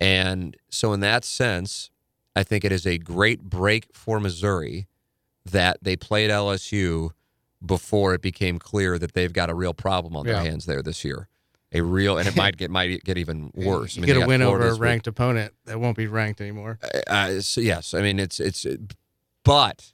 And 0.00 0.56
so, 0.70 0.92
in 0.92 1.00
that 1.00 1.24
sense, 1.24 1.90
I 2.34 2.42
think 2.42 2.64
it 2.64 2.72
is 2.72 2.86
a 2.86 2.96
great 2.98 3.42
break 3.42 3.86
for 3.92 4.18
Missouri 4.20 4.86
that 5.44 5.78
they 5.82 5.96
played 5.96 6.30
LSU 6.30 7.10
before 7.64 8.14
it 8.14 8.22
became 8.22 8.58
clear 8.58 8.98
that 8.98 9.12
they've 9.14 9.32
got 9.32 9.50
a 9.50 9.54
real 9.54 9.74
problem 9.74 10.16
on 10.16 10.24
their 10.24 10.36
Yeah. 10.36 10.42
hands 10.44 10.64
there 10.66 10.82
this 10.82 11.04
year. 11.04 11.28
A 11.72 11.82
real, 11.82 12.16
and 12.16 12.26
it 12.28 12.34
might 12.36 12.56
get 12.56 12.70
might 12.70 13.02
get 13.04 13.18
even 13.18 13.50
worse. 13.54 13.96
You 13.96 14.02
I 14.04 14.06
mean, 14.06 14.14
get 14.14 14.24
a 14.24 14.26
win 14.26 14.40
Florida 14.40 14.46
over 14.46 14.62
a 14.62 14.70
this 14.70 14.78
week. 14.78 14.82
ranked 14.88 15.06
opponent 15.06 15.52
that 15.66 15.78
won't 15.78 15.96
be 15.98 16.06
ranked 16.06 16.40
anymore. 16.40 16.78
Uh, 17.06 17.40
so 17.40 17.60
yes, 17.60 17.92
I 17.92 18.00
mean 18.00 18.18
it's 18.18 18.40
it's, 18.40 18.64
but 19.44 19.92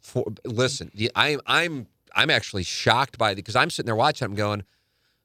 for 0.00 0.26
listen, 0.44 0.90
the, 0.94 1.10
I'm 1.14 1.40
I'm 1.46 1.86
I'm 2.14 2.30
actually 2.30 2.62
shocked 2.62 3.18
by 3.18 3.34
the 3.34 3.36
because 3.36 3.56
I'm 3.56 3.70
sitting 3.70 3.86
there 3.86 3.96
watching. 3.96 4.26
I'm 4.26 4.34
going, 4.34 4.64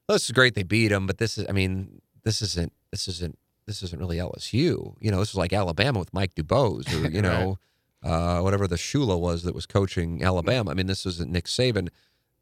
oh, 0.10 0.14
this 0.14 0.26
is 0.26 0.32
great. 0.32 0.56
They 0.56 0.64
beat 0.64 0.90
them, 0.90 1.08
but 1.08 1.18
this 1.18 1.38
is 1.38 1.46
I 1.48 1.52
mean 1.52 2.02
this 2.24 2.42
isn't 2.42 2.74
this 2.92 3.08
isn't 3.08 3.38
this 3.66 3.84
isn't 3.84 4.00
really 4.00 4.18
LSU. 4.18 4.96
You 5.00 5.12
know, 5.12 5.20
this 5.20 5.30
is 5.30 5.36
like 5.36 5.54
Alabama 5.54 6.00
with 6.00 6.14
Mike 6.14 6.36
Dubose 6.36 6.92
or 6.94 7.10
you 7.12 7.22
know 7.22 7.58
uh, 8.04 8.40
whatever 8.40 8.68
the 8.68 8.76
Shula 8.76 9.20
was 9.20 9.44
that 9.44 9.56
was 9.56 9.66
coaching 9.66 10.24
Alabama. 10.24 10.72
I 10.72 10.74
mean, 10.74 10.88
this 10.88 11.06
isn't 11.06 11.32
Nick 11.32 11.46
Saban. 11.46 11.90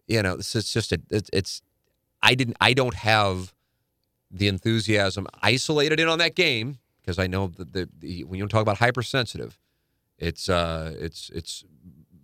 You 0.07 0.21
know, 0.21 0.37
this 0.37 0.55
is 0.55 0.71
just 0.71 0.91
a 0.91 1.01
it's, 1.09 1.29
it's 1.33 1.61
I 2.21 2.35
didn't 2.35 2.57
I 2.61 2.73
don't 2.73 2.95
have 2.95 3.53
the 4.31 4.47
enthusiasm 4.47 5.27
isolated 5.41 5.99
in 5.99 6.07
on 6.07 6.19
that 6.19 6.35
game 6.35 6.79
because 7.01 7.19
I 7.19 7.27
know 7.27 7.47
that 7.47 7.73
the, 7.73 7.89
the 7.97 8.23
when 8.23 8.39
you 8.39 8.47
talk 8.47 8.61
about 8.61 8.77
hypersensitive, 8.77 9.59
it's 10.17 10.49
uh 10.49 10.93
it's 10.99 11.29
it's 11.33 11.63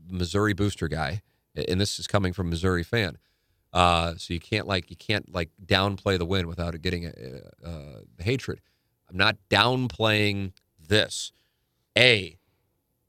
Missouri 0.09 0.53
booster 0.53 0.87
guy, 0.87 1.21
and 1.55 1.79
this 1.79 1.99
is 1.99 2.07
coming 2.07 2.33
from 2.33 2.49
Missouri 2.49 2.83
fan. 2.83 3.17
Uh, 3.73 4.15
so 4.17 4.33
you 4.33 4.39
can't 4.39 4.67
like 4.67 4.89
you 4.89 4.97
can't 4.97 5.33
like 5.33 5.49
downplay 5.65 6.17
the 6.17 6.25
win 6.25 6.47
without 6.47 6.75
it 6.75 6.81
getting 6.81 7.07
uh, 7.07 8.01
hatred. 8.19 8.61
I'm 9.09 9.17
not 9.17 9.37
downplaying 9.49 10.53
this. 10.79 11.31
A 11.97 12.37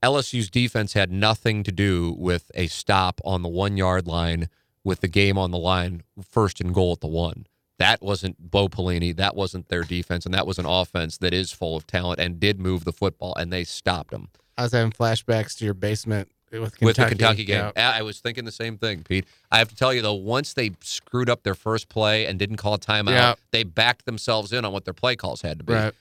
LSU's 0.02 0.50
defense 0.50 0.92
had 0.92 1.10
nothing 1.10 1.62
to 1.62 1.72
do 1.72 2.14
with 2.18 2.50
a 2.54 2.66
stop 2.68 3.20
on 3.24 3.42
the 3.42 3.48
one 3.48 3.76
yard 3.76 4.06
line 4.06 4.48
with 4.84 5.00
the 5.00 5.08
game 5.08 5.38
on 5.38 5.52
the 5.52 5.58
line, 5.58 6.02
first 6.28 6.60
and 6.60 6.74
goal 6.74 6.92
at 6.92 7.00
the 7.00 7.06
one. 7.06 7.46
That 7.78 8.02
wasn't 8.02 8.50
Bo 8.50 8.68
Pelini. 8.68 9.14
That 9.14 9.34
wasn't 9.34 9.68
their 9.68 9.82
defense, 9.82 10.24
and 10.24 10.34
that 10.34 10.46
was 10.46 10.58
an 10.58 10.66
offense 10.66 11.18
that 11.18 11.32
is 11.34 11.52
full 11.52 11.76
of 11.76 11.86
talent 11.86 12.20
and 12.20 12.38
did 12.38 12.60
move 12.60 12.84
the 12.84 12.92
football, 12.92 13.34
and 13.36 13.52
they 13.52 13.64
stopped 13.64 14.10
them 14.10 14.28
I 14.56 14.62
was 14.62 14.72
having 14.72 14.92
flashbacks 14.92 15.56
to 15.58 15.64
your 15.64 15.74
basement 15.74 16.30
with 16.60 16.76
Kentucky. 16.78 16.84
with 16.84 16.96
the 16.96 17.04
Kentucky 17.06 17.44
game. 17.44 17.72
Yeah. 17.76 17.92
I 17.96 18.02
was 18.02 18.20
thinking 18.20 18.44
the 18.44 18.52
same 18.52 18.76
thing, 18.78 19.02
Pete. 19.02 19.24
I 19.50 19.58
have 19.58 19.68
to 19.68 19.74
tell 19.76 19.92
you 19.92 20.02
though, 20.02 20.14
once 20.14 20.52
they 20.54 20.72
screwed 20.80 21.30
up 21.30 21.42
their 21.42 21.54
first 21.54 21.88
play 21.88 22.26
and 22.26 22.38
didn't 22.38 22.56
call 22.56 22.74
a 22.74 22.78
timeout, 22.78 23.10
Yeah. 23.10 23.34
they 23.50 23.62
backed 23.64 24.04
themselves 24.06 24.52
in 24.52 24.64
on 24.64 24.72
what 24.72 24.84
their 24.84 24.94
play 24.94 25.16
calls 25.16 25.42
had 25.42 25.58
to 25.58 25.64
be. 25.64 25.72
Right. 25.74 25.94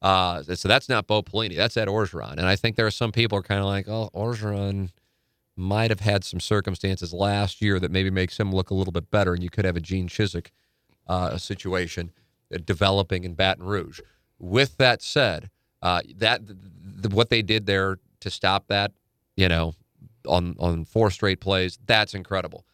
Uh, 0.00 0.42
so 0.54 0.68
that's 0.68 0.88
not 0.88 1.06
Bo 1.06 1.22
Pelini. 1.22 1.56
That's 1.56 1.76
Ed 1.76 1.88
Orgeron. 1.88 2.32
And 2.32 2.46
I 2.46 2.54
think 2.56 2.76
there 2.76 2.86
are 2.86 2.90
some 2.90 3.10
people 3.12 3.36
who 3.36 3.40
are 3.40 3.42
kind 3.42 3.60
of 3.60 3.66
like, 3.66 3.88
oh, 3.88 4.10
Orgeron 4.14 4.90
might 5.56 5.90
have 5.90 6.00
had 6.00 6.22
some 6.22 6.38
circumstances 6.38 7.12
last 7.12 7.60
year 7.60 7.80
that 7.80 7.90
maybe 7.90 8.10
makes 8.10 8.38
him 8.38 8.52
look 8.52 8.70
a 8.70 8.74
little 8.74 8.92
bit 8.92 9.10
better, 9.10 9.34
and 9.34 9.42
you 9.42 9.50
could 9.50 9.64
have 9.64 9.76
a 9.76 9.80
Gene 9.80 10.08
Chizik 10.08 10.48
uh, 11.08 11.36
situation 11.36 12.12
uh, 12.54 12.58
developing 12.64 13.24
in 13.24 13.34
Baton 13.34 13.64
Rouge. 13.64 13.98
With 14.38 14.76
that 14.76 15.02
said, 15.02 15.50
uh, 15.82 16.02
that 16.18 16.46
th- 16.46 16.58
th- 17.02 17.12
what 17.12 17.28
they 17.28 17.42
did 17.42 17.66
there 17.66 17.98
to 18.20 18.30
stop 18.30 18.68
that, 18.68 18.92
you 19.36 19.48
know, 19.48 19.74
on 20.28 20.54
on 20.58 20.84
four 20.84 21.10
straight 21.10 21.40
plays, 21.40 21.78
that's 21.86 22.14
incredible. 22.14 22.64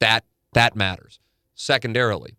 That 0.00 0.24
that 0.52 0.76
matters. 0.76 1.20
Secondarily, 1.54 2.36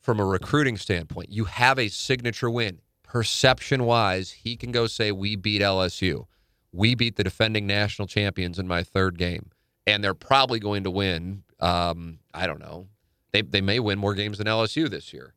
from 0.00 0.18
a 0.18 0.24
recruiting 0.24 0.76
standpoint, 0.76 1.30
you 1.30 1.44
have 1.44 1.78
a 1.78 1.88
signature 1.88 2.50
win. 2.50 2.80
Perception 3.02 3.84
wise, 3.84 4.30
he 4.30 4.56
can 4.56 4.72
go 4.72 4.86
say, 4.86 5.12
We 5.12 5.36
beat 5.36 5.62
LSU. 5.62 6.26
We 6.72 6.94
beat 6.94 7.16
the 7.16 7.24
defending 7.24 7.66
national 7.66 8.08
champions 8.08 8.58
in 8.58 8.66
my 8.66 8.82
third 8.82 9.18
game. 9.18 9.50
And 9.86 10.02
they're 10.04 10.14
probably 10.14 10.60
going 10.60 10.84
to 10.84 10.90
win. 10.90 11.42
Um, 11.58 12.20
I 12.32 12.46
don't 12.46 12.60
know. 12.60 12.86
They, 13.32 13.42
they 13.42 13.60
may 13.60 13.80
win 13.80 13.98
more 13.98 14.14
games 14.14 14.38
than 14.38 14.46
LSU 14.46 14.88
this 14.88 15.12
year. 15.12 15.34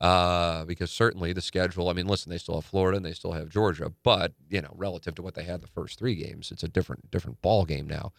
Uh, 0.00 0.64
because 0.64 0.90
certainly 0.92 1.32
the 1.32 1.40
schedule, 1.40 1.88
I 1.88 1.92
mean, 1.92 2.06
listen, 2.06 2.30
they 2.30 2.38
still 2.38 2.54
have 2.54 2.64
Florida 2.64 2.96
and 2.96 3.04
they 3.04 3.12
still 3.12 3.32
have 3.32 3.48
Georgia, 3.48 3.92
but 4.04 4.32
you 4.48 4.62
know, 4.62 4.72
relative 4.76 5.16
to 5.16 5.22
what 5.22 5.34
they 5.34 5.42
had 5.42 5.60
the 5.60 5.66
first 5.66 5.98
three 5.98 6.14
games, 6.14 6.52
it's 6.52 6.62
a 6.62 6.68
different 6.68 7.10
different 7.10 7.42
ball 7.42 7.64
game 7.64 7.86
now. 7.88 8.12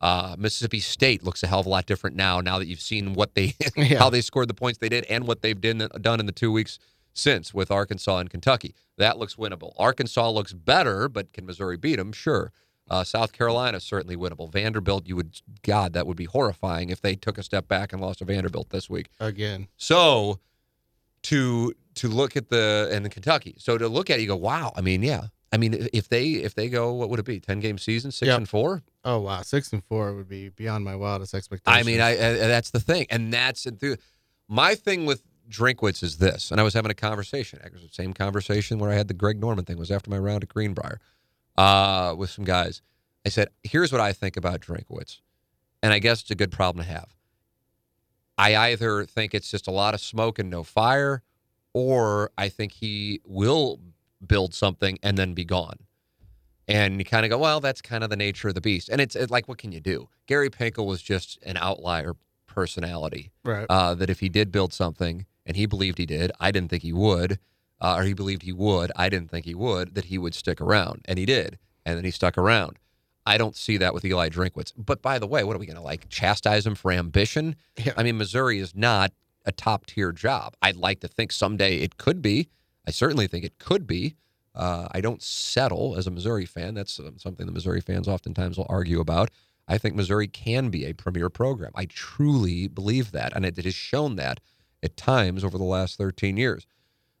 Uh, 0.00 0.36
Mississippi 0.38 0.80
State 0.80 1.22
looks 1.24 1.42
a 1.42 1.46
hell 1.46 1.60
of 1.60 1.66
a 1.66 1.68
lot 1.70 1.86
different 1.86 2.16
now. 2.16 2.40
Now 2.40 2.58
that 2.58 2.66
you've 2.66 2.80
seen 2.80 3.12
what 3.14 3.34
they, 3.34 3.54
Yeah. 3.76 3.98
how 3.98 4.08
they 4.10 4.20
scored 4.22 4.48
the 4.48 4.54
points 4.54 4.78
they 4.78 4.88
did, 4.88 5.04
and 5.10 5.26
what 5.26 5.42
they've 5.42 5.60
done 5.60 5.86
done 6.00 6.20
in 6.20 6.26
the 6.26 6.32
two 6.32 6.50
weeks 6.52 6.78
since 7.12 7.52
with 7.54 7.70
Arkansas 7.70 8.16
and 8.18 8.30
Kentucky, 8.30 8.74
that 8.98 9.18
looks 9.18 9.36
winnable. 9.36 9.72
Arkansas 9.78 10.30
looks 10.30 10.52
better, 10.54 11.08
but 11.08 11.32
can 11.32 11.44
Missouri 11.46 11.76
beat 11.76 11.96
them? 11.96 12.12
Sure. 12.12 12.50
Uh, 12.88 13.02
South 13.04 13.32
Carolina 13.32 13.80
certainly 13.80 14.16
winnable. 14.16 14.50
Vanderbilt, 14.50 15.06
you 15.06 15.16
would 15.16 15.40
God, 15.62 15.92
that 15.94 16.06
would 16.06 16.16
be 16.16 16.26
horrifying 16.26 16.88
if 16.90 17.00
they 17.00 17.14
took 17.16 17.36
a 17.36 17.42
step 17.42 17.66
back 17.68 17.92
and 17.92 18.00
lost 18.00 18.20
to 18.20 18.24
Vanderbilt 18.24 18.70
this 18.70 18.88
week. 18.88 19.08
Again. 19.18 19.68
So 19.76 20.38
to 21.30 21.72
to 21.96 22.08
look 22.08 22.36
at 22.36 22.48
the 22.48 22.88
and 22.92 23.04
the 23.04 23.08
Kentucky, 23.08 23.54
so 23.58 23.78
to 23.78 23.88
look 23.88 24.10
at 24.10 24.18
it, 24.18 24.22
you 24.22 24.28
go, 24.28 24.36
wow. 24.36 24.72
I 24.76 24.80
mean, 24.80 25.02
yeah. 25.02 25.22
I 25.52 25.58
mean, 25.58 25.88
if 25.92 26.08
they 26.08 26.30
if 26.30 26.54
they 26.54 26.68
go, 26.68 26.92
what 26.92 27.08
would 27.08 27.18
it 27.20 27.24
be? 27.24 27.38
Ten 27.40 27.60
game 27.60 27.78
season, 27.78 28.10
six 28.10 28.26
Yep. 28.26 28.36
and 28.38 28.48
four. 28.48 28.82
Oh 29.04 29.20
wow, 29.20 29.42
six 29.42 29.72
and 29.72 29.82
four 29.84 30.12
would 30.14 30.28
be 30.28 30.48
beyond 30.50 30.84
my 30.84 30.96
wildest 30.96 31.32
expectations. 31.34 31.80
I 31.80 31.84
mean, 31.88 32.00
I, 32.00 32.10
I 32.10 32.32
that's 32.48 32.70
the 32.70 32.80
thing, 32.80 33.06
and 33.10 33.32
that's 33.32 33.64
enthu- 33.64 33.98
my 34.48 34.74
thing 34.74 35.06
with 35.06 35.22
Drinkwitz 35.48 36.02
is 36.02 36.18
this. 36.18 36.50
And 36.50 36.60
I 36.60 36.64
was 36.64 36.74
having 36.74 36.90
a 36.90 36.94
conversation, 36.94 37.60
actually, 37.64 37.86
the 37.86 37.94
same 37.94 38.12
conversation 38.12 38.78
where 38.78 38.90
I 38.90 38.94
had 38.94 39.06
the 39.08 39.14
Greg 39.14 39.38
Norman 39.40 39.64
thing 39.64 39.78
was 39.78 39.90
after 39.92 40.10
my 40.10 40.18
round 40.18 40.42
at 40.42 40.48
Greenbriar 40.50 40.96
uh, 41.56 42.14
with 42.18 42.30
some 42.30 42.44
guys. 42.44 42.82
I 43.24 43.28
said, 43.30 43.48
"Here's 43.62 43.92
what 43.92 44.00
I 44.00 44.12
think 44.12 44.36
about 44.36 44.60
Drinkwitz," 44.60 45.20
and 45.82 45.92
I 45.92 46.00
guess 46.00 46.20
it's 46.22 46.30
a 46.32 46.34
good 46.36 46.50
problem 46.52 46.84
to 46.84 46.90
have. 46.92 47.14
I 48.38 48.56
either 48.56 49.04
think 49.04 49.34
it's 49.34 49.50
just 49.50 49.66
a 49.66 49.70
lot 49.70 49.94
of 49.94 50.00
smoke 50.00 50.38
and 50.38 50.50
no 50.50 50.62
fire, 50.62 51.22
or 51.72 52.30
I 52.36 52.48
think 52.48 52.72
he 52.72 53.20
will 53.24 53.80
build 54.26 54.54
something 54.54 54.98
and 55.02 55.16
then 55.16 55.34
be 55.34 55.44
gone. 55.44 55.78
And 56.68 56.98
you 56.98 57.04
kind 57.04 57.24
of 57.24 57.30
go, 57.30 57.38
well, 57.38 57.60
that's 57.60 57.80
kind 57.80 58.02
of 58.02 58.10
the 58.10 58.16
nature 58.16 58.48
of 58.48 58.54
the 58.54 58.60
beast. 58.60 58.88
And 58.88 59.00
it's, 59.00 59.14
it's 59.14 59.30
like, 59.30 59.46
what 59.48 59.58
can 59.58 59.72
you 59.72 59.80
do? 59.80 60.08
Gary 60.26 60.50
Pinkel 60.50 60.86
was 60.86 61.00
just 61.00 61.38
an 61.44 61.56
outlier 61.56 62.16
personality. 62.46 63.30
Right. 63.44 63.66
Uh, 63.70 63.94
that 63.94 64.10
if 64.10 64.20
he 64.20 64.28
did 64.28 64.50
build 64.50 64.72
something, 64.72 65.26
and 65.46 65.56
he 65.56 65.66
believed 65.66 65.98
he 65.98 66.06
did, 66.06 66.32
I 66.40 66.50
didn't 66.50 66.70
think 66.70 66.82
he 66.82 66.92
would, 66.92 67.38
uh, 67.80 67.94
or 67.96 68.02
he 68.02 68.14
believed 68.14 68.42
he 68.42 68.52
would, 68.52 68.90
I 68.96 69.08
didn't 69.08 69.30
think 69.30 69.44
he 69.44 69.54
would, 69.54 69.94
that 69.94 70.06
he 70.06 70.18
would 70.18 70.34
stick 70.34 70.60
around. 70.60 71.02
And 71.04 71.18
he 71.18 71.24
did. 71.24 71.58
And 71.84 71.96
then 71.96 72.04
he 72.04 72.10
stuck 72.10 72.36
around. 72.36 72.78
I 73.26 73.38
don't 73.38 73.56
see 73.56 73.76
that 73.78 73.92
with 73.92 74.04
Eli 74.04 74.28
Drinkwitz. 74.28 74.72
But 74.76 75.02
by 75.02 75.18
the 75.18 75.26
way, 75.26 75.44
what 75.44 75.56
are 75.56 75.58
we 75.58 75.66
going 75.66 75.76
to 75.76 75.82
like 75.82 76.08
chastise 76.08 76.66
him 76.66 76.74
for 76.74 76.92
ambition? 76.92 77.56
Yeah. 77.84 77.92
I 77.96 78.02
mean, 78.02 78.16
Missouri 78.16 78.58
is 78.58 78.74
not 78.74 79.12
a 79.44 79.52
top 79.52 79.86
tier 79.86 80.12
job. 80.12 80.54
I'd 80.62 80.76
like 80.76 81.00
to 81.00 81.08
think 81.08 81.32
someday 81.32 81.78
it 81.78 81.98
could 81.98 82.22
be. 82.22 82.48
I 82.86 82.90
certainly 82.90 83.26
think 83.26 83.44
it 83.44 83.58
could 83.58 83.86
be. 83.86 84.14
Uh, 84.54 84.88
I 84.92 85.00
don't 85.00 85.22
settle 85.22 85.96
as 85.96 86.06
a 86.06 86.10
Missouri 86.10 86.46
fan. 86.46 86.74
That's 86.74 86.98
uh, 86.98 87.10
something 87.18 87.44
the 87.44 87.52
Missouri 87.52 87.80
fans 87.80 88.08
oftentimes 88.08 88.56
will 88.56 88.66
argue 88.68 89.00
about. 89.00 89.30
I 89.68 89.78
think 89.78 89.94
Missouri 89.94 90.28
can 90.28 90.70
be 90.70 90.84
a 90.84 90.94
premier 90.94 91.28
program. 91.28 91.72
I 91.74 91.86
truly 91.86 92.68
believe 92.68 93.12
that, 93.12 93.34
and 93.34 93.44
it, 93.44 93.58
it 93.58 93.64
has 93.64 93.74
shown 93.74 94.16
that 94.16 94.40
at 94.82 94.96
times 94.96 95.44
over 95.44 95.58
the 95.58 95.64
last 95.64 95.98
13 95.98 96.36
years. 96.36 96.66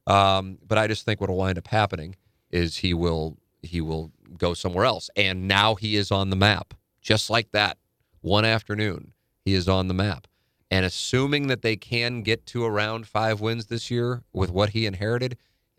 Um, 0.06 0.58
but 0.66 0.78
I 0.78 0.86
just 0.86 1.04
think 1.04 1.20
what 1.20 1.28
will 1.28 1.36
wind 1.36 1.58
up 1.58 1.66
happening 1.66 2.14
is 2.50 2.76
he 2.78 2.94
will 2.94 3.36
he 3.62 3.80
will 3.80 4.12
go 4.38 4.54
somewhere 4.54 4.84
else, 4.84 5.10
and 5.16 5.48
now 5.48 5.74
he 5.74 5.96
is 5.96 6.10
on 6.10 6.30
the 6.30 6.36
map, 6.36 6.74
just 7.00 7.30
like 7.30 7.52
that. 7.52 7.78
One 8.20 8.44
afternoon, 8.44 9.12
he 9.44 9.54
is 9.54 9.68
on 9.68 9.88
the 9.88 9.94
map, 9.94 10.26
and 10.70 10.84
assuming 10.84 11.46
that 11.46 11.62
they 11.62 11.76
can 11.76 12.22
get 12.22 12.46
to 12.46 12.64
around 12.64 13.06
five 13.06 13.40
wins 13.40 13.66
this 13.66 13.90
year 13.90 14.22
with 14.32 14.50
what 14.50 14.70
he 14.70 14.86
inherited, 14.86 15.36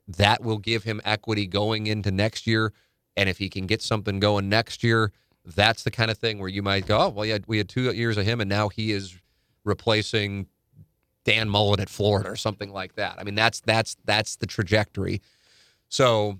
that 0.07 0.41
will 0.41 0.57
give 0.57 0.83
him 0.83 1.01
equity 1.03 1.45
going 1.47 1.87
into 1.87 2.11
next 2.11 2.47
year. 2.47 2.73
And 3.17 3.27
if 3.27 3.39
he 3.39 3.49
can 3.49 3.65
get 3.65 3.81
something 3.81 4.19
going 4.19 4.47
next 4.47 4.83
year, 4.83 5.11
that's 5.43 5.83
the 5.83 5.91
kind 5.91 6.11
of 6.11 6.17
thing 6.17 6.39
where 6.39 6.49
you 6.49 6.61
might 6.61 6.85
go, 6.85 6.97
oh, 6.99 7.09
well, 7.09 7.25
yeah, 7.25 7.39
we 7.47 7.57
had 7.57 7.67
two 7.67 7.91
years 7.91 8.17
of 8.17 8.25
him, 8.25 8.39
and 8.39 8.49
now 8.49 8.69
he 8.69 8.91
is 8.91 9.17
replacing 9.63 10.47
Dan 11.25 11.49
Mullen 11.49 11.79
at 11.81 11.89
Florida 11.89 12.29
or 12.29 12.35
something 12.37 12.71
like 12.71 12.95
that. 12.95 13.15
I 13.19 13.23
mean, 13.23 13.35
that's 13.35 13.59
that's 13.59 13.97
that's 14.05 14.37
the 14.37 14.45
trajectory. 14.45 15.21
So 15.89 16.39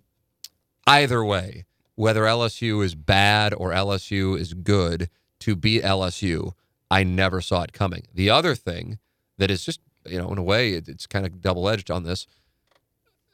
either 0.86 1.24
way, 1.26 1.66
whether 1.98 2.22
LSU 2.22 2.84
is 2.86 2.96
bad 2.96 3.54
or 3.54 3.72
LSU 3.72 4.40
is 4.40 4.54
good, 4.54 5.10
to 5.42 5.56
beat 5.56 5.84
LSU, 5.84 6.54
I 6.90 7.04
never 7.04 7.42
saw 7.42 7.64
it 7.64 7.74
coming. 7.74 8.04
The 8.14 8.30
other 8.30 8.56
thing 8.56 8.98
that 9.38 9.52
is 9.52 9.66
just, 9.66 9.82
you 10.06 10.18
know, 10.18 10.32
in 10.32 10.38
a 10.38 10.44
way, 10.44 10.72
it, 10.74 10.88
it's 10.88 11.06
kind 11.06 11.26
of 11.26 11.42
double 11.42 11.68
edged 11.68 11.92
on 11.92 12.04
this. 12.04 12.26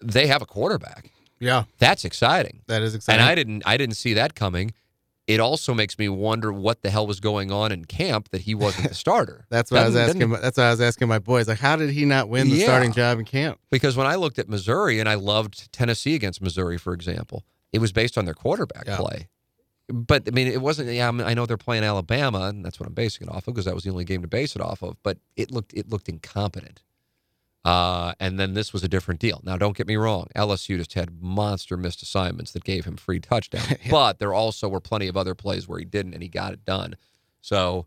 They 0.01 0.27
have 0.27 0.41
a 0.41 0.45
quarterback. 0.45 1.11
Yeah, 1.39 1.63
That's 1.77 2.05
exciting. 2.05 2.61
that 2.67 2.81
is 2.81 2.95
exciting. 2.95 3.21
And 3.21 3.29
I 3.29 3.35
didn't 3.35 3.63
I 3.65 3.75
didn't 3.77 3.95
see 3.95 4.13
that 4.13 4.33
coming. 4.33 4.71
It 5.27 5.39
also 5.39 5.73
makes 5.73 5.97
me 5.97 6.09
wonder 6.09 6.51
what 6.51 6.81
the 6.81 6.89
hell 6.89 7.07
was 7.07 7.19
going 7.21 7.51
on 7.51 7.71
in 7.71 7.85
camp 7.85 8.29
that 8.31 8.41
he 8.41 8.55
wasn't 8.55 8.89
the 8.89 8.95
starter. 9.05 9.45
that's 9.49 9.71
what 9.71 9.81
I 9.81 9.85
was 9.85 9.95
asking. 9.95 10.19
doesn't- 10.19 10.29
my- 10.31 10.39
That's 10.39 10.57
what 10.57 10.65
I 10.65 10.71
was 10.71 10.81
asking 10.81 11.07
my 11.09 11.19
boys. 11.19 11.47
Like, 11.47 11.59
how 11.59 11.75
did 11.77 11.89
he 11.91 12.03
not 12.05 12.27
win 12.29 12.49
the 12.49 12.57
Yeah. 12.57 12.65
starting 12.65 12.91
job 12.93 13.19
in 13.19 13.25
camp? 13.25 13.59
Because 13.71 13.95
when 13.97 14.07
I 14.07 14.15
looked 14.15 14.39
at 14.39 14.47
Missouri 14.49 14.99
and 14.99 15.07
I 15.09 15.15
loved 15.15 15.71
Tennessee 15.73 16.15
against 16.15 16.41
Missouri, 16.41 16.77
for 16.77 16.93
example, 16.93 17.43
it 17.73 17.79
was 17.81 17.91
based 17.91 18.17
on 18.17 18.25
their 18.25 18.33
quarterback 18.33 18.85
Yeah. 18.87 18.97
play. 18.97 19.27
But 19.89 20.23
I 20.27 20.31
mean, 20.31 20.47
it 20.47 20.61
wasn't. 20.61 20.89
Yeah, 20.91 21.09
I, 21.09 21.11
mean, 21.11 21.27
I 21.27 21.33
know 21.33 21.45
they're 21.45 21.57
playing 21.57 21.83
Alabama, 21.83 22.43
and 22.43 22.63
that's 22.63 22.79
what 22.79 22.87
I'm 22.87 22.93
basing 22.93 23.27
it 23.27 23.29
off 23.31 23.47
of 23.47 23.53
because 23.53 23.65
that 23.65 23.75
was 23.75 23.83
the 23.83 23.89
only 23.89 24.05
game 24.05 24.21
to 24.21 24.27
base 24.29 24.55
it 24.55 24.61
off 24.61 24.81
of. 24.81 24.95
But 25.03 25.17
it 25.35 25.51
looked 25.51 25.73
it 25.73 25.89
looked 25.89 26.07
incompetent. 26.07 26.81
Uh, 27.65 28.13
and 28.19 28.37
then 28.39 28.53
this 28.55 28.73
was 28.73 28.83
a 28.83 28.89
different 28.89 29.21
deal. 29.21 29.39
Now, 29.45 29.55
don't 29.57 29.75
get 29.77 29.87
me 29.87 29.95
wrong. 29.95 30.27
LSU 30.35 30.77
just 30.77 30.93
had 30.95 31.21
monster 31.21 31.77
missed 31.77 32.01
assignments 32.01 32.51
that 32.51 32.65
gave 32.65 32.83
him 32.83 32.97
free 32.97 33.21
touchdowns. 33.21 33.67
But 33.89 34.19
there 34.19 34.33
also 34.33 34.67
were 34.67 34.81
plenty 34.81 35.07
of 35.07 35.15
other 35.15 35.33
plays 35.33 35.65
where 35.67 35.79
he 35.79 35.85
didn't, 35.85 36.13
and 36.13 36.21
he 36.21 36.27
got 36.29 36.51
it 36.53 36.65
done. 36.65 36.95
So 37.41 37.85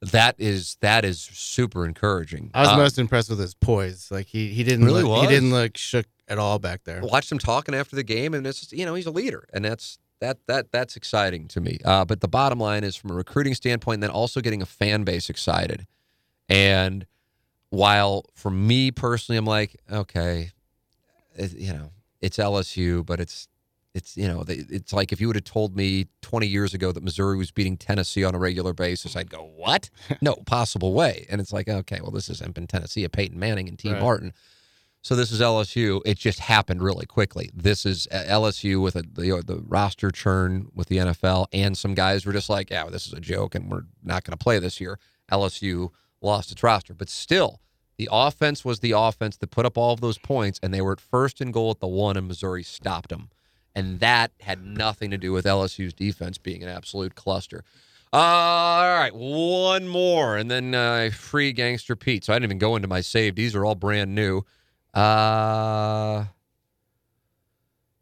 that 0.00 0.36
is 0.38 0.76
that 0.80 1.04
is 1.04 1.20
super 1.20 1.86
encouraging. 1.86 2.50
I 2.54 2.60
was 2.62 2.68
Uh, 2.70 2.76
most 2.76 2.98
impressed 2.98 3.30
with 3.30 3.38
his 3.40 3.54
poise. 3.54 4.10
Like 4.10 4.26
he 4.26 4.48
he 4.48 4.62
didn't 4.64 4.84
Really 4.86 5.02
look, 5.02 5.22
he 5.22 5.26
didn't 5.28 5.50
look 5.50 5.76
shook 5.76 6.06
at 6.28 6.38
all 6.38 6.58
back 6.58 6.84
there. 6.84 7.00
watched 7.02 7.30
him 7.30 7.38
talking 7.38 7.74
after 7.74 7.96
the 7.96 8.02
game, 8.02 8.34
and 8.34 8.46
it's 8.46 8.60
just, 8.60 8.72
you 8.72 8.84
know 8.84 8.94
he's 8.94 9.06
a 9.06 9.10
leader, 9.10 9.46
and 9.52 9.64
that's 9.64 9.98
that 10.20 10.38
that 10.46 10.72
that's 10.72 10.96
exciting 10.96 11.48
to 11.48 11.60
me. 11.60 11.78
Uh, 11.84 12.04
but 12.04 12.20
the 12.20 12.28
bottom 12.28 12.58
line 12.58 12.84
is, 12.84 12.96
from 12.96 13.10
a 13.10 13.14
recruiting 13.14 13.54
standpoint, 13.54 14.00
then 14.00 14.10
also 14.10 14.40
getting 14.40 14.62
a 14.62 14.66
fan 14.66 15.04
base 15.04 15.28
excited. 15.28 15.86
And 16.48 17.06
while 17.70 18.26
for 18.34 18.50
me 18.50 18.90
personally, 18.90 19.36
I'm 19.36 19.46
like, 19.46 19.80
okay, 19.90 20.50
it, 21.34 21.52
you 21.54 21.72
know, 21.72 21.90
it's 22.20 22.38
LSU, 22.38 23.04
but 23.04 23.20
it's 23.20 23.48
it's 23.94 24.16
you 24.16 24.26
know, 24.26 24.44
it's 24.48 24.92
like 24.92 25.12
if 25.12 25.20
you 25.20 25.28
would 25.28 25.36
have 25.36 25.44
told 25.44 25.76
me 25.76 26.06
20 26.22 26.46
years 26.46 26.74
ago 26.74 26.90
that 26.90 27.02
Missouri 27.02 27.36
was 27.36 27.50
beating 27.52 27.76
Tennessee 27.76 28.24
on 28.24 28.34
a 28.34 28.38
regular 28.38 28.72
basis, 28.72 29.14
I'd 29.14 29.30
go, 29.30 29.50
what? 29.56 29.88
no 30.20 30.34
possible 30.46 30.92
way. 30.92 31.26
And 31.30 31.40
it's 31.40 31.52
like, 31.52 31.68
okay, 31.68 32.00
well, 32.02 32.10
this 32.10 32.28
isn't 32.28 32.54
been 32.54 32.66
Tennessee, 32.66 33.04
a 33.04 33.08
Peyton 33.08 33.38
Manning 33.38 33.68
and 33.68 33.78
T. 33.78 33.92
Right. 33.92 34.00
Martin. 34.00 34.32
So 35.04 35.14
this 35.14 35.30
is 35.30 35.42
LSU. 35.42 36.00
It 36.06 36.16
just 36.16 36.38
happened 36.38 36.82
really 36.82 37.04
quickly. 37.04 37.50
This 37.52 37.84
is 37.84 38.08
uh, 38.10 38.24
LSU 38.26 38.80
with 38.80 38.96
a, 38.96 39.02
the 39.02 39.42
the 39.46 39.62
roster 39.68 40.10
churn 40.10 40.68
with 40.74 40.88
the 40.88 40.96
NFL, 40.96 41.46
and 41.52 41.76
some 41.76 41.92
guys 41.92 42.24
were 42.24 42.32
just 42.32 42.48
like, 42.48 42.70
"Yeah, 42.70 42.88
this 42.88 43.06
is 43.06 43.12
a 43.12 43.20
joke, 43.20 43.54
and 43.54 43.70
we're 43.70 43.84
not 44.02 44.24
going 44.24 44.36
to 44.36 44.42
play 44.42 44.58
this 44.58 44.80
year." 44.80 44.98
LSU 45.30 45.90
lost 46.22 46.50
its 46.50 46.62
roster, 46.62 46.94
but 46.94 47.10
still, 47.10 47.60
the 47.98 48.08
offense 48.10 48.64
was 48.64 48.80
the 48.80 48.92
offense 48.92 49.36
that 49.36 49.50
put 49.50 49.66
up 49.66 49.76
all 49.76 49.92
of 49.92 50.00
those 50.00 50.16
points, 50.16 50.58
and 50.62 50.72
they 50.72 50.80
were 50.80 50.92
at 50.92 51.00
first 51.00 51.42
and 51.42 51.52
goal 51.52 51.70
at 51.70 51.80
the 51.80 51.86
one, 51.86 52.16
and 52.16 52.26
Missouri 52.26 52.62
stopped 52.62 53.10
them, 53.10 53.28
and 53.74 54.00
that 54.00 54.32
had 54.40 54.64
nothing 54.64 55.10
to 55.10 55.18
do 55.18 55.32
with 55.32 55.44
LSU's 55.44 55.92
defense 55.92 56.38
being 56.38 56.62
an 56.62 56.70
absolute 56.70 57.14
cluster. 57.14 57.62
Uh, 58.10 58.16
all 58.16 58.94
right, 58.94 59.14
one 59.14 59.86
more, 59.86 60.38
and 60.38 60.50
then 60.50 60.74
uh, 60.74 61.10
free 61.12 61.52
gangster 61.52 61.94
Pete. 61.94 62.24
So 62.24 62.32
I 62.32 62.36
didn't 62.36 62.44
even 62.44 62.58
go 62.58 62.74
into 62.74 62.88
my 62.88 63.02
save. 63.02 63.34
These 63.34 63.54
are 63.54 63.66
all 63.66 63.74
brand 63.74 64.14
new. 64.14 64.46
Uh, 64.94 66.24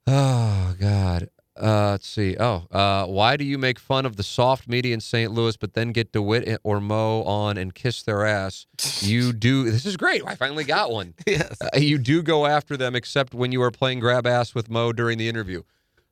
oh 0.06 0.74
God. 0.78 1.28
Uh, 1.60 1.90
let's 1.92 2.08
see. 2.08 2.34
Oh, 2.40 2.64
uh, 2.72 3.06
why 3.06 3.36
do 3.36 3.44
you 3.44 3.56
make 3.58 3.78
fun 3.78 4.04
of 4.06 4.16
the 4.16 4.22
soft 4.22 4.66
media 4.66 4.94
in 4.94 5.00
St. 5.00 5.30
Louis, 5.30 5.56
but 5.56 5.74
then 5.74 5.92
get 5.92 6.10
DeWitt 6.10 6.60
or 6.64 6.80
Mo 6.80 7.22
on 7.22 7.56
and 7.58 7.74
kiss 7.74 8.02
their 8.02 8.26
ass? 8.26 8.66
You 9.00 9.32
do. 9.34 9.70
This 9.70 9.84
is 9.86 9.96
great. 9.96 10.22
I 10.26 10.34
finally 10.34 10.64
got 10.64 10.90
one. 10.90 11.14
yes. 11.26 11.56
Uh, 11.60 11.68
you 11.78 11.98
do 11.98 12.22
go 12.22 12.46
after 12.46 12.76
them, 12.76 12.96
except 12.96 13.34
when 13.34 13.52
you 13.52 13.62
are 13.62 13.70
playing 13.70 14.00
grab 14.00 14.26
ass 14.26 14.54
with 14.54 14.70
Mo 14.70 14.92
during 14.92 15.18
the 15.18 15.28
interview. 15.28 15.62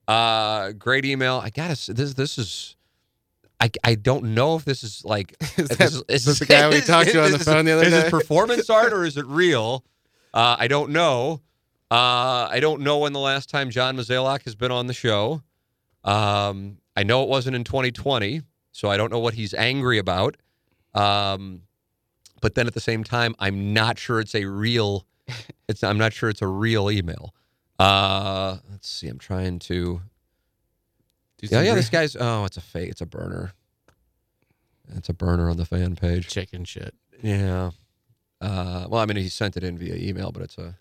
Uh, 0.07 0.73
great 0.73 1.05
email. 1.05 1.41
I 1.43 1.51
gotta. 1.51 1.93
This 1.93 2.15
this 2.15 2.39
is. 2.39 2.77
I, 3.63 3.71
I 3.85 3.95
don't 3.95 4.35
know 4.35 4.57
if 4.57 4.65
this 4.65 4.83
is 4.83 5.05
like 5.05 5.37
Is 5.59 5.69
that- 5.69 5.79
this 5.79 6.03
is 6.09 6.25
this 6.25 6.39
the 6.39 6.47
guy 6.47 6.69
we 6.69 6.81
talked 6.81 7.11
to 7.11 7.23
on 7.25 7.31
the 7.33 7.39
phone 7.39 7.65
the 7.67 7.73
other 7.73 7.85
is 7.85 7.91
day? 7.91 7.97
Is 7.99 8.03
this 8.05 8.11
performance 8.11 8.71
art 8.71 8.93
or 8.93 9.05
is 9.05 9.17
it 9.17 9.27
real? 9.27 9.85
Uh, 10.33 10.57
I 10.59 10.69
don't 10.69 10.91
know. 10.91 11.41
Uh, 11.91 12.47
I 12.51 12.61
don't 12.61 12.83
know 12.83 12.99
when 12.99 13.13
the 13.13 13.21
last 13.21 13.51
time 13.51 13.71
John 13.71 13.97
Mozeliak 13.97 14.45
has 14.45 14.55
been 14.55 14.71
on 14.71 14.87
the 14.87 14.93
show. 14.93 15.43
Um, 16.05 16.79
I 16.97 17.03
know 17.03 17.23
it 17.23 17.29
wasn't 17.29 17.57
in 17.57 17.65
2020, 17.65 18.43
so 18.73 18.89
I 18.91 18.97
don't 18.97 19.11
know 19.11 19.19
what 19.19 19.35
he's 19.35 19.55
angry 19.55 19.99
about. 19.99 20.37
Um, 20.95 21.63
but 22.41 22.55
then 22.55 22.67
at 22.67 22.75
the 22.75 22.81
same 22.81 23.05
time, 23.05 23.35
I'm 23.39 23.73
not 23.73 23.99
sure 23.99 24.21
it's 24.21 24.35
a 24.35 24.45
real. 24.45 25.07
It's 25.69 25.85
I'm 25.85 25.99
not 25.99 26.13
sure 26.13 26.29
it's 26.29 26.43
a 26.43 26.49
real 26.49 26.91
email. 26.91 27.33
Uh, 27.79 28.57
let's 28.71 28.89
see. 28.89 29.07
I'm 29.07 29.19
trying 29.19 29.61
to. 29.61 30.01
Do 31.39 31.47
Yeah, 31.49 31.63
yeah. 31.63 31.75
This 31.75 31.89
guy's. 31.89 32.17
Oh, 32.19 32.45
it's 32.45 32.57
a 32.57 32.61
fake. 32.61 32.91
It's 32.91 33.01
a 33.01 33.07
burner. 33.07 33.53
It's 34.97 35.09
a 35.09 35.13
burner 35.15 35.49
on 35.49 35.57
the 35.57 35.65
fan 35.65 35.95
page. 35.95 36.27
chicken 36.27 36.65
shit. 36.65 36.95
Yeah. 37.23 37.71
Uh, 38.41 38.87
well, 38.89 39.01
I 39.01 39.07
mean, 39.07 39.17
he 39.17 39.29
sent 39.29 39.57
it 39.57 39.65
in 39.65 39.77
via 39.77 39.95
email, 39.95 40.33
but 40.33 40.43
it's 40.43 40.59
a, 40.59 40.77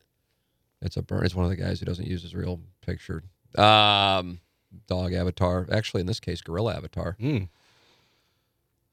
it's 0.82 0.98
a 0.98 1.02
burn. 1.02 1.26
It's 1.26 1.36
one 1.36 1.46
of 1.46 1.50
the 1.50 1.58
guys 1.58 1.80
who 1.80 1.86
doesn't 1.86 2.08
use 2.08 2.22
his 2.22 2.34
real 2.36 2.62
picture. 2.82 3.24
Um, 3.58 4.40
dog 4.88 5.14
avatar. 5.14 5.68
Actually, 5.72 6.02
in 6.02 6.08
this 6.08 6.20
case, 6.20 6.42
gorilla 6.42 6.76
avatar. 6.76 7.18
Mm. 7.20 7.50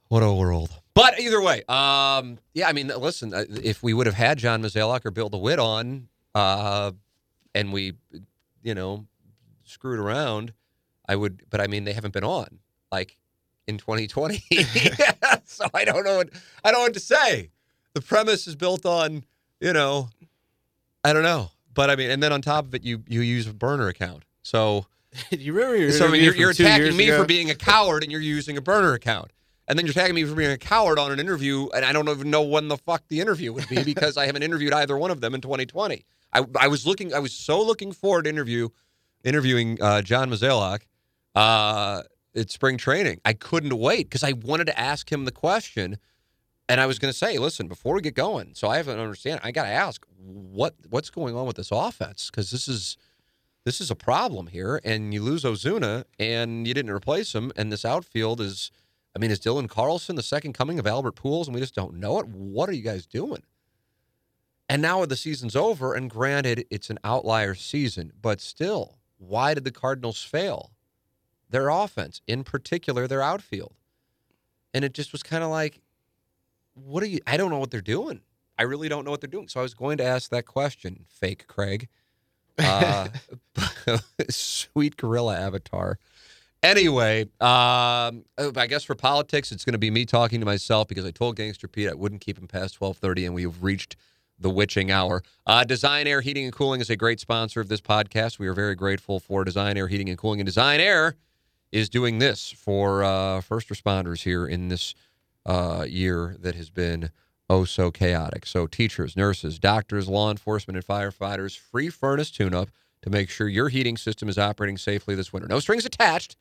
What 0.09 0.23
a 0.23 0.33
world. 0.33 0.71
But 0.95 1.19
either 1.21 1.41
way, 1.43 1.63
um, 1.69 2.39
yeah, 2.55 2.69
I 2.69 2.73
mean, 2.73 2.89
listen, 2.89 3.35
uh, 3.35 3.45
if 3.63 3.83
we 3.83 3.93
would 3.93 4.07
have 4.07 4.15
had 4.15 4.39
John 4.39 4.63
Mozeliak 4.63 5.05
or 5.05 5.11
Bill 5.11 5.29
DeWitt 5.29 5.59
on, 5.59 6.09
uh, 6.35 6.93
and 7.55 7.73
we, 7.73 7.95
you 8.63 8.75
know, 8.75 9.07
screwed 9.65 9.99
around, 9.99 10.53
I 11.09 11.17
would. 11.17 11.43
But 11.51 11.61
I 11.61 11.67
mean, 11.67 11.85
they 11.85 11.93
haven't 11.93 12.15
been 12.15 12.25
on 12.25 12.61
like 12.93 13.17
in 13.67 13.79
2020, 13.79 14.45
so 15.45 15.67
I 15.75 15.85
don't 15.85 16.05
know. 16.05 16.19
What, 16.19 16.31
I 16.65 16.71
don't 16.71 16.81
know 16.81 16.85
what 16.85 16.95
to 16.95 17.01
say. 17.01 17.51
The 17.97 18.03
premise 18.03 18.47
is 18.47 18.57
built 18.57 18.85
on, 18.85 19.25
you 19.59 19.73
know, 19.73 20.11
I 21.03 21.15
don't 21.15 21.23
know. 21.23 21.49
But 21.73 21.89
I 21.89 21.97
mean, 21.97 22.11
and 22.11 22.23
then 22.23 22.31
on 22.31 22.43
top 22.43 22.67
of 22.67 22.75
it, 22.75 22.85
you 22.85 23.03
you 23.09 23.23
use 23.23 23.47
a 23.47 23.55
burner 23.55 23.89
account. 23.89 24.25
So 24.43 24.85
you 25.31 25.55
remember 25.55 25.79
your 25.79 25.93
so 25.93 26.07
I 26.07 26.11
mean, 26.11 26.23
you're, 26.23 26.37
you're 26.37 26.51
attacking 26.51 26.95
me 26.95 27.09
ago? 27.09 27.23
for 27.23 27.27
being 27.27 27.49
a 27.49 27.55
coward, 27.55 28.03
and 28.03 28.13
you're 28.13 28.21
using 28.21 28.59
a 28.59 28.61
burner 28.61 28.93
account, 28.93 29.33
and 29.67 29.79
then 29.79 29.87
you're 29.87 29.93
attacking 29.93 30.15
me 30.15 30.25
for 30.25 30.35
being 30.35 30.51
a 30.51 30.59
coward 30.59 30.99
on 30.99 31.11
an 31.11 31.19
interview, 31.19 31.69
and 31.75 31.87
I 31.87 31.93
don't 31.95 32.07
even 32.11 32.31
know 32.31 32.43
when 32.43 32.69
the 32.69 32.77
fuck 32.77 33.09
the 33.09 33.19
interview 33.19 33.55
would 33.55 33.67
be 33.67 33.83
because 33.95 34.19
I 34.19 34.27
haven't 34.27 34.43
interviewed 34.43 34.75
either 34.75 34.99
one 34.99 35.11
of 35.11 35.23
them 35.23 35.35
in 35.35 35.41
2020. 35.41 36.05
I, 36.35 36.45
I 36.61 36.69
was 36.69 36.87
looking, 36.87 37.15
I 37.15 37.19
was 37.19 37.33
so 37.33 37.63
looking 37.63 37.93
forward 37.93 38.25
to 38.25 38.29
interview 38.29 38.69
interviewing 39.25 39.81
uh, 39.81 40.03
John 40.03 40.29
Mozeliak, 40.29 40.83
uh, 41.35 42.03
at 42.35 42.51
spring 42.51 42.77
training. 42.77 43.23
I 43.25 43.33
couldn't 43.33 43.75
wait 43.79 44.11
because 44.11 44.23
I 44.23 44.33
wanted 44.33 44.67
to 44.67 44.79
ask 44.79 45.11
him 45.11 45.25
the 45.25 45.33
question, 45.33 45.97
and 46.69 46.81
I 46.81 46.87
was 46.87 46.99
going 46.99 47.13
to 47.13 47.17
say, 47.17 47.39
listen, 47.39 47.69
before 47.69 47.95
we 47.95 48.01
get 48.01 48.15
going, 48.15 48.55
so 48.55 48.69
I 48.69 48.77
have 48.77 48.87
to 48.87 48.99
understand. 48.99 49.41
I 49.43 49.53
got 49.53 49.65
to 49.65 49.69
ask 49.69 50.05
what 50.19 50.75
what's 50.91 51.11
going 51.11 51.37
on 51.37 51.47
with 51.47 51.57
this 51.57 51.71
offense 51.71 52.31
because 52.31 52.51
this 52.51 52.67
is 52.69 52.97
this 53.65 53.81
is 53.81 53.91
a 53.91 53.97
problem 53.97 54.49
here, 54.49 54.81
and 54.85 55.13
you 55.13 55.23
lose 55.23 55.45
Ozuna, 55.45 56.05
and 56.19 56.67
you 56.67 56.75
didn't 56.75 56.93
replace 56.93 57.35
him, 57.35 57.53
and 57.57 57.73
this 57.73 57.85
outfield 57.85 58.41
is. 58.41 58.71
I 59.15 59.19
mean, 59.19 59.31
is 59.31 59.41
Dylan 59.41 59.67
Carlson 59.67 60.15
the 60.17 60.23
second 60.23 60.53
coming 60.53 60.79
of 60.79 60.87
Albert 60.87 61.17
Pujols, 61.17 61.47
and 61.47 61.55
we 61.55 61.61
just 61.61 61.75
don't 61.75 61.95
know 61.95 62.19
it? 62.19 62.29
What 62.29 62.69
are 62.69 62.75
you 62.75 62.83
guys 62.83 63.07
doing? 63.07 63.43
And 64.69 64.83
now 64.83 65.07
the 65.07 65.17
season's 65.17 65.57
over, 65.57 65.95
and 65.95 66.11
granted, 66.11 66.67
it's 66.71 66.91
an 66.91 66.99
outlier 67.03 67.55
season, 67.55 68.13
but 68.21 68.43
still, 68.43 68.99
why 69.17 69.55
did 69.55 69.65
the 69.65 69.71
Cardinals 69.71 70.23
fail? 70.23 70.73
Their 71.49 71.71
offense, 71.71 72.21
in 72.27 72.45
particular, 72.45 73.07
their 73.07 73.23
outfield. 73.23 73.75
And 74.75 74.85
it 74.85 74.93
just 74.93 75.13
was 75.13 75.23
kind 75.23 75.43
of 75.43 75.51
like, 75.51 75.81
what 76.77 77.03
are 77.03 77.07
you? 77.07 77.21
I 77.27 77.37
don't 77.37 77.51
know 77.51 77.59
what 77.59 77.71
they're 77.71 77.81
doing. 77.81 78.21
I 78.59 78.63
really 78.63 78.89
don't 78.89 79.05
know 79.05 79.11
what 79.11 79.21
they're 79.21 79.29
doing. 79.29 79.49
So 79.49 79.61
I 79.61 79.63
was 79.63 79.75
going 79.75 79.99
to 79.99 80.05
ask 80.05 80.31
that 80.31 80.47
question, 80.47 81.05
fake 81.09 81.47
Craig. 81.47 81.89
Uh, 82.59 83.09
sweet 84.31 84.97
gorilla 84.97 85.37
avatar. 85.37 85.99
Anyway, 86.63 87.23
um, 87.41 88.25
I 88.39 88.67
guess 88.69 88.83
for 88.83 88.95
politics, 88.95 89.53
it's 89.53 89.65
going 89.65 89.75
to 89.75 89.79
be 89.79 89.91
me 89.91 90.05
talking 90.05 90.41
to 90.41 90.47
myself 90.47 90.89
because 90.89 91.05
I 91.05 91.11
told 91.11 91.37
Gangster 91.37 91.69
Pete 91.69 91.89
I 91.89 91.95
wouldn't 91.95 92.21
keep 92.21 92.39
him 92.39 92.49
past 92.49 92.75
twelve 92.75 92.97
thirty, 92.97 93.27
and 93.27 93.35
we've 93.35 93.63
reached 93.63 93.97
the 94.39 94.51
witching 94.51 94.91
hour. 94.91 95.23
Uh, 95.47 95.65
Design 95.65 96.07
Aire 96.07 96.21
Heating 96.21 96.45
and 96.45 96.53
Cooling 96.53 96.81
is 96.81 96.91
a 96.91 96.97
great 96.97 97.21
sponsor 97.21 97.61
of 97.61 97.69
this 97.69 97.81
podcast. 97.81 98.39
We 98.39 98.49
are 98.49 98.53
very 98.55 98.75
grateful 98.75 99.21
for 99.21 99.45
Design 99.45 99.77
Aire 99.77 99.89
Heating 99.89 100.09
and 100.09 100.19
Cooling. 100.19 100.41
And 100.41 100.47
Design 100.47 100.81
Aire 100.81 101.15
is 101.73 101.89
doing 101.89 102.19
this 102.19 102.51
for 102.51 103.05
uh, 103.05 103.41
first 103.41 103.69
responders 103.69 104.23
here 104.23 104.47
in 104.47 104.69
this 104.69 104.95
uh, 105.47 105.87
year 105.89 106.37
that 106.41 106.55
has 106.57 106.69
been 106.69 107.11
oh 107.49 107.65
so 107.65 107.91
chaotic. 107.91 108.45
So, 108.45 108.67
teachers, 108.67 109.17
nurses, 109.17 109.59
doctors, 109.59 110.09
law 110.09 110.31
enforcement, 110.31 110.77
and 110.77 110.87
firefighters, 110.87 111.57
free 111.57 111.89
furnace 111.89 112.31
tune 112.31 112.53
up 112.53 112.69
to 113.03 113.11
make 113.11 113.31
sure 113.31 113.49
your 113.49 113.69
heating 113.69 113.97
system 113.97 114.29
is 114.29 114.37
operating 114.37 114.77
safely 114.77 115.15
this 115.15 115.33
winter. 115.33 115.49
No 115.49 115.61
strings 115.61 115.87
attached. 115.87 116.37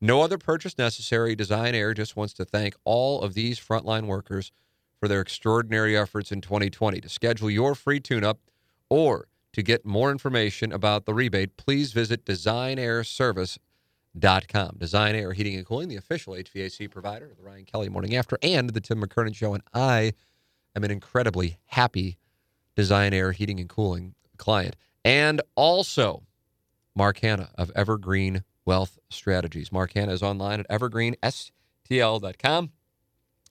No 0.00 0.22
other 0.22 0.38
purchase 0.38 0.76
necessary. 0.78 1.34
Design 1.34 1.74
Aire 1.74 1.94
just 1.94 2.16
wants 2.16 2.32
to 2.34 2.44
thank 2.44 2.74
all 2.84 3.22
of 3.22 3.34
these 3.34 3.58
frontline 3.58 4.06
workers 4.06 4.52
for 5.00 5.08
their 5.08 5.20
extraordinary 5.20 5.96
efforts 5.96 6.32
in 6.32 6.40
2020. 6.40 7.00
To 7.00 7.08
schedule 7.08 7.50
your 7.50 7.74
free 7.74 8.00
tune 8.00 8.24
up 8.24 8.38
or 8.90 9.28
to 9.52 9.62
get 9.62 9.84
more 9.84 10.10
information 10.10 10.72
about 10.72 11.04
the 11.04 11.14
rebate, 11.14 11.56
please 11.56 11.92
visit 11.92 12.24
designairservice.com. 12.24 13.67
Design 14.20 15.14
Aire 15.14 15.32
Heating 15.32 15.56
and 15.56 15.66
Cooling, 15.66 15.88
the 15.88 15.96
official 15.96 16.34
HVAC 16.34 16.90
provider 16.90 17.30
of 17.30 17.36
the 17.36 17.42
Ryan 17.42 17.64
Kelley 17.64 17.88
Morning 17.88 18.16
After 18.16 18.38
and 18.42 18.70
the 18.70 18.80
Tim 18.80 19.02
McKernan 19.02 19.34
Show. 19.34 19.54
And 19.54 19.62
I 19.72 20.12
am 20.74 20.84
an 20.84 20.90
incredibly 20.90 21.58
happy 21.66 22.18
Design 22.76 23.12
Aire 23.12 23.32
Heating 23.32 23.60
and 23.60 23.68
Cooling 23.68 24.14
client. 24.36 24.76
And 25.04 25.40
also, 25.54 26.24
Mark 26.94 27.18
Hannah 27.18 27.50
of 27.56 27.70
Evergreen 27.74 28.44
Wealth 28.64 28.98
Strategies. 29.10 29.72
Mark 29.72 29.92
Hannah 29.94 30.12
is 30.12 30.22
online 30.22 30.60
at 30.60 30.68
evergreenstl.com. 30.68 32.70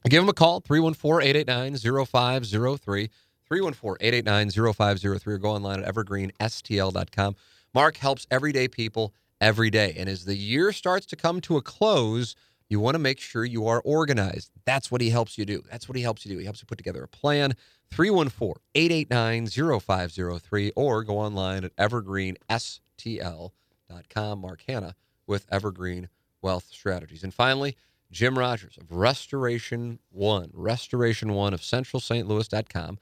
Give 0.07 0.23
him 0.23 0.29
a 0.29 0.33
call, 0.33 0.61
314 0.61 1.27
889 1.27 2.05
0503. 2.05 3.09
314 3.47 4.05
889 4.05 4.73
0503 4.73 5.33
or 5.33 5.37
go 5.37 5.49
online 5.49 5.83
at 5.83 5.93
evergreenstl.com. 5.93 7.35
Mark 7.73 7.97
helps 7.97 8.27
everyday 8.29 8.67
people 8.67 9.13
every 9.41 9.69
day. 9.69 9.93
And 9.97 10.09
as 10.09 10.25
the 10.25 10.35
year 10.35 10.71
starts 10.71 11.05
to 11.07 11.15
come 11.15 11.41
to 11.41 11.57
a 11.57 11.61
close, 11.61 12.35
you 12.69 12.79
want 12.79 12.95
to 12.95 12.99
make 12.99 13.19
sure 13.19 13.45
you 13.45 13.67
are 13.67 13.81
organized. 13.81 14.51
That's 14.65 14.91
what 14.91 15.01
he 15.01 15.09
helps 15.09 15.37
you 15.37 15.45
do. 15.45 15.63
That's 15.69 15.87
what 15.87 15.95
he 15.95 16.01
helps 16.01 16.25
you 16.25 16.31
do. 16.31 16.37
He 16.37 16.45
helps 16.45 16.61
you 16.61 16.65
put 16.65 16.77
together 16.77 17.03
a 17.03 17.07
plan. 17.07 17.53
314 17.91 18.55
889 18.75 19.79
0503 19.79 20.71
or 20.75 21.03
go 21.03 21.17
online 21.17 21.63
at 21.63 21.75
evergreenstl.com. 21.77 24.39
Mark 24.39 24.63
Hannah 24.67 24.95
with 25.25 25.45
Evergreen 25.51 26.09
Wealth 26.41 26.67
Strategies. 26.71 27.23
And 27.23 27.33
finally, 27.33 27.75
Jim 28.11 28.37
Rogers 28.37 28.77
of 28.79 28.91
Restoration 28.91 29.99
One, 30.09 30.49
Restoration 30.53 31.33
One 31.33 31.53
of 31.53 31.63
Central 31.63 31.99
St. 31.99 32.27
Louis.com. 32.27 32.99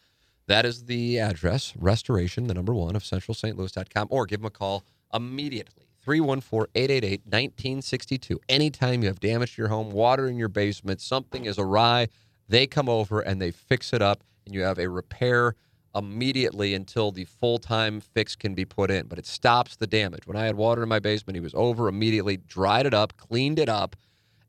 That 0.48 0.66
is 0.66 0.86
the 0.86 1.20
address, 1.20 1.74
restoration, 1.76 2.48
the 2.48 2.54
number 2.54 2.74
one 2.74 2.96
of 2.96 3.04
Central 3.04 3.34
St. 3.34 3.58
Louis.com, 3.58 4.08
or 4.12 4.26
give 4.26 4.42
him 4.42 4.46
a 4.46 4.52
call 4.52 4.84
immediately. 5.14 5.85
314 6.06 6.72
888 6.76 7.22
1962. 7.26 8.40
Anytime 8.48 9.02
you 9.02 9.08
have 9.08 9.20
damage 9.20 9.56
to 9.56 9.64
your 9.64 9.70
home, 9.70 9.90
water 9.90 10.28
in 10.28 10.38
your 10.38 10.48
basement, 10.50 11.02
something 11.02 11.46
is 11.46 11.58
awry, 11.58 12.08
they 12.48 12.68
come 12.68 12.88
over 12.88 13.22
and 13.22 13.42
they 13.42 13.50
fix 13.50 13.92
it 13.92 14.04
up, 14.04 14.24
and 14.46 14.54
you 14.54 14.62
have 14.62 14.78
a 14.78 14.88
repair 14.88 15.56
immediately 15.96 16.76
until 16.76 17.12
the 17.12 17.26
full 17.26 17.58
time 17.58 18.00
fix 18.00 18.36
can 18.36 18.54
be 18.54 18.66
put 18.66 18.92
in. 18.92 19.08
But 19.08 19.18
it 19.18 19.26
stops 19.26 19.76
the 19.78 19.88
damage. 19.88 20.28
When 20.28 20.38
I 20.38 20.46
had 20.46 20.56
water 20.56 20.84
in 20.84 20.90
my 20.90 21.00
basement, 21.00 21.36
he 21.36 21.42
was 21.42 21.56
over 21.56 21.88
immediately, 21.88 22.38
dried 22.38 22.86
it 22.86 22.94
up, 22.94 23.18
cleaned 23.18 23.58
it 23.58 23.70
up, 23.70 23.96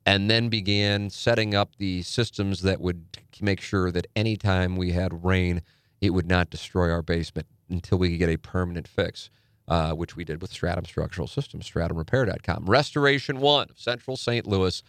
and 0.04 0.30
then 0.30 0.50
began 0.50 1.08
setting 1.08 1.54
up 1.54 1.76
the 1.78 2.02
systems 2.02 2.60
that 2.62 2.80
would 2.80 3.18
make 3.40 3.62
sure 3.62 3.90
that 3.90 4.06
anytime 4.14 4.76
we 4.76 4.92
had 4.92 5.24
rain, 5.24 5.62
it 6.02 6.10
would 6.10 6.28
not 6.28 6.50
destroy 6.50 6.90
our 6.90 7.02
basement 7.02 7.46
until 7.70 7.98
we 7.98 8.10
could 8.10 8.18
get 8.18 8.28
a 8.28 8.36
permanent 8.36 8.86
fix, 8.86 9.30
uh, 9.68 9.92
which 9.92 10.16
we 10.16 10.24
did 10.24 10.40
with 10.40 10.52
Stratum 10.52 10.84
Structural 10.84 11.26
Systems, 11.26 11.68
stratumrepair.com. 11.70 12.66
Restoration 12.66 13.40
One 13.40 13.68
of 13.70 13.78
Central 13.78 14.16
St. 14.16 14.46
Louis. 14.46 14.82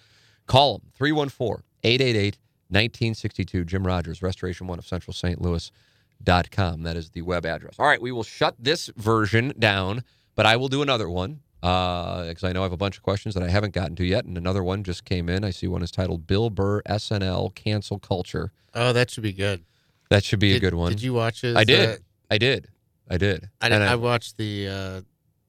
Call 0.45 0.79
them 0.79 0.91
314 0.95 1.63
888 1.83 2.37
1962. 2.69 3.65
Jim 3.65 3.85
Rogers, 3.85 4.21
Restoration 4.21 4.67
One 4.67 4.79
of 4.79 4.85
Central 4.85 5.13
St. 5.13 5.41
Louis.com. 5.41 6.83
That 6.83 6.97
is 6.97 7.09
the 7.11 7.21
web 7.21 7.45
address. 7.45 7.75
All 7.79 7.87
right, 7.87 8.01
we 8.01 8.11
will 8.11 8.23
shut 8.23 8.55
this 8.59 8.89
version 8.97 9.53
down, 9.57 10.03
but 10.35 10.45
I 10.45 10.57
will 10.57 10.67
do 10.67 10.81
another 10.81 11.09
one 11.09 11.41
because 11.61 12.43
uh, 12.43 12.47
I 12.47 12.53
know 12.53 12.61
I 12.61 12.63
have 12.63 12.71
a 12.71 12.77
bunch 12.77 12.97
of 12.97 13.03
questions 13.03 13.33
that 13.33 13.43
I 13.43 13.49
haven't 13.49 13.73
gotten 13.73 13.95
to 13.95 14.05
yet, 14.05 14.25
and 14.25 14.37
another 14.37 14.63
one 14.63 14.83
just 14.83 15.05
came 15.05 15.27
in. 15.27 15.43
I 15.43 15.49
see 15.49 15.67
one 15.67 15.81
is 15.81 15.91
titled 15.91 16.27
"Bill 16.27 16.49
Burr 16.49 16.81
SNL 16.83 17.55
Cancel 17.55 17.99
Culture." 17.99 18.51
Oh, 18.75 18.93
that 18.93 19.09
should 19.09 19.23
be 19.23 19.33
good. 19.33 19.65
That 20.09 20.23
should 20.23 20.39
be 20.39 20.49
did, 20.49 20.57
a 20.57 20.59
good 20.59 20.73
one. 20.75 20.91
Did 20.91 21.01
you 21.01 21.13
watch 21.13 21.43
it? 21.43 21.57
I 21.57 21.63
did. 21.63 22.03
I 22.29 22.37
did. 22.37 22.67
I 23.09 23.17
did. 23.17 23.49
I, 23.61 23.69
I, 23.69 23.77
I, 23.77 23.95
watched 23.95 24.37
the 24.37 24.67
uh, 24.67 25.01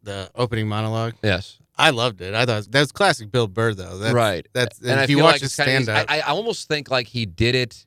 the 0.02 0.30
opening 0.34 0.68
monologue. 0.68 1.14
Yes, 1.22 1.59
I 1.76 1.90
loved 1.90 2.20
it. 2.20 2.34
I 2.34 2.46
thought 2.46 2.70
that 2.70 2.80
was 2.80 2.92
classic 2.92 3.30
Bill 3.30 3.46
Burr, 3.46 3.74
though. 3.74 3.98
That's, 3.98 4.14
right. 4.14 4.46
That's 4.52 4.80
and 4.80 5.00
if 5.00 5.11
you 5.11 5.18
watch 5.18 5.34
like 5.34 5.40
his 5.42 5.52
stand 5.52 5.88
up. 5.88 6.06
I, 6.09 6.18
I 6.18 6.30
almost 6.30 6.68
think 6.68 6.90
like 6.90 7.06
he 7.06 7.26
did 7.26 7.54
it 7.54 7.86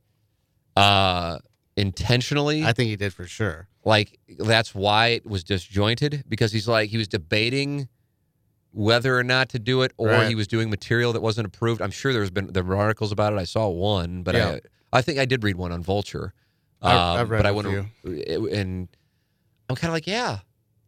uh, 0.75 1.39
intentionally. 1.75 2.63
I 2.63 2.73
think 2.73 2.89
he 2.89 2.95
did 2.95 3.13
for 3.13 3.25
sure. 3.25 3.67
Like 3.83 4.19
that's 4.37 4.75
why 4.75 5.07
it 5.07 5.25
was 5.25 5.43
disjointed 5.43 6.23
because 6.27 6.51
he's 6.51 6.67
like 6.67 6.89
he 6.89 6.97
was 6.97 7.07
debating 7.07 7.87
whether 8.73 9.17
or 9.17 9.23
not 9.23 9.49
to 9.49 9.59
do 9.59 9.81
it, 9.81 9.91
or 9.97 10.09
Right. 10.09 10.29
he 10.29 10.35
was 10.35 10.47
doing 10.47 10.69
material 10.69 11.11
that 11.13 11.21
wasn't 11.21 11.47
approved. 11.47 11.81
I'm 11.81 11.91
sure 11.91 12.13
there's 12.13 12.31
been 12.31 12.53
there 12.53 12.63
were 12.63 12.75
articles 12.77 13.11
about 13.11 13.33
it. 13.33 13.39
I 13.39 13.43
saw 13.43 13.67
one, 13.67 14.23
but 14.23 14.35
Yeah. 14.35 14.59
I 14.93 14.99
I 14.99 15.01
think 15.01 15.19
I 15.19 15.25
did 15.25 15.43
read 15.43 15.55
one 15.55 15.71
on 15.71 15.81
Vulture. 15.81 16.33
I- 16.81 16.91
Um, 16.93 17.17
I've 17.19 17.29
read 17.29 17.43
but 17.43 17.55
I 17.55 17.61
to, 17.61 18.49
and 18.51 18.87
I'm 19.71 19.75
kind 19.77 19.89
of 19.89 19.93
like, 19.95 20.07
yeah, 20.07 20.39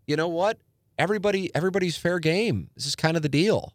you 0.07 0.15
know 0.15 0.27
what? 0.27 0.57
Everybody, 0.97 1.49
everybody's 1.55 1.97
fair 1.97 2.19
game. 2.19 2.69
This 2.75 2.85
is 2.85 2.95
kind 2.95 3.15
of 3.17 3.23
the 3.23 3.29
deal. 3.29 3.73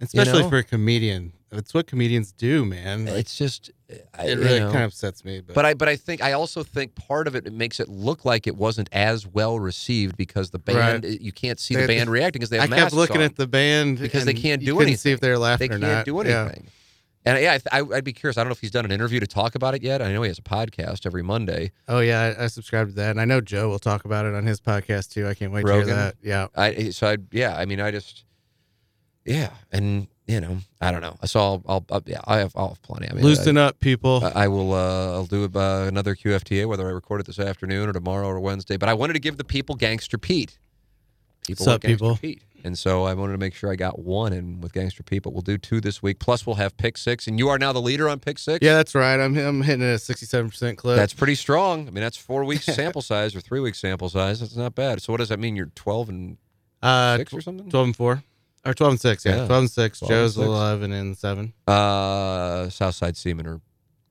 Especially 0.00 0.42
know? 0.42 0.48
for 0.50 0.58
a 0.58 0.62
comedian. 0.62 1.32
It's 1.50 1.72
what 1.72 1.86
comedians 1.86 2.30
do, 2.32 2.64
man. 2.66 3.06
Like, 3.06 3.14
It's 3.14 3.36
just, 3.36 3.70
I, 4.16 4.26
it 4.26 4.38
you 4.38 4.44
really 4.44 4.60
know. 4.60 4.66
kind 4.70 4.84
of 4.84 4.88
upsets 4.88 5.24
me. 5.24 5.40
But, 5.40 5.54
But 5.54 5.64
I, 5.64 5.74
but 5.74 5.88
I 5.88 5.96
think 5.96 6.22
I 6.22 6.32
also 6.32 6.62
think 6.62 6.94
part 6.94 7.26
of 7.26 7.34
it, 7.34 7.46
it 7.46 7.54
makes 7.54 7.80
it 7.80 7.88
look 7.88 8.24
like 8.26 8.46
it 8.46 8.54
wasn't 8.54 8.90
as 8.92 9.26
well 9.26 9.58
received 9.58 10.16
because 10.18 10.50
the 10.50 10.58
band 10.58 11.04
you 11.04 11.32
can't 11.32 11.58
see 11.58 11.74
the 11.74 11.86
band 11.86 12.10
reacting 12.10 12.38
because 12.40 12.50
they 12.50 12.58
I 12.58 12.62
have 12.62 12.70
kept 12.70 12.80
masks 12.80 12.94
looking 12.94 13.16
on. 13.16 13.22
at 13.22 13.36
the 13.36 13.46
band 13.46 13.98
Because 13.98 14.26
they 14.26 14.34
can't 14.34 14.62
do 14.62 14.76
couldn't 14.76 14.98
See 14.98 15.10
if 15.10 15.20
they 15.20 15.30
were 15.30 15.36
they 15.36 15.40
laughing 15.40 15.72
or 15.72 15.78
can't 15.78 16.06
not. 16.06 16.24
do 16.24 16.28
Yeah. 16.28 16.52
And 17.24 17.42
yeah, 17.42 17.58
I, 17.72 17.80
I- 17.80 17.96
I'd 17.96 18.04
be 18.04 18.12
curious. 18.12 18.38
I 18.38 18.42
don't 18.42 18.48
know 18.48 18.52
if 18.52 18.60
he's 18.60 18.70
done 18.70 18.84
an 18.84 18.92
interview 18.92 19.20
to 19.20 19.26
talk 19.26 19.54
about 19.54 19.74
it 19.74 19.82
yet. 19.82 20.00
I 20.00 20.12
know 20.12 20.22
he 20.22 20.28
has 20.28 20.38
a 20.38 20.42
podcast 20.42 21.04
every 21.04 21.22
Monday. 21.22 21.72
Oh 21.88 22.00
yeah, 22.00 22.34
I, 22.38 22.44
I 22.44 22.46
subscribe 22.46 22.88
to 22.88 22.94
that, 22.94 23.10
and 23.10 23.20
I 23.20 23.24
know 23.24 23.40
Joe 23.40 23.68
will 23.68 23.78
talk 23.78 24.04
about 24.04 24.24
it 24.26 24.34
on 24.34 24.44
his 24.46 24.60
podcast 24.60 25.12
too. 25.12 25.26
I 25.26 25.34
can't 25.34 25.52
wait 25.52 25.62
to 25.66 25.72
hear 25.72 25.84
that. 25.96 26.14
Yeah, 26.22 26.46
I 26.56 26.90
so 26.90 27.08
I 27.08 27.16
yeah. 27.32 27.56
I 27.56 27.64
mean, 27.66 27.80
I 27.80 27.90
just 27.90 28.24
yeah, 29.24 29.50
and 29.72 30.06
you 30.26 30.40
know, 30.40 30.58
I 30.80 30.90
don't 30.92 31.00
know. 31.00 31.16
So 31.24 31.40
I'll, 31.40 31.62
I'll, 31.66 31.84
I'll 31.90 32.02
yeah, 32.06 32.20
I 32.26 32.38
have, 32.38 32.52
I'll 32.54 32.68
have 32.68 32.82
plenty. 32.82 33.10
I 33.10 33.14
mean, 33.14 33.24
loosen 33.24 33.56
up, 33.58 33.80
people. 33.80 34.22
I, 34.24 34.44
I 34.44 34.48
will. 34.48 34.72
Uh, 34.72 35.12
I'll 35.12 35.26
do 35.26 35.44
uh, 35.54 35.84
another 35.88 36.14
QFTA, 36.14 36.66
whether 36.66 36.86
I 36.86 36.90
record 36.92 37.20
it 37.20 37.26
this 37.26 37.38
afternoon 37.38 37.88
or 37.88 37.92
tomorrow 37.92 38.26
or 38.28 38.38
Wednesday. 38.40 38.76
But 38.76 38.88
I 38.88 38.94
wanted 38.94 39.14
to 39.14 39.20
give 39.20 39.36
the 39.38 39.44
people 39.44 39.74
Gangster 39.74 40.18
Pete. 40.18 40.58
People 41.46 41.66
want 41.66 41.82
Gangster 41.82 41.96
people? 41.96 42.16
Pete. 42.16 42.42
And 42.64 42.76
so 42.76 43.04
I 43.04 43.14
wanted 43.14 43.32
to 43.32 43.38
make 43.38 43.54
sure 43.54 43.70
I 43.70 43.76
got 43.76 44.00
one 44.00 44.32
in 44.32 44.60
with 44.60 44.72
Gangster 44.72 45.02
Pete. 45.02 45.22
But 45.22 45.32
we'll 45.32 45.42
do 45.42 45.58
two 45.58 45.80
this 45.80 46.02
week. 46.02 46.18
Plus, 46.18 46.46
we'll 46.46 46.56
have 46.56 46.76
pick 46.76 46.98
six, 46.98 47.26
and 47.26 47.38
you 47.38 47.48
are 47.48 47.58
now 47.58 47.72
the 47.72 47.80
leader 47.80 48.08
on 48.08 48.18
pick 48.18 48.38
six. 48.38 48.64
yeah, 48.64 48.74
that's 48.74 48.94
right. 48.94 49.18
I'm 49.20 49.36
I'm 49.38 49.62
hitting 49.62 49.82
a 49.82 49.98
67 49.98 50.50
percent 50.50 50.76
clip. 50.78 50.96
That's 50.96 51.14
pretty 51.14 51.36
strong. 51.36 51.86
I 51.86 51.90
mean, 51.90 52.02
that's 52.02 52.16
four 52.16 52.44
weeks 52.44 52.64
sample 52.66 53.02
size 53.02 53.34
or 53.36 53.40
three 53.40 53.60
weeks 53.60 53.78
sample 53.78 54.08
size. 54.08 54.40
That's 54.40 54.56
not 54.56 54.74
bad. 54.74 55.00
So 55.02 55.12
what 55.12 55.18
does 55.18 55.28
that 55.28 55.38
mean? 55.38 55.54
You're 55.56 55.70
12 55.74 56.08
and 56.08 56.36
uh, 56.82 57.16
six 57.16 57.32
or 57.32 57.40
something? 57.40 57.70
12 57.70 57.86
and 57.86 57.96
four. 57.96 58.22
or 58.66 58.74
12 58.74 58.90
and 58.92 59.00
6. 59.00 59.24
Yeah, 59.24 59.36
Yeah. 59.36 59.46
12 59.46 59.60
and 59.62 59.70
6. 59.70 59.98
12 60.00 60.10
and 60.10 60.18
Joe's 60.20 60.34
6. 60.34 60.46
11 60.46 60.92
and 60.92 61.16
7. 61.16 61.52
Uh, 61.66 62.68
Southside 62.70 63.16
Seamen 63.16 63.46
are 63.46 63.60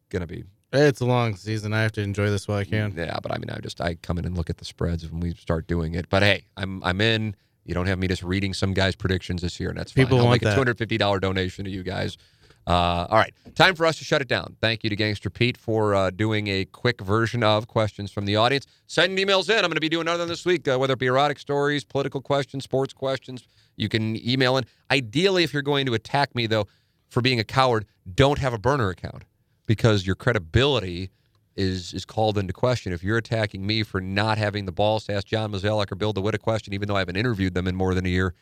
going 0.09 0.21
to 0.21 0.27
be. 0.27 0.45
It's 0.73 0.99
a 0.99 1.05
long 1.05 1.35
season. 1.37 1.73
I 1.73 1.81
have 1.81 1.93
to 1.93 2.01
enjoy 2.01 2.29
this 2.29 2.47
while 2.47 2.57
I 2.57 2.65
can. 2.65 2.93
Yeah, 2.95 3.17
but 3.23 3.31
I 3.31 3.37
mean, 3.37 3.49
I 3.49 3.59
just 3.59 3.79
I 3.79 3.95
come 3.95 4.17
in 4.17 4.25
and 4.25 4.35
look 4.35 4.49
at 4.49 4.57
the 4.57 4.65
spreads 4.65 5.09
when 5.09 5.21
we 5.21 5.33
start 5.33 5.65
doing 5.67 5.95
it. 5.95 6.09
But 6.09 6.23
hey, 6.23 6.45
I'm 6.57 6.83
I'm 6.83 6.99
in. 7.01 7.35
You 7.67 7.73
don't 7.73 7.85
have 7.87 7.99
me 7.99 8.07
just 8.07 8.23
reading 8.23 8.53
some 8.53 8.73
guy's 8.73 8.95
predictions 8.95 9.41
this 9.41 9.59
year, 9.59 9.69
and 9.69 9.77
that's 9.77 9.91
fine. 9.91 10.05
People 10.05 10.19
I'll 10.19 10.25
want 10.25 10.35
make 10.35 10.41
a 10.41 10.45
that. 10.45 10.55
two 10.55 10.59
hundred 10.61 10.77
fifty 10.77 10.97
dollar 10.97 11.19
donation 11.19 11.65
to 11.65 11.69
you 11.69 11.83
guys. 11.83 12.17
Uh, 12.65 13.07
all 13.09 13.17
right, 13.17 13.33
time 13.55 13.75
for 13.75 13.85
us 13.85 13.97
to 13.97 14.03
shut 14.03 14.21
it 14.21 14.27
down. 14.27 14.55
Thank 14.59 14.83
you 14.83 14.89
to 14.89 14.95
Gangster 14.95 15.29
Pete 15.29 15.57
for 15.57 15.93
uh, 15.93 16.09
doing 16.09 16.47
a 16.47 16.65
quick 16.65 16.99
version 17.01 17.43
of 17.43 17.67
questions 17.67 18.11
from 18.11 18.25
the 18.25 18.35
audience. 18.35 18.65
Send 18.87 19.17
emails 19.17 19.49
in. 19.49 19.57
I'm 19.57 19.69
going 19.69 19.75
to 19.75 19.81
be 19.81 19.89
doing 19.89 20.07
another 20.07 20.23
one 20.23 20.27
this 20.29 20.45
week, 20.45 20.67
uh, 20.67 20.77
whether 20.77 20.93
it 20.93 20.99
be 20.99 21.05
erotic 21.05 21.39
stories, 21.39 21.83
political 21.85 22.21
questions, 22.21 22.63
sports 22.63 22.93
questions. 22.93 23.43
You 23.75 23.89
can 23.89 24.15
email 24.27 24.57
in. 24.57 24.65
Ideally, 24.89 25.43
if 25.43 25.53
you're 25.53 25.61
going 25.61 25.85
to 25.85 25.93
attack 25.93 26.35
me 26.35 26.47
though 26.47 26.67
for 27.09 27.21
being 27.21 27.39
a 27.39 27.43
coward, 27.43 27.85
don't 28.15 28.39
have 28.39 28.53
a 28.53 28.57
burner 28.57 28.89
account 28.89 29.23
because 29.65 30.05
your 30.05 30.15
credibility 30.15 31.09
is 31.57 31.93
is 31.93 32.05
called 32.05 32.37
into 32.37 32.53
question. 32.53 32.93
If 32.93 33.03
you're 33.03 33.17
attacking 33.17 33.65
me 33.65 33.83
for 33.83 33.99
not 33.99 34.37
having 34.37 34.65
the 34.65 34.71
balls 34.71 35.05
to 35.05 35.13
ask 35.13 35.27
John 35.27 35.51
Mozeliak 35.51 35.91
or 35.91 35.95
Bill 35.95 36.13
DeWitt 36.13 36.35
a 36.35 36.37
question, 36.37 36.73
even 36.73 36.87
though 36.87 36.95
I 36.95 36.99
haven't 36.99 37.17
interviewed 37.17 37.53
them 37.53 37.67
in 37.67 37.75
more 37.75 37.93
than 37.93 38.05
a 38.05 38.09
year, 38.09 38.35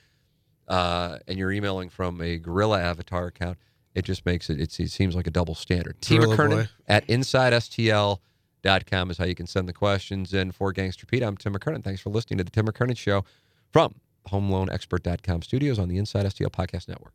uh, 0.67 1.17
and 1.27 1.39
you're 1.39 1.51
emailing 1.51 1.89
from 1.89 2.21
a 2.21 2.37
Gorilla 2.37 2.81
avatar 2.81 3.27
account, 3.27 3.57
it 3.95 4.03
just 4.03 4.25
makes 4.25 4.49
it, 4.49 4.59
it's, 4.59 4.79
it 4.79 4.91
seems 4.91 5.15
like 5.15 5.27
a 5.27 5.31
double 5.31 5.55
standard. 5.55 5.99
T. 6.01 6.17
Gorilla 6.17 6.35
McKernan 6.35 6.49
boy. 6.49 6.67
at 6.87 7.07
InsideSTL.com 7.07 9.11
is 9.11 9.17
how 9.17 9.25
you 9.25 9.35
can 9.35 9.47
send 9.47 9.69
the 9.69 9.73
questions 9.73 10.33
in 10.33 10.51
for 10.51 10.73
Gangster 10.73 11.05
Pete. 11.05 11.23
I'm 11.23 11.37
Tim 11.37 11.53
McKernan. 11.53 11.83
Thanks 11.83 12.01
for 12.01 12.09
listening 12.09 12.37
to 12.39 12.43
the 12.43 12.51
Tim 12.51 12.67
McKernan 12.67 12.97
Show 12.97 13.23
from 13.71 13.95
HomeLoanExpert.com 14.29 15.43
studios 15.43 15.79
on 15.79 15.87
the 15.87 15.97
Inside 15.97 16.25
STL 16.25 16.49
Podcast 16.49 16.87
Network. 16.87 17.13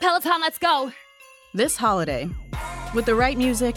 Peloton, 0.00 0.40
let's 0.40 0.58
go. 0.58 0.92
This 1.54 1.76
holiday, 1.76 2.28
with 2.94 3.04
the 3.04 3.14
right 3.14 3.36
music 3.36 3.76